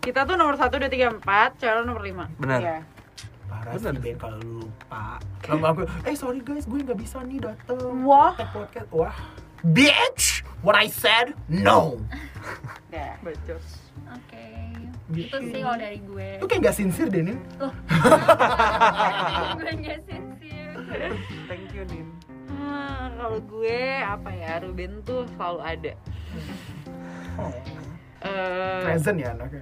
Kita 0.00 0.20
tuh 0.26 0.34
nomor 0.34 0.56
satu 0.58 0.74
dua 0.80 0.90
tiga 0.90 1.12
empat 1.12 1.60
cewek 1.60 1.84
nomor 1.86 2.02
lima. 2.02 2.26
Benar. 2.40 2.60
Iya. 2.60 2.78
Parah 3.56 3.72
sih 3.72 3.86
Bener. 3.86 4.02
Ben 4.02 4.16
kalau 4.16 4.36
lu 4.38 4.52
lupa. 4.60 5.04
Lama 5.46 5.66
aku, 5.70 5.80
eh 6.02 6.14
sorry 6.14 6.40
guys, 6.40 6.64
gue 6.64 6.78
nggak 6.80 6.96
bisa 6.96 7.22
nih 7.22 7.38
dateng. 7.38 8.02
Wah. 8.02 8.34
Podcast. 8.34 8.88
Wah. 8.90 9.14
Bitch, 9.64 10.42
what 10.60 10.74
I 10.74 10.86
said, 10.86 11.32
no. 11.46 11.96
Dah. 12.92 13.16
bacos 13.20 13.66
oke 14.06 14.44
Gitu. 15.06 15.28
itu 15.28 15.52
sih 15.52 15.60
kalau 15.60 15.76
dari 15.76 16.00
gue 16.00 16.28
Lu 16.40 16.46
kayak 16.46 16.64
gak 16.64 16.76
sincere 16.76 17.08
deh 17.08 17.22
nih. 17.22 17.36
gue 19.56 19.72
nggak 19.74 20.00
sincere 20.02 21.12
thank 21.44 21.68
you 21.70 21.84
nin 21.86 22.08
Hmm, 22.46 23.12
kalau 23.14 23.40
gue 23.42 23.78
apa 23.98 24.30
ya 24.30 24.62
Ruben 24.62 25.02
tuh 25.02 25.28
selalu 25.30 25.60
ada 25.60 25.92
Eh, 28.24 28.80
Present 28.82 29.18
ya 29.18 29.28
anaknya. 29.30 29.60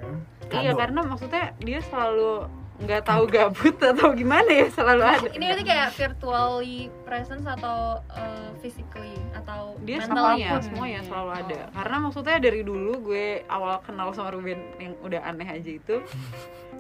iya 0.53 0.71
karena 0.73 1.01
maksudnya 1.03 1.45
dia 1.59 1.83
selalu 1.83 2.47
nggak 2.83 3.03
tahu 3.07 3.25
gabut 3.31 3.77
atau 3.79 4.11
gimana 4.13 4.51
ya 4.51 4.67
selalu 4.69 5.03
ada. 5.07 5.29
Ini 5.31 5.45
berarti 5.47 5.65
kayak 5.65 5.89
virtually 5.95 6.79
presence 7.07 7.47
atau 7.47 8.03
uh, 8.11 8.51
physically 8.59 9.15
atau 9.33 9.79
dia 9.87 10.03
mentally 10.03 10.43
semuanya 10.43 10.51
semuanya 10.61 11.01
selalu 11.07 11.31
ada. 11.31 11.61
Karena 11.71 11.97
maksudnya 12.03 12.37
dari 12.43 12.61
dulu 12.67 12.93
gue 13.07 13.47
awal 13.47 13.79
kenal 13.87 14.11
sama 14.13 14.35
Ruben 14.35 14.59
yang 14.83 14.95
udah 15.01 15.21
aneh 15.23 15.47
aja 15.47 15.71
itu 15.71 15.97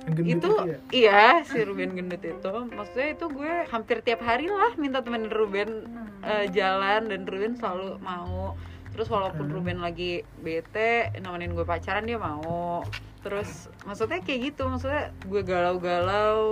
gendut 0.02 0.34
itu 0.34 0.50
ya. 0.66 0.78
iya 0.90 1.22
si 1.46 1.62
Ruben 1.62 1.94
gendut 1.94 2.22
itu. 2.22 2.52
Maksudnya 2.74 3.08
itu 3.14 3.24
gue 3.30 3.52
hampir 3.70 4.02
tiap 4.02 4.20
hari 4.26 4.50
lah 4.50 4.74
minta 4.74 4.98
temenin 4.98 5.30
Ruben 5.30 5.86
eh, 6.22 6.50
jalan 6.50 7.06
dan 7.06 7.22
Ruben 7.22 7.54
selalu 7.54 8.02
mau. 8.02 8.58
Terus 8.92 9.08
walaupun 9.08 9.48
Hmm. 9.48 9.54
Ruben 9.56 9.78
lagi 9.80 10.20
bete 10.42 11.14
nemenin 11.16 11.54
gue 11.56 11.64
pacaran 11.64 12.04
dia 12.04 12.20
mau 12.20 12.82
terus 13.22 13.50
maksudnya 13.82 14.18
kayak 14.18 14.40
gitu 14.48 14.66
maksudnya 14.66 15.14
gue 15.22 15.42
galau-galau 15.42 16.42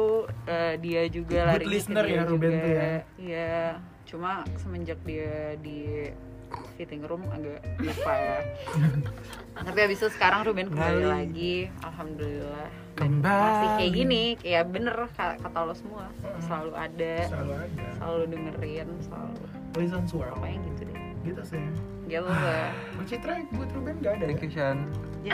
eh, 0.44 0.78
dia 0.78 1.02
juga 1.06 1.42
Good 1.44 1.50
lari 1.52 1.64
listener 1.66 2.04
ya, 2.04 2.22
Ruben 2.24 2.52
tuh 2.52 2.70
ya. 2.70 2.92
iya 3.16 3.52
cuma 4.04 4.30
semenjak 4.56 4.98
dia 5.00 5.54
di 5.56 6.10
fitting 6.74 7.02
room 7.02 7.22
agak 7.28 7.58
lupa 7.76 8.12
ya 8.12 8.38
tapi 9.66 9.78
habis 9.80 9.98
itu 9.98 10.10
sekarang 10.10 10.42
Ruben 10.42 10.66
kembali 10.66 10.98
Kembali. 11.00 11.06
lagi 11.06 11.54
alhamdulillah 11.80 12.68
Kembali. 12.92 13.42
masih 13.44 13.68
kayak 13.76 13.92
gini 13.92 14.22
kayak 14.36 14.64
bener 14.66 14.96
ka- 15.10 15.38
kata 15.38 15.58
lo 15.60 15.74
semua 15.74 16.06
Mm. 16.10 16.42
selalu 16.42 16.72
ada 16.74 17.14
Selalu 17.26 17.52
ada. 17.54 17.84
selalu 17.94 18.22
dengerin 18.28 18.88
selalu 19.00 19.34
Listen 19.76 20.04
suara. 20.04 20.30
pokoknya 20.32 20.58
gitu 20.64 20.82
deh 20.84 20.98
Gitu 21.20 21.42
sih. 21.44 21.64
Gitu 22.10 22.26
lah 22.26 22.74
Gue 22.98 23.06
Citra 23.06 23.34
buat 23.54 23.70
Ruben 23.70 23.96
gak 24.02 24.18
ada 24.18 24.24
Thank 24.26 24.42
ya? 24.42 24.46
you 24.46 24.50
Shan. 24.50 24.78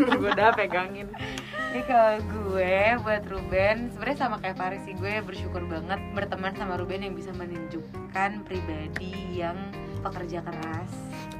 gue 0.00 0.30
udah 0.30 0.54
pegangin 0.54 1.08
Jadi 1.70 1.82
kalau 1.86 2.18
gue 2.24 2.74
buat 3.04 3.24
Ruben 3.28 3.90
sebenarnya 3.94 4.18
sama 4.18 4.36
kayak 4.42 4.56
Paris 4.58 4.82
sih 4.88 4.94
gue 4.96 5.22
bersyukur 5.22 5.62
banget 5.68 6.00
berteman 6.16 6.56
sama 6.56 6.80
Ruben 6.80 7.04
yang 7.04 7.14
bisa 7.14 7.30
menunjukkan 7.36 8.42
pribadi 8.46 9.14
yang 9.38 9.54
pekerja 10.00 10.40
keras, 10.40 10.92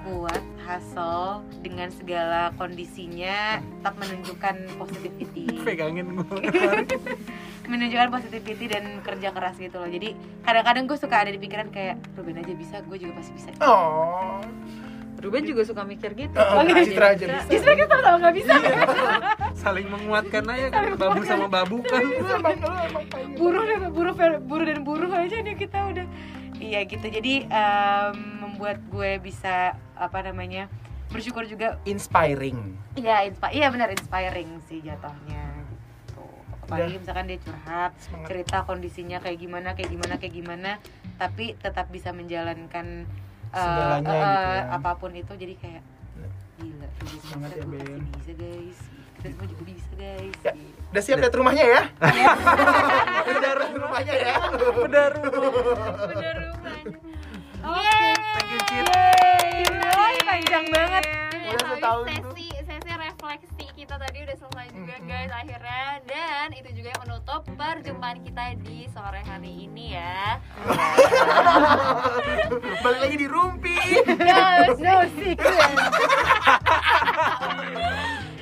kuat, 0.05 0.45
hustle 0.69 1.41
dengan 1.65 1.89
segala 1.89 2.53
kondisinya 2.61 3.59
tetap 3.59 3.95
menunjukkan 3.97 4.57
positivity, 4.77 5.49
Pegangin 5.67 6.21
gue. 6.21 6.45
menunjukkan 7.71 8.11
positivity 8.11 8.67
dan 8.67 8.99
kerja 9.01 9.31
keras 9.31 9.55
gitu 9.57 9.79
loh. 9.79 9.87
Jadi 9.87 10.19
kadang-kadang 10.43 10.91
gue 10.91 10.99
suka 10.99 11.23
ada 11.23 11.31
di 11.31 11.39
pikiran 11.39 11.71
kayak 11.71 12.03
Ruben 12.19 12.43
aja 12.43 12.53
bisa, 12.59 12.77
gue 12.83 12.99
juga 12.99 13.23
pasti 13.23 13.33
bisa. 13.39 13.51
Oh. 13.63 14.43
Ruben 15.21 15.45
juga 15.45 15.69
suka 15.69 15.85
mikir 15.85 16.17
gitu 16.17 16.33
Oh, 16.33 16.65
Citra 16.65 16.81
Citra 16.81 17.07
aja 17.13 17.25
bisa. 17.29 17.49
Justru 17.53 17.73
kita 17.77 17.95
sama 18.01 18.17
nggak 18.25 18.35
bisa. 18.41 18.53
Saling 19.53 19.87
menguatkan 19.93 20.45
aja 20.49 20.67
kan 20.73 20.83
babu 20.97 21.21
sama 21.29 21.47
babu 21.47 21.85
kan. 21.85 22.01
Emang 22.01 23.05
pengen. 23.13 23.37
buruh 23.37 23.65
dan 23.69 23.81
buruh 23.93 24.15
buruh 24.41 24.65
dan 24.65 24.81
buruh 24.81 25.13
aja 25.13 25.37
nih 25.45 25.61
kita 25.61 25.77
udah 25.93 26.07
iya 26.57 26.85
gitu 26.89 27.05
jadi 27.05 27.49
em, 27.49 28.17
membuat 28.45 28.81
gue 28.89 29.21
bisa 29.21 29.77
apa 29.97 30.19
namanya 30.25 30.69
bersyukur 31.11 31.43
juga 31.49 31.81
inspiring. 31.85 32.77
iya 32.95 33.27
inspi 33.27 33.59
iya 33.59 33.67
benar 33.73 33.91
inspiring 33.91 34.63
sih 34.71 34.79
jatuhnya 34.85 35.50
apalagi 36.71 36.97
misalkan 36.97 37.27
dia 37.27 37.39
curhat 37.39 37.93
Semangat. 37.99 38.27
cerita 38.27 38.57
kondisinya 38.63 39.19
kayak 39.19 39.39
gimana 39.39 39.69
kayak 39.73 39.91
gimana 39.91 40.15
kayak 40.17 40.35
gimana 40.37 40.71
tapi 41.17 41.53
tetap 41.57 41.87
bisa 41.89 42.11
menjalankan 42.11 42.87
eh, 43.49 43.59
Segalanya 43.59 44.07
eh, 44.07 44.15
gitu 44.15 44.47
ya. 44.47 44.63
apa 44.73 44.91
pun 44.95 45.11
itu 45.13 45.33
jadi 45.35 45.55
kayak 45.57 45.83
gila 46.57 46.87
Ruben 46.95 47.19
Semangat 47.21 47.51
ya, 47.53 47.65
Ben. 47.67 48.01
bisa 48.15 48.33
guys 48.35 48.79
kita 49.13 49.27
semua 49.29 49.47
juga 49.47 49.63
bisa 49.67 49.91
guys 49.95 50.37
Ya. 50.41 50.53
gitu. 50.55 50.79
Udah 50.89 51.03
siap 51.03 51.19
lihat 51.19 51.35
rumahnya 51.35 51.65
ya? 51.67 51.83
Udah 53.31 53.53
rumahnya 53.71 54.15
ya? 54.17 54.35
Udah 54.77 55.05
rumah. 55.13 55.53
udah 56.09 56.33
rumahnya 56.37 56.99
Thank 57.61 58.49
you 58.49 58.61
Cit. 58.63 58.87
Yeay, 58.89 60.17
panjang 60.23 60.67
banget 60.67 61.05
Udah 61.31 61.61
setahun 61.69 62.05
tapi 62.09 62.17
sesi 62.17 62.60
kita 63.91 64.07
tadi 64.07 64.23
udah 64.23 64.39
selesai 64.39 64.71
juga 64.71 64.95
Mm-mm. 65.03 65.11
guys 65.11 65.33
akhirnya 65.35 65.83
dan 66.07 66.49
itu 66.55 66.71
juga 66.79 66.95
yang 66.95 67.03
menutup 67.11 67.43
perjumpaan 67.59 68.23
kita 68.23 68.45
di 68.63 68.87
sore 68.87 69.19
hari 69.27 69.67
ini 69.67 69.99
ya. 69.99 70.39
Balik 72.87 73.01
lagi 73.03 73.17
di 73.19 73.27
Rumpi. 73.27 73.75
Yes, 74.31 74.79
no 74.79 75.11
secret 75.19 75.59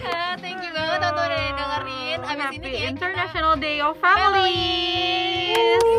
Eh, 0.05 0.33
thank 0.45 0.61
you 0.61 0.73
banget 0.77 1.01
untuk 1.01 1.16
udah 1.16 1.41
dengerin. 1.57 2.19
Abis 2.20 2.29
ini 2.29 2.45
Happy 2.45 2.59
kayak 2.61 2.77
kita 2.77 2.93
International 2.93 3.57
Day 3.57 3.81
of 3.81 3.97
Family 4.05 4.69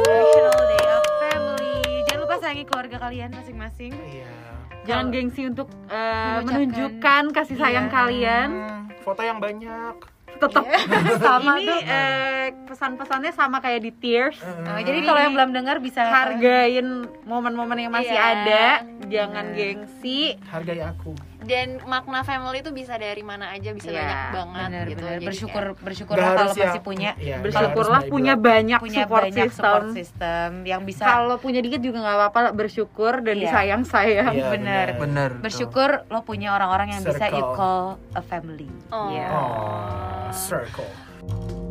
National 0.05 0.61
Day 0.61 0.85
of 0.93 1.05
Family. 1.25 1.73
Jangan 2.05 2.21
lupa 2.21 2.35
sayangi 2.37 2.65
keluarga 2.69 3.01
kalian 3.01 3.33
masing-masing. 3.33 3.97
Iya. 3.97 4.58
Jangan 4.81 5.05
gengsi 5.09 5.41
untuk 5.45 5.67
eh, 5.85 5.95
Mengucapkan- 5.95 6.45
menunjukkan 6.45 7.23
kasih 7.31 7.55
sayang 7.55 7.87
Iya. 7.87 7.93
kalian 7.93 8.49
Hmm, 8.49 8.81
foto 9.01 9.21
yang 9.21 9.37
banyak. 9.37 9.95
tetap 10.31 10.63
Sama 11.19 11.59
ini 11.59 11.67
tuh. 11.67 11.79
eh, 11.83 12.47
pesan-pesannya 12.63 13.31
sama 13.33 13.59
kayak 13.59 13.81
di 13.81 13.91
Tears 13.91 14.39
Nah, 14.39 14.79
jadi 14.79 15.03
kalau 15.03 15.19
yang 15.19 15.33
belum 15.33 15.51
dengar 15.51 15.77
bisa 15.79 15.99
hargain 16.01 16.87
momen-momen 17.23 17.75
yang 17.77 17.91
masih 17.91 18.13
Iya. 18.13 18.23
ada 18.37 18.65
jangan 19.05 19.45
Bener. 19.47 19.57
gengsi 19.57 20.39
Hargai 20.45 20.79
aku. 20.79 21.11
Dan 21.39 21.79
makna 21.83 22.19
family 22.21 22.59
itu 22.59 22.69
bisa 22.69 22.93
dari 22.93 23.21
mana 23.21 23.49
aja 23.49 23.71
bisa 23.71 23.87
Iya, 23.87 23.95
banyak 23.97 24.19
banget 24.33 24.67
benar 24.67 24.85
gitu. 24.85 25.03
Jadi 25.05 25.25
bersyukur 25.25 25.63
kayak- 25.65 25.79
bersyukur 25.79 26.15
kalau 26.15 26.51
ya. 26.51 26.59
masih 26.59 26.81
punya 26.81 27.09
Iya, 27.15 27.25
nggak 27.31 27.43
bersyukurlah 27.45 28.01
punya 28.05 28.33
banyak 28.35 28.79
punya 28.79 28.99
support 29.01 29.23
banyak 29.23 29.45
system 29.45 29.55
support 29.55 29.85
system 29.95 30.49
yang 30.63 30.81
bisa 30.83 31.03
kalau 31.05 31.35
punya 31.37 31.59
dikit 31.59 31.79
juga 31.79 31.97
nggak 32.01 32.17
apa-apa 32.19 32.41
bersyukur 32.51 33.13
dan 33.21 33.35
Iya. 33.35 33.43
disayang 33.45 33.83
sayang 33.83 34.33
Iya, 34.33 34.47
benar. 34.49 34.87
Bener. 34.97 35.29
tuh. 35.31 35.41
bersyukur 35.41 35.89
lo 36.05 36.19
punya 36.21 36.51
orang-orang 36.51 36.91
yang 36.91 37.01
bisa 37.01 37.25
you 37.25 37.39
Circle. 37.39 37.55
call 37.55 37.83
a 38.13 38.21
family 38.21 38.67
Oh. 38.89 39.07
Iya. 39.07 39.27
Oh, 39.29 40.27
circle. 40.29 41.68